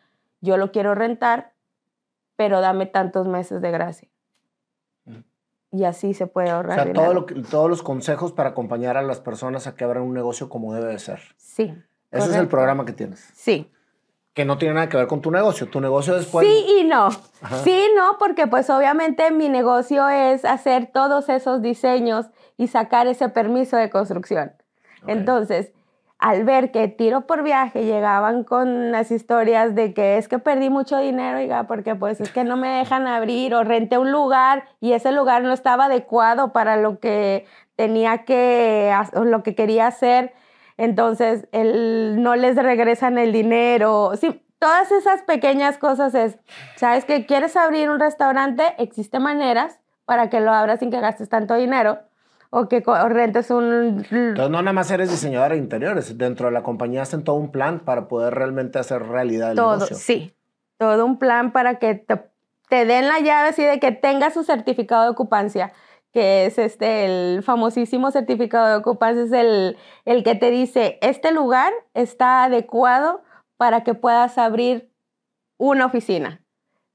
yo 0.42 0.58
lo 0.58 0.72
quiero 0.72 0.94
rentar, 0.94 1.54
pero 2.36 2.62
dame 2.62 2.86
tantos 2.86 3.28
meses 3.28 3.62
de 3.62 3.72
gracia. 3.72 4.10
Ujú. 5.08 5.24
Y 5.72 5.86
así 5.86 6.14
se 6.14 6.28
puede 6.28 6.52
O 6.52 6.58
ahorrar 6.58 6.84
sea, 6.84 6.94
todo 6.94 7.14
lo 7.14 7.26
que- 7.26 7.36
todos 7.42 7.70
los 7.70 7.82
consejos 7.82 8.34
para 8.34 8.50
acompañar 8.50 8.98
a 8.98 9.02
las 9.02 9.20
personas 9.20 9.66
a 9.66 9.76
que 9.76 9.84
abran 9.84 10.04
un 10.04 10.14
negocio 10.14 10.48
como 10.48 10.74
debe 10.76 10.92
de 10.92 11.00
ser. 11.00 11.22
Sí. 11.38 11.74
Ese 12.12 12.30
es 12.30 12.36
el 12.36 12.48
programa 12.48 12.86
que 12.86 12.94
tienes. 12.94 13.20
Sí. 13.34 13.72
Que 14.36 14.44
no 14.44 14.58
tiene 14.58 14.74
nada 14.74 14.90
que 14.90 14.98
ver 14.98 15.08
con 15.08 15.22
tu 15.22 15.32
negocio. 15.32 15.70
Tu 15.70 15.80
negocio 15.80 16.14
después... 16.14 16.46
Sí 16.46 16.66
y 16.82 16.84
no. 16.84 17.10
Sí 17.64 17.72
y 17.72 17.96
no, 17.96 18.18
porque 18.20 18.48
pues 18.48 18.70
obviamente 18.70 19.32
mi 19.32 19.48
negocio 19.48 20.10
es 20.10 20.44
hacer 20.44 20.88
todos 20.94 21.30
esos 21.30 21.62
diseños 21.62 22.28
y 22.58 22.68
sacar 22.68 23.08
ese 23.08 23.30
permiso 23.30 23.78
de 23.78 23.90
construcción. 23.90 24.52
Entonces, 25.08 25.72
al 26.20 26.44
ver 26.44 26.72
que 26.72 26.90
tiro 26.90 27.22
por 27.22 27.44
viaje 27.44 27.86
llegaban 27.86 28.44
con 28.44 28.92
las 28.92 29.10
historias 29.10 29.74
de 29.74 29.94
que 29.94 30.18
es 30.18 30.28
que 30.28 30.38
perdí 30.38 30.70
mucho 30.70 30.98
dinero, 30.98 31.38
oiga, 31.38 31.64
porque 31.64 31.96
pues 31.96 32.20
es 32.20 32.30
que 32.32 32.44
no 32.44 32.58
me 32.58 32.68
dejan 32.68 33.08
abrir 33.08 33.56
o 33.56 33.64
renté 33.64 33.98
un 33.98 34.12
lugar 34.12 34.66
y 34.82 34.92
ese 34.92 35.14
lugar 35.14 35.44
no 35.44 35.54
estaba 35.54 35.86
adecuado 35.86 36.52
para 36.52 36.76
lo 36.76 37.00
que 37.00 37.46
tenía 37.78 38.26
que, 38.26 38.94
o 39.14 39.24
lo 39.24 39.44
que 39.44 39.56
quería 39.56 39.88
hacer 39.88 40.34
entonces 40.78 41.47
el, 41.51 42.21
no 42.21 42.36
les 42.36 42.55
regresan 42.55 43.17
el 43.17 43.32
dinero. 43.32 44.11
Sí, 44.19 44.41
todas 44.59 44.91
esas 44.91 45.21
pequeñas 45.23 45.78
cosas 45.78 46.15
es, 46.15 46.38
¿sabes 46.76 47.05
que 47.05 47.26
quieres 47.26 47.55
abrir 47.55 47.89
un 47.89 47.99
restaurante? 47.99 48.63
Existen 48.78 49.23
maneras 49.23 49.80
para 50.05 50.30
que 50.30 50.39
lo 50.39 50.51
abras 50.51 50.80
sin 50.80 50.91
que 50.91 50.99
gastes 50.99 51.30
tanto 51.30 51.55
dinero 51.55 51.99
o 52.49 52.67
que 52.69 52.84
rentes 53.09 53.51
un... 53.51 54.05
Entonces 54.09 54.49
no 54.49 54.61
nada 54.61 54.73
más 54.73 54.89
eres 54.91 55.09
diseñadora 55.09 55.55
de 55.55 55.61
interiores, 55.61 56.17
dentro 56.17 56.47
de 56.47 56.53
la 56.53 56.63
compañía 56.63 57.01
hacen 57.01 57.23
todo 57.23 57.36
un 57.36 57.51
plan 57.51 57.80
para 57.80 58.07
poder 58.07 58.34
realmente 58.34 58.80
hacer 58.80 59.03
realidad 59.03 59.51
el 59.51 59.57
todo, 59.57 59.73
negocio. 59.73 59.95
Sí, 59.97 60.36
todo 60.78 61.05
un 61.05 61.19
plan 61.19 61.51
para 61.51 61.80
que 61.80 61.95
te, 61.95 62.21
te 62.69 62.86
den 62.86 63.07
la 63.07 63.19
llave 63.19 63.49
así 63.49 63.63
de 63.63 63.80
que 63.80 63.91
tengas 63.91 64.34
su 64.34 64.43
certificado 64.43 65.03
de 65.03 65.09
ocupancia 65.09 65.73
que 66.16 66.45
es 66.45 66.57
este, 66.57 67.03
el 67.03 67.43
famosísimo 67.43 68.09
certificado 68.09 68.70
de 68.70 68.76
ocupancia, 68.78 69.24
es 69.24 69.34
el, 69.34 69.76
el 70.05 70.24
que 70.24 70.34
te 70.34 70.49
dice, 70.49 70.97
este 71.01 71.34
lugar 71.34 71.74
está 71.93 72.45
adecuado 72.45 73.22
para 73.57 73.84
que 73.84 73.95
puedas 73.95 74.38
abrir 74.38 74.89
una 75.57 75.86
oficina. 75.86 76.41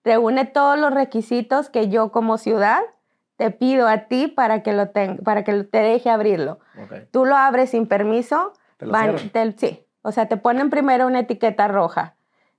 Reúne 0.04 0.46
todos 0.46 0.78
los 0.78 0.94
requisitos 0.94 1.68
que 1.68 1.90
yo 1.90 2.12
como 2.12 2.38
ciudad 2.38 2.80
te 3.36 3.50
pido 3.50 3.88
a 3.88 4.08
ti 4.08 4.26
para 4.26 4.62
que, 4.62 4.72
lo 4.72 4.90
para 5.22 5.44
que 5.44 5.64
te 5.64 5.78
deje 5.82 6.08
abrirlo. 6.08 6.58
Tú 7.10 7.26
lo 7.26 7.36
abres 7.36 7.72
sin 7.72 7.86
permiso. 7.86 8.54
sí, 9.58 9.86
o 10.00 10.12
sea, 10.12 10.28
te 10.28 10.38
ponen 10.38 10.70
primero 10.70 11.06
una 11.06 11.20
etiqueta 11.20 11.68
roja. 11.68 12.16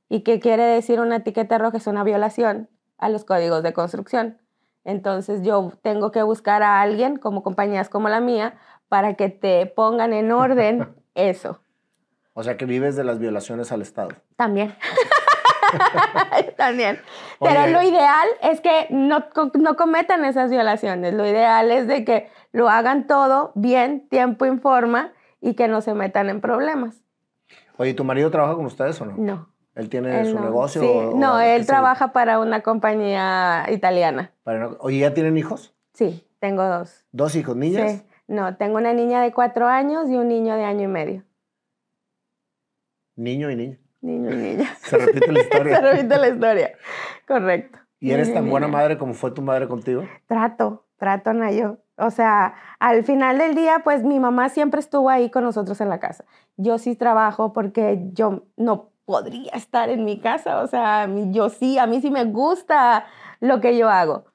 ¿Y 0.09 0.21
qué 0.21 0.39
quiere 0.39 0.61
decir 0.61 0.99
una 0.99 1.15
etiqueta 1.15 1.57
roja? 1.57 1.77
Es 1.77 1.87
una 1.87 2.03
violación 2.03 2.69
a 2.99 3.09
los 3.09 3.25
códigos 3.25 3.63
de 3.63 3.73
construcción. 3.73 4.37
Entonces 4.83 5.41
yo 5.43 5.71
tengo 5.81 6.11
que 6.11 6.23
buscar 6.23 6.63
a 6.63 6.81
alguien, 6.81 7.17
como 7.17 7.43
compañías 7.43 7.89
como 7.89 8.09
la 8.09 8.19
mía, 8.19 8.55
para 8.89 9.13
que 9.13 9.29
te 9.29 9.65
pongan 9.67 10.13
en 10.13 10.31
orden 10.31 10.95
eso. 11.15 11.59
O 12.33 12.43
sea 12.43 12.57
que 12.57 12.65
vives 12.65 12.95
de 12.95 13.03
las 13.03 13.19
violaciones 13.19 13.71
al 13.71 13.81
Estado. 13.81 14.09
También. 14.35 14.75
También. 16.57 16.99
Pero 17.39 17.67
lo 17.67 17.81
ideal 17.81 18.27
es 18.41 18.61
que 18.61 18.87
no, 18.89 19.25
no 19.53 19.75
cometan 19.75 20.25
esas 20.25 20.49
violaciones. 20.49 21.13
Lo 21.13 21.25
ideal 21.25 21.71
es 21.71 21.87
de 21.87 22.03
que 22.05 22.29
lo 22.51 22.69
hagan 22.69 23.07
todo 23.07 23.51
bien, 23.55 24.07
tiempo 24.09 24.45
y 24.45 24.57
forma 24.57 25.11
y 25.39 25.55
que 25.55 25.67
no 25.67 25.81
se 25.81 25.93
metan 25.93 26.29
en 26.29 26.41
problemas. 26.41 27.01
Oye, 27.77 27.93
¿tu 27.93 28.03
marido 28.03 28.29
trabaja 28.31 28.55
con 28.55 28.65
ustedes 28.65 28.99
o 29.01 29.05
no? 29.05 29.15
No. 29.17 29.50
¿Él 29.75 29.89
tiene 29.89 30.25
su 30.25 30.39
negocio? 30.39 31.13
no, 31.15 31.39
él 31.39 31.65
trabaja 31.65 32.11
para 32.11 32.39
una 32.39 32.61
compañía 32.61 33.65
italiana. 33.69 34.31
¿Oye, 34.79 34.99
ya 34.99 35.13
tienen 35.13 35.37
hijos? 35.37 35.73
Sí, 35.93 36.27
tengo 36.39 36.63
dos. 36.63 37.05
¿Dos 37.11 37.35
hijos, 37.35 37.55
niñas? 37.55 37.91
Sí. 37.91 38.05
No, 38.27 38.55
tengo 38.57 38.77
una 38.77 38.93
niña 38.93 39.21
de 39.21 39.31
cuatro 39.31 39.67
años 39.67 40.09
y 40.09 40.15
un 40.15 40.27
niño 40.27 40.55
de 40.55 40.63
año 40.63 40.83
y 40.83 40.87
medio. 40.87 41.23
Niño 43.15 43.51
y 43.51 43.55
niña. 43.55 43.77
Niño 44.01 44.31
y 44.31 44.35
niña. 44.35 44.75
Se 44.81 44.97
repite 44.97 45.31
la 45.31 45.39
historia. 45.43 45.75
Se 45.75 45.81
repite 45.81 46.17
la 46.17 46.27
historia. 46.29 46.71
Correcto. 47.27 47.79
¿Y 47.99 48.11
eres 48.11 48.33
tan 48.33 48.49
buena 48.49 48.67
madre 48.67 48.97
como 48.97 49.13
fue 49.13 49.31
tu 49.31 49.41
madre 49.41 49.67
contigo? 49.67 50.03
Trato, 50.25 50.85
trato, 50.97 51.33
Nayo. 51.33 51.77
O 51.97 52.09
sea, 52.09 52.55
al 52.79 53.03
final 53.03 53.37
del 53.37 53.53
día, 53.53 53.81
pues 53.83 54.03
mi 54.03 54.19
mamá 54.19 54.49
siempre 54.49 54.79
estuvo 54.79 55.09
ahí 55.09 55.29
con 55.29 55.43
nosotros 55.43 55.79
en 55.81 55.89
la 55.89 55.99
casa. 55.99 56.25
Yo 56.57 56.79
sí 56.79 56.95
trabajo 56.95 57.53
porque 57.53 58.09
yo 58.13 58.45
no 58.57 58.90
podría 59.05 59.51
estar 59.53 59.89
en 59.89 60.05
mi 60.05 60.19
casa. 60.19 60.61
O 60.61 60.67
sea, 60.67 61.09
yo 61.31 61.49
sí, 61.49 61.77
a 61.77 61.87
mí 61.87 62.01
sí 62.01 62.11
me 62.11 62.25
gusta 62.25 63.05
lo 63.39 63.61
que 63.61 63.77
yo 63.77 63.89
hago. 63.89 64.25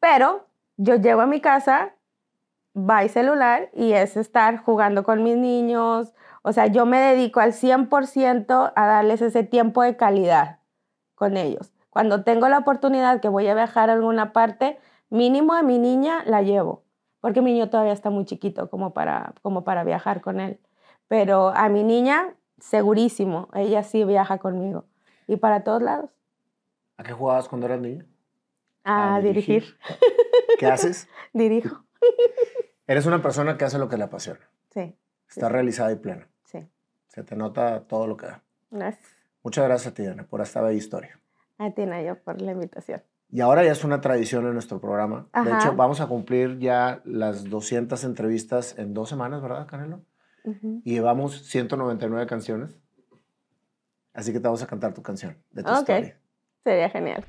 Pero 0.00 0.46
yo 0.76 0.96
llego 0.96 1.20
a 1.20 1.26
mi 1.26 1.40
casa, 1.40 1.94
va 2.76 3.06
celular 3.08 3.70
y 3.74 3.92
es 3.92 4.16
estar 4.16 4.58
jugando 4.58 5.02
con 5.04 5.22
mis 5.22 5.36
niños. 5.36 6.14
O 6.42 6.52
sea, 6.52 6.66
yo 6.66 6.86
me 6.86 6.98
dedico 6.98 7.40
al 7.40 7.52
100% 7.52 8.72
a 8.74 8.86
darles 8.86 9.20
ese 9.22 9.42
tiempo 9.42 9.82
de 9.82 9.96
calidad 9.96 10.60
con 11.14 11.36
ellos. 11.36 11.72
Cuando 11.90 12.24
tengo 12.24 12.48
la 12.48 12.58
oportunidad 12.58 13.20
que 13.20 13.28
voy 13.28 13.48
a 13.48 13.54
viajar 13.54 13.90
a 13.90 13.94
alguna 13.94 14.32
parte, 14.32 14.78
mínimo 15.10 15.54
a 15.54 15.62
mi 15.62 15.78
niña 15.78 16.22
la 16.24 16.40
llevo, 16.40 16.84
porque 17.20 17.42
mi 17.42 17.52
niño 17.52 17.68
todavía 17.68 17.92
está 17.92 18.10
muy 18.10 18.24
chiquito 18.24 18.70
como 18.70 18.94
para, 18.94 19.34
como 19.42 19.64
para 19.64 19.84
viajar 19.84 20.20
con 20.20 20.40
él. 20.40 20.60
Pero 21.08 21.48
a 21.48 21.68
mi 21.68 21.82
niña 21.82 22.36
segurísimo, 22.60 23.48
ella 23.54 23.82
sí 23.82 24.04
viaja 24.04 24.38
conmigo. 24.38 24.84
Y 25.26 25.36
para 25.36 25.64
todos 25.64 25.82
lados. 25.82 26.10
¿A 26.96 27.02
qué 27.02 27.12
jugabas 27.12 27.48
cuando 27.48 27.66
eras 27.66 27.80
niña? 27.80 28.06
A, 28.84 29.20
dirigir. 29.20 29.64
¿Qué 30.58 30.66
haces? 30.66 31.08
Dirijo. 31.32 31.84
Eres 32.86 33.06
una 33.06 33.22
persona 33.22 33.56
que 33.56 33.64
hace 33.64 33.78
lo 33.78 33.88
que 33.88 33.96
le 33.96 34.04
apasiona. 34.04 34.40
Sí. 34.70 34.96
Está 35.28 35.48
realizada 35.48 35.92
y 35.92 35.96
plena. 35.96 36.28
Sí. 36.44 36.66
Se 37.06 37.22
te 37.22 37.36
nota 37.36 37.86
todo 37.86 38.06
lo 38.06 38.16
que 38.16 38.26
da. 38.26 38.42
Gracias. 38.70 39.16
Muchas 39.42 39.64
gracias 39.64 39.92
a 39.92 39.94
ti, 39.94 40.22
por 40.28 40.40
esta 40.40 40.60
bella 40.60 40.76
historia. 40.76 41.20
A 41.58 41.70
ti, 41.70 41.86
Nayo, 41.86 42.20
por 42.22 42.42
la 42.42 42.52
invitación. 42.52 43.02
Y 43.30 43.40
ahora 43.40 43.62
ya 43.62 43.70
es 43.70 43.84
una 43.84 44.00
tradición 44.00 44.46
en 44.46 44.54
nuestro 44.54 44.80
programa. 44.80 45.28
De 45.44 45.52
hecho, 45.52 45.74
vamos 45.76 46.00
a 46.00 46.08
cumplir 46.08 46.58
ya 46.58 47.00
las 47.04 47.48
200 47.48 48.02
entrevistas 48.04 48.76
en 48.76 48.92
dos 48.92 49.08
semanas, 49.08 49.40
¿verdad, 49.40 49.66
Canelo? 49.68 50.00
Y 50.84 50.92
llevamos 50.92 51.42
199 51.46 52.26
canciones. 52.26 52.78
Así 54.12 54.32
que 54.32 54.40
te 54.40 54.44
vamos 54.44 54.62
a 54.62 54.66
cantar 54.66 54.92
tu 54.94 55.02
canción 55.02 55.36
de 55.50 55.62
tu 55.62 55.72
historia. 55.72 56.20
Sería 56.64 56.90
genial. 56.90 57.24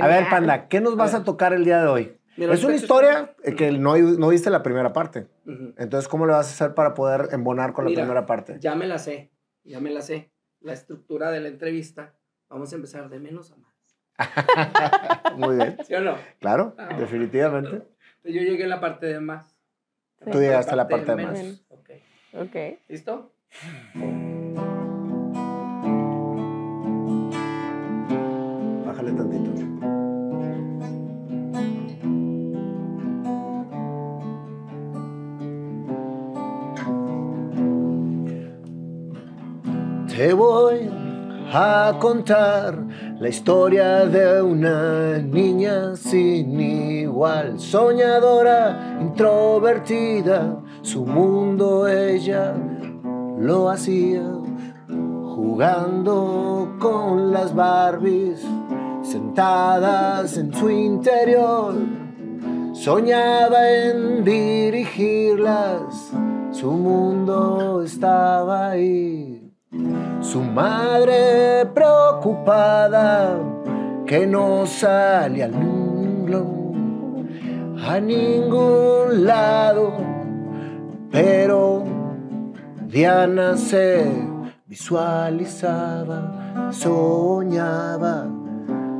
A 0.00 0.06
ver, 0.06 0.28
Panda, 0.30 0.68
¿qué 0.68 0.80
nos 0.80 0.96
vas 0.96 1.14
a, 1.14 1.24
tocar 1.24 1.52
el 1.52 1.64
día 1.64 1.80
de 1.80 1.88
hoy? 1.88 2.18
es 2.36 2.64
una 2.64 2.74
historia 2.74 3.34
que 3.56 3.72
no, 3.72 3.96
no 3.96 4.28
viste 4.28 4.50
la 4.50 4.62
primera 4.62 4.92
parte. 4.92 5.28
Entonces, 5.76 6.08
¿cómo 6.08 6.26
le 6.26 6.32
vas 6.32 6.48
a 6.48 6.50
hacer 6.50 6.74
para 6.74 6.94
poder 6.94 7.28
embonar 7.32 7.72
con 7.72 7.84
la 7.84 7.92
primera 7.92 8.26
parte? 8.26 8.58
Ya 8.60 8.74
me 8.74 8.86
la 8.86 8.98
sé, 8.98 9.32
ya 9.64 9.80
me 9.80 9.90
la 9.90 10.02
sé. 10.02 10.30
La 10.60 10.72
estructura 10.72 11.30
de 11.30 11.40
la 11.40 11.48
entrevista, 11.48 12.14
vamos 12.48 12.72
a 12.72 12.76
empezar 12.76 13.10
de 13.10 13.20
menos 13.20 13.52
a 13.52 13.56
más. 13.56 13.74
Muy 15.36 15.56
bien. 15.56 15.76
¿Sí 15.84 15.94
o 15.94 16.00
no? 16.00 16.16
Claro, 16.40 16.74
ah, 16.78 16.96
definitivamente. 16.98 17.82
Yo 18.22 18.40
llegué 18.40 18.64
a 18.64 18.68
la 18.68 18.80
parte 18.80 19.06
de 19.06 19.20
más. 19.20 19.54
Tú 20.30 20.38
llegaste 20.38 20.72
a 20.72 20.76
la 20.76 20.88
parte 20.88 21.14
de, 21.14 21.26
más. 21.26 21.63
Ok. 22.36 22.56
¿Listo? 22.88 23.30
Bájale 28.84 29.12
tantito. 29.12 29.50
Te 40.08 40.32
voy 40.32 40.90
a 41.52 41.96
contar 42.00 42.76
la 43.20 43.28
historia 43.28 44.06
de 44.06 44.42
una 44.42 45.18
niña 45.18 45.94
sin 45.94 46.60
igual, 46.60 47.60
soñadora, 47.60 48.98
introvertida 49.00 50.63
su 50.84 51.06
mundo 51.06 51.88
ella 51.88 52.54
lo 53.38 53.70
hacía 53.70 54.22
jugando 55.34 56.76
con 56.78 57.32
las 57.32 57.54
Barbies 57.54 58.44
sentadas 59.02 60.36
en 60.36 60.52
su 60.52 60.68
interior. 60.68 61.74
Soñaba 62.74 63.70
en 63.70 64.24
dirigirlas, 64.24 66.12
su 66.52 66.70
mundo 66.70 67.82
estaba 67.82 68.70
ahí. 68.70 69.50
Su 70.20 70.42
madre 70.42 71.64
preocupada 71.74 73.38
que 74.06 74.26
no 74.26 74.66
salía 74.66 75.46
al 75.46 75.54
a 77.86 78.00
ningún 78.00 79.24
lado 79.24 80.13
pero 81.14 81.84
Diana 82.88 83.56
se 83.56 84.04
visualizaba, 84.66 86.72
soñaba 86.72 88.26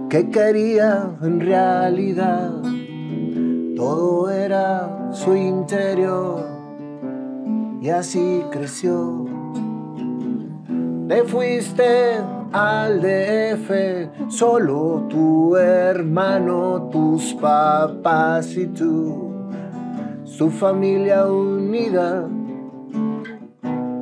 que 0.09 0.31
quería 0.31 1.11
en 1.21 1.41
realidad. 1.41 2.53
Todo 3.75 4.31
era 4.31 5.11
su 5.11 5.35
interior 5.35 6.47
y 7.83 7.89
así 7.89 8.45
creció. 8.53 9.27
Te 11.09 11.25
fuiste 11.25 12.15
al 12.53 13.03
DF, 13.03 14.31
solo 14.31 15.09
tu 15.11 15.57
hermano, 15.57 16.91
tus 16.93 17.35
papás 17.35 18.57
y 18.57 18.69
tú, 18.69 19.34
su 20.37 20.51
familia 20.51 21.27
unida, 21.27 22.29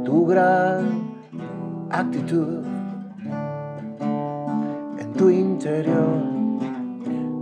tu 0.03 0.27
gran 0.27 1.13
actitud 1.91 2.65
en 4.99 5.13
tu 5.13 5.29
interior. 5.29 6.23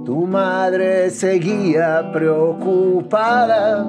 Tu 0.05 0.27
madre 0.27 1.09
seguía 1.11 2.11
preocupada. 2.13 3.89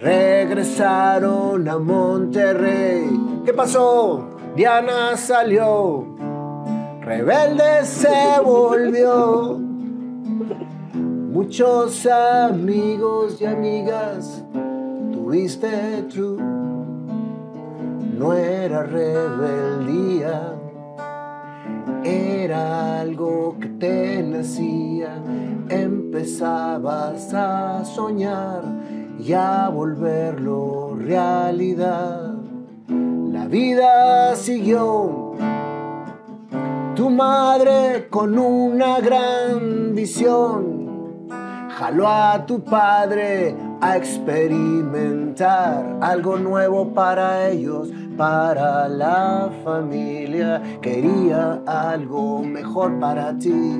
Regresaron 0.00 1.68
a 1.68 1.78
Monterrey. 1.78 3.08
¿Qué 3.44 3.52
pasó? 3.52 4.30
Diana 4.56 5.16
salió. 5.16 6.16
Rebelde 7.02 7.84
se 7.84 8.40
volvió. 8.44 9.65
Muchos 11.36 12.06
amigos 12.06 13.42
y 13.42 13.44
amigas 13.44 14.42
tuviste 15.12 16.06
tú. 16.08 16.38
No 18.18 18.32
era 18.32 18.82
rebeldía 18.82 20.54
era 22.02 23.00
algo 23.00 23.58
que 23.60 23.68
te 23.68 24.22
nacía, 24.22 25.22
empezabas 25.68 27.34
a 27.34 27.84
soñar 27.84 28.62
y 29.18 29.34
a 29.34 29.68
volverlo 29.68 30.96
realidad. 30.98 32.32
La 32.88 33.46
vida 33.46 34.34
siguió, 34.36 35.34
tu 36.94 37.10
madre 37.10 38.08
con 38.08 38.38
una 38.38 39.00
gran 39.00 39.94
visión, 39.94 40.75
jaló 41.76 42.08
a 42.08 42.46
tu 42.46 42.64
padre 42.64 43.54
a 43.82 43.98
experimentar 43.98 45.98
algo 46.00 46.38
nuevo 46.38 46.94
para 46.94 47.50
ellos 47.50 47.90
para 48.16 48.88
la 48.88 49.50
familia, 49.62 50.62
quería 50.80 51.60
algo 51.66 52.42
mejor 52.42 52.98
para 52.98 53.36
ti. 53.36 53.78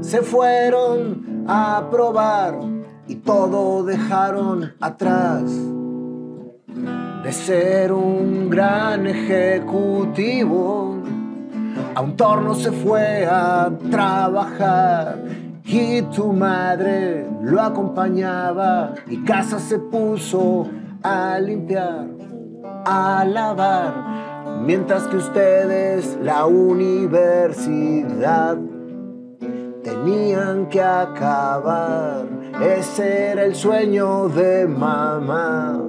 Se 0.00 0.22
fueron 0.22 1.44
a 1.48 1.88
probar 1.90 2.60
y 3.08 3.16
todo 3.16 3.82
dejaron 3.82 4.72
atrás. 4.80 5.42
De 7.24 7.32
ser 7.32 7.92
un 7.92 8.48
gran 8.48 9.08
ejecutivo, 9.08 11.02
a 11.96 12.00
un 12.00 12.16
torno 12.16 12.54
se 12.54 12.70
fue 12.70 13.26
a 13.26 13.72
trabajar 13.90 15.45
y 15.66 16.02
tu 16.02 16.32
madre 16.32 17.26
lo 17.42 17.60
acompañaba 17.60 18.94
y 19.08 19.22
casa 19.24 19.58
se 19.58 19.78
puso 19.78 20.68
a 21.02 21.38
limpiar 21.38 22.16
a 22.86 23.24
lavar, 23.24 24.62
mientras 24.64 25.08
que 25.08 25.16
ustedes 25.16 26.16
la 26.22 26.46
universidad 26.46 28.56
tenían 29.82 30.68
que 30.68 30.80
acabar. 30.80 32.26
Ese 32.62 33.32
era 33.32 33.44
el 33.44 33.56
sueño 33.56 34.28
de 34.28 34.68
mamá. 34.68 35.82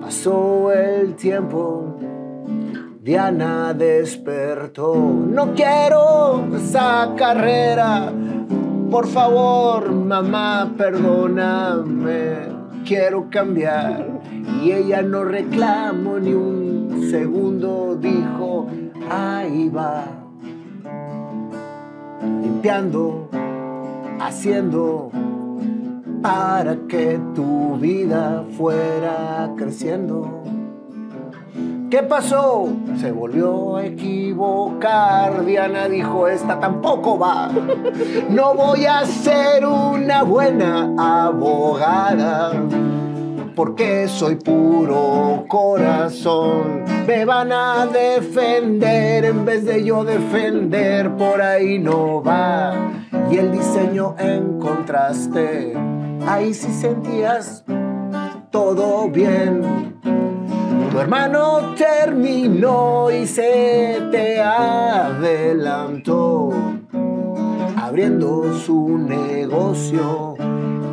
Pasó 0.00 0.72
el 0.72 1.14
tiempo, 1.14 1.91
Diana 3.02 3.74
despertó. 3.74 4.94
No 4.94 5.54
quiero 5.54 6.46
esa 6.54 7.14
carrera. 7.16 8.12
Por 8.92 9.08
favor, 9.08 9.90
mamá, 9.90 10.72
perdóname. 10.78 12.36
Quiero 12.84 13.28
cambiar 13.28 14.06
y 14.62 14.70
ella 14.70 15.02
no 15.02 15.24
reclamó 15.24 16.20
ni 16.20 16.32
un 16.32 17.08
segundo, 17.10 17.98
dijo, 18.00 18.68
ahí 19.10 19.68
va, 19.68 20.04
limpiando, 22.40 23.28
haciendo, 24.20 25.10
para 26.22 26.76
que 26.86 27.18
tu 27.34 27.76
vida 27.78 28.44
fuera 28.56 29.50
creciendo. 29.56 30.42
¿Qué 31.92 32.02
pasó? 32.02 32.70
Se 32.98 33.12
volvió 33.12 33.76
a 33.76 33.84
equivocar. 33.84 35.44
Diana 35.44 35.88
dijo, 35.88 36.26
esta 36.26 36.58
tampoco 36.58 37.18
va. 37.18 37.50
No 38.30 38.54
voy 38.54 38.86
a 38.86 39.04
ser 39.04 39.66
una 39.66 40.22
buena 40.22 40.94
abogada 40.98 42.52
porque 43.54 44.08
soy 44.08 44.36
puro 44.36 45.44
corazón. 45.46 46.84
Me 47.06 47.26
van 47.26 47.52
a 47.52 47.84
defender 47.84 49.26
en 49.26 49.44
vez 49.44 49.66
de 49.66 49.84
yo 49.84 50.02
defender, 50.02 51.14
por 51.16 51.42
ahí 51.42 51.78
no 51.78 52.22
va. 52.22 52.72
Y 53.30 53.36
el 53.36 53.52
diseño 53.52 54.14
encontraste, 54.18 55.74
ahí 56.26 56.54
sí 56.54 56.72
sentías 56.72 57.66
todo 58.50 59.10
bien. 59.10 60.00
Tu 60.92 61.00
hermano 61.00 61.74
terminó 61.74 63.10
y 63.10 63.26
se 63.26 63.98
te 64.10 64.38
adelantó, 64.42 65.90
abriendo 67.78 68.52
su 68.58 68.98
negocio. 68.98 70.34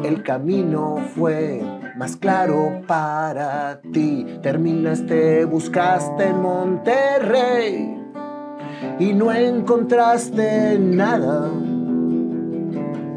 El 0.06 0.24
camino 0.24 1.00
fue 1.14 1.62
más 1.98 2.16
claro 2.16 2.82
para 2.88 3.82
ti. 3.92 4.26
Terminaste, 4.42 5.44
buscaste 5.44 6.32
Monterrey 6.32 8.02
y 9.00 9.12
no 9.12 9.34
encontraste 9.34 10.80
nada. 10.80 11.52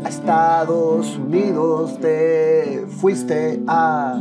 A 0.05 0.09
Estados 0.09 1.16
Unidos 1.16 2.01
te 2.01 2.85
fuiste 2.89 3.62
a 3.68 4.20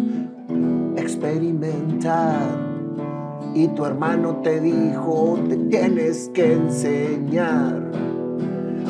experimentar 1.01 2.71
y 3.53 3.67
tu 3.69 3.85
hermano 3.85 4.37
te 4.43 4.59
dijo, 4.59 5.39
te 5.47 5.57
tienes 5.57 6.29
que 6.33 6.53
enseñar. 6.53 7.91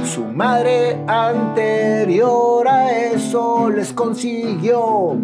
Su 0.04 0.26
madre 0.26 0.98
anterior 1.08 2.68
a 2.68 2.92
eso 2.92 3.70
les 3.70 3.94
consiguió 3.94 5.18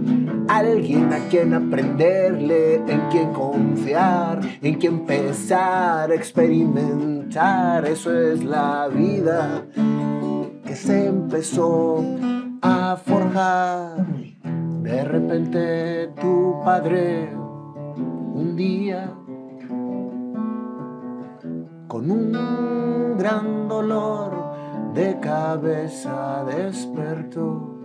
alguien 0.48 1.12
a 1.14 1.20
quien 1.30 1.54
aprenderle, 1.54 2.76
en 2.88 3.02
quien 3.10 3.34
confiar, 3.34 4.40
en 4.62 4.76
quien 4.76 4.94
empezar 4.94 6.12
a 6.12 6.16
experimentar. 6.16 7.86
Eso 7.86 8.18
es 8.18 8.44
la 8.44 8.88
vida 8.88 9.66
que 10.66 10.76
se 10.76 11.08
empezó 11.08 12.04
a 12.62 12.98
forjar. 13.04 14.06
De 14.88 15.04
repente 15.04 16.14
tu 16.22 16.62
padre 16.64 17.30
un 17.98 18.56
día 18.56 19.14
con 21.90 22.10
un 22.10 23.18
gran 23.18 23.68
dolor 23.68 24.32
de 24.94 25.20
cabeza 25.20 26.46
despertó, 26.46 27.76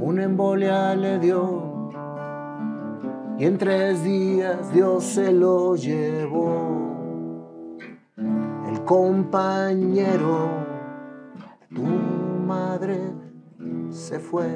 una 0.00 0.24
embolia 0.24 0.96
le 0.96 1.20
dio 1.20 1.92
y 3.38 3.44
en 3.44 3.56
tres 3.56 4.02
días 4.02 4.72
Dios 4.74 5.04
se 5.04 5.30
lo 5.30 5.76
llevó. 5.76 6.98
El 8.16 8.82
compañero, 8.84 10.48
tu 11.72 11.84
madre, 11.84 12.98
se 13.90 14.18
fue. 14.18 14.48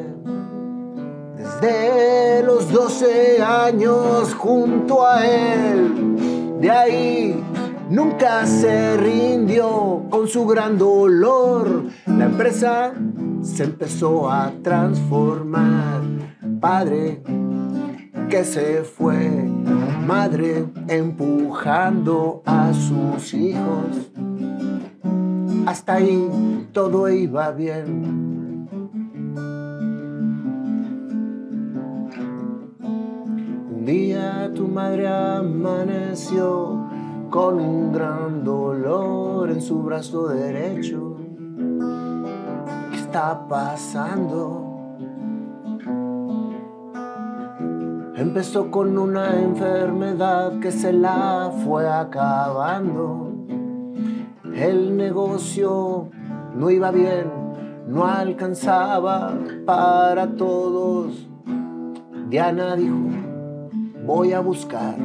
Desde 1.37 2.43
los 2.43 2.73
12 2.73 3.43
años 3.43 4.35
junto 4.35 5.07
a 5.07 5.27
él, 5.27 6.57
de 6.61 6.71
ahí 6.71 7.45
nunca 7.91 8.47
se 8.47 8.97
rindió 8.97 10.05
con 10.09 10.29
su 10.29 10.47
gran 10.47 10.79
dolor. 10.79 11.85
La 12.07 12.25
empresa 12.25 12.95
se 13.43 13.65
empezó 13.65 14.31
a 14.31 14.51
transformar. 14.63 16.01
Padre 16.59 17.23
que 18.31 18.43
se 18.43 18.83
fue, 18.83 19.45
madre 20.07 20.65
empujando 20.89 22.43
a 22.47 22.73
sus 22.73 23.35
hijos. 23.35 24.11
Hasta 25.67 25.95
ahí 25.95 26.67
todo 26.73 27.11
iba 27.11 27.51
bien. 27.51 28.36
Día 33.87 34.51
tu 34.53 34.67
madre 34.67 35.07
amaneció 35.07 36.89
con 37.31 37.61
un 37.61 37.93
gran 37.93 38.43
dolor 38.43 39.49
en 39.49 39.61
su 39.61 39.81
brazo 39.81 40.27
derecho. 40.27 41.17
¿Qué 42.91 42.97
está 42.97 43.47
pasando? 43.47 44.65
Empezó 48.17 48.73
con 48.73 48.99
una 48.99 49.41
enfermedad 49.41 50.59
que 50.59 50.73
se 50.73 50.93
la 50.93 51.53
fue 51.65 51.89
acabando. 51.89 53.33
El 54.53 54.97
negocio 54.97 56.09
no 56.57 56.71
iba 56.71 56.91
bien, 56.91 57.31
no 57.87 58.05
alcanzaba 58.05 59.39
para 59.65 60.35
todos. 60.35 61.29
Diana 62.29 62.75
dijo, 62.75 63.26
voy 64.07 64.33
a 64.33 64.41
buscar 64.41 64.97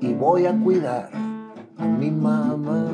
y 0.00 0.12
voy 0.12 0.44
a 0.44 0.52
cuidar 0.52 1.08
a 1.78 1.86
mi 1.86 2.10
mamá. 2.10 2.90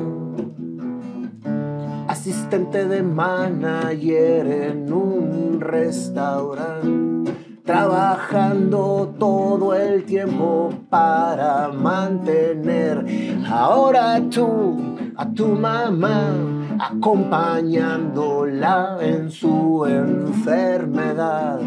Asistente 2.07 2.87
de 2.87 3.03
manager 3.03 4.47
en 4.47 4.93
un 4.93 5.59
restaurante, 5.59 7.33
trabajando 7.65 9.13
todo 9.19 9.75
el 9.75 10.05
tiempo 10.05 10.69
para 10.89 11.67
mantener 11.67 13.05
ahora 13.49 14.21
tú 14.29 14.77
a 15.17 15.29
tu 15.31 15.47
mamá, 15.47 16.33
acompañándola 16.79 18.99
en 19.01 19.29
su 19.29 19.85
enfermedad. 19.85 21.59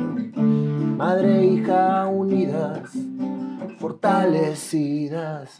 Madre 0.96 1.40
e 1.40 1.46
hija 1.46 2.06
unidas 2.06 3.13
fortalecidas. 3.84 5.58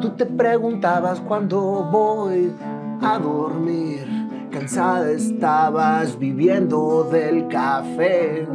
Tú 0.00 0.10
te 0.10 0.26
preguntabas 0.26 1.18
cuándo 1.20 1.88
voy 1.90 2.52
a 3.02 3.18
dormir. 3.18 4.06
Cansada 4.52 5.10
estabas 5.10 6.16
viviendo 6.16 7.02
del 7.10 7.48
café 7.48 8.46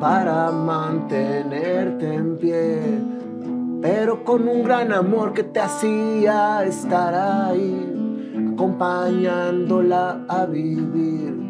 para 0.00 0.50
mantenerte 0.50 2.14
en 2.14 2.36
pie, 2.36 2.80
pero 3.80 4.24
con 4.24 4.48
un 4.48 4.64
gran 4.64 4.92
amor 4.92 5.32
que 5.32 5.44
te 5.44 5.60
hacía 5.60 6.64
estar 6.64 7.14
ahí, 7.14 8.50
acompañándola 8.54 10.24
a 10.28 10.46
vivir 10.46 11.43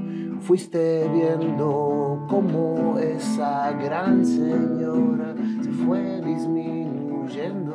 fuiste 0.45 1.09
viendo 1.09 2.27
cómo 2.29 2.99
esa 2.99 3.73
gran 3.73 4.27
señora 4.27 5.35
se 5.63 5.71
fue 5.71 6.21
disminuyendo, 6.21 7.73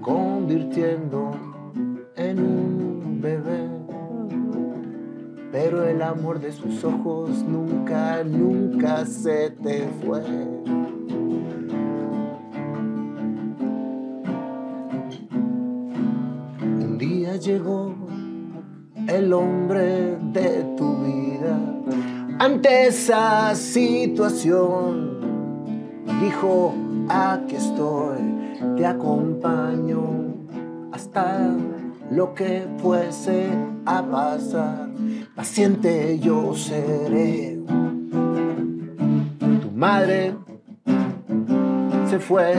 convirtiendo 0.00 1.32
en 2.16 2.38
un 2.38 3.20
bebé. 3.20 3.68
Pero 5.52 5.84
el 5.84 6.00
amor 6.00 6.40
de 6.40 6.52
sus 6.52 6.82
ojos 6.84 7.42
nunca, 7.42 8.24
nunca 8.24 9.04
se 9.04 9.50
te 9.50 9.86
fue. 10.02 10.22
Un 16.62 16.96
día 16.96 17.36
llegó 17.36 18.05
el 19.08 19.32
hombre 19.32 20.16
de 20.32 20.64
tu 20.76 20.96
vida. 20.96 21.58
Ante 22.38 22.88
esa 22.88 23.54
situación, 23.54 25.20
dijo, 26.20 26.74
aquí 27.08 27.56
estoy, 27.56 28.18
te 28.76 28.84
acompaño 28.86 30.34
hasta 30.92 31.54
lo 32.10 32.34
que 32.34 32.66
fuese 32.78 33.48
a 33.84 34.02
pasar. 34.02 34.90
Paciente 35.34 36.18
yo 36.18 36.54
seré. 36.54 37.58
Tu 39.60 39.70
madre 39.72 40.34
se 42.08 42.18
fue 42.18 42.54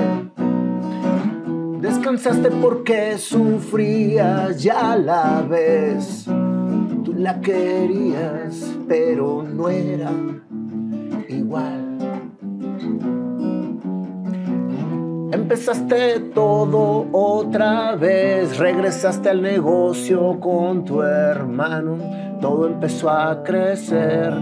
Descansaste 1.82 2.50
porque 2.50 3.18
sufrías, 3.20 4.62
ya 4.64 4.96
la 4.98 5.46
ves. 5.48 6.26
La 7.18 7.42
querías, 7.42 8.76
pero 8.88 9.42
no 9.42 9.70
era 9.70 10.12
igual. 11.28 11.98
Empezaste 15.32 16.20
todo 16.36 17.08
otra 17.12 17.96
vez, 17.96 18.60
regresaste 18.60 19.30
al 19.30 19.42
negocio 19.42 20.40
con 20.40 20.86
tu 20.86 21.02
hermano, 21.02 21.98
todo 22.40 22.68
empezó 22.68 23.10
a 23.10 23.42
crecer, 23.42 24.34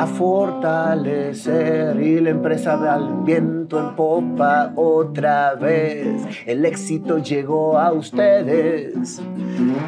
a 0.00 0.06
fortalecer 0.06 2.00
y 2.00 2.20
la 2.20 2.30
empresa 2.30 2.94
al 2.94 3.22
viento 3.22 3.78
en 3.78 3.94
popa 3.96 4.72
otra 4.74 5.54
vez. 5.56 6.22
El 6.46 6.64
éxito 6.64 7.18
llegó 7.18 7.78
a 7.78 7.92
ustedes. 7.92 9.20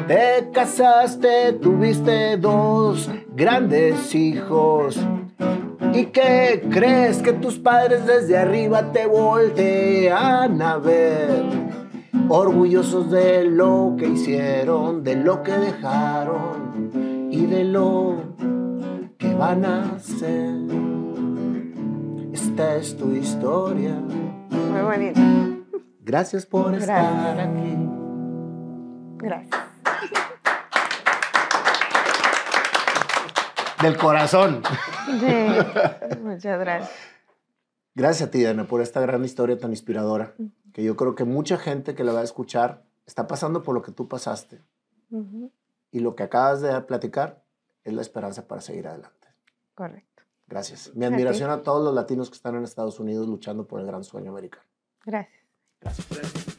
Te 0.07 0.51
casaste, 0.53 1.53
tuviste 1.53 2.37
dos 2.37 3.09
grandes 3.35 4.13
hijos. 4.13 4.99
¿Y 5.93 6.05
qué 6.05 6.63
crees 6.69 7.23
que 7.23 7.33
tus 7.33 7.57
padres 7.57 8.05
desde 8.05 8.37
arriba 8.37 8.91
te 8.91 9.07
voltean 9.07 10.61
a 10.61 10.77
ver? 10.77 11.43
Orgullosos 12.29 13.09
de 13.09 13.45
lo 13.45 13.95
que 13.97 14.09
hicieron, 14.09 15.03
de 15.03 15.15
lo 15.15 15.41
que 15.41 15.53
dejaron 15.53 17.29
y 17.31 17.47
de 17.47 17.63
lo 17.63 18.33
que 19.23 19.33
van 19.35 19.63
a 19.63 19.95
hacer. 19.95 20.53
Esta 22.33 22.75
es 22.75 22.97
tu 22.97 23.11
historia. 23.13 23.93
Muy 23.93 24.81
bonito. 24.81 25.21
Gracias 26.01 26.45
por 26.45 26.71
Gracias. 26.71 26.89
estar 26.89 27.39
aquí. 27.39 27.77
Gracias. 29.19 29.61
Del 33.81 33.97
corazón. 33.97 34.61
Sí. 35.21 36.17
Muchas 36.21 36.59
gracias. 36.59 36.91
Gracias 37.95 38.27
a 38.27 38.31
ti, 38.31 38.39
Diana, 38.39 38.65
por 38.65 38.81
esta 38.81 38.99
gran 38.99 39.23
historia 39.23 39.57
tan 39.57 39.71
inspiradora, 39.71 40.33
que 40.73 40.83
yo 40.83 40.97
creo 40.97 41.15
que 41.15 41.23
mucha 41.23 41.57
gente 41.57 41.95
que 41.95 42.03
la 42.03 42.11
va 42.11 42.19
a 42.19 42.23
escuchar 42.23 42.83
está 43.05 43.27
pasando 43.27 43.63
por 43.63 43.73
lo 43.73 43.81
que 43.81 43.93
tú 43.93 44.09
pasaste. 44.09 44.61
Ujú. 45.11 45.49
Y 45.91 45.99
lo 45.99 46.15
que 46.15 46.23
acabas 46.23 46.59
de 46.59 46.81
platicar 46.81 47.42
es 47.83 47.93
la 47.93 48.01
esperanza 48.01 48.47
para 48.47 48.61
seguir 48.61 48.87
adelante. 48.87 49.27
Correcto. 49.75 50.23
Gracias. 50.47 50.93
Mi 50.95 51.05
admiración 51.05 51.49
a 51.49 51.63
todos 51.63 51.83
los 51.83 51.93
latinos 51.93 52.29
que 52.29 52.35
están 52.35 52.55
en 52.55 52.63
Estados 52.63 52.99
Unidos 52.99 53.27
luchando 53.27 53.65
por 53.67 53.79
el 53.79 53.87
gran 53.87 54.03
sueño 54.03 54.31
americano. 54.31 54.65
Gracias. 55.05 55.43
Gracias. 55.79 56.57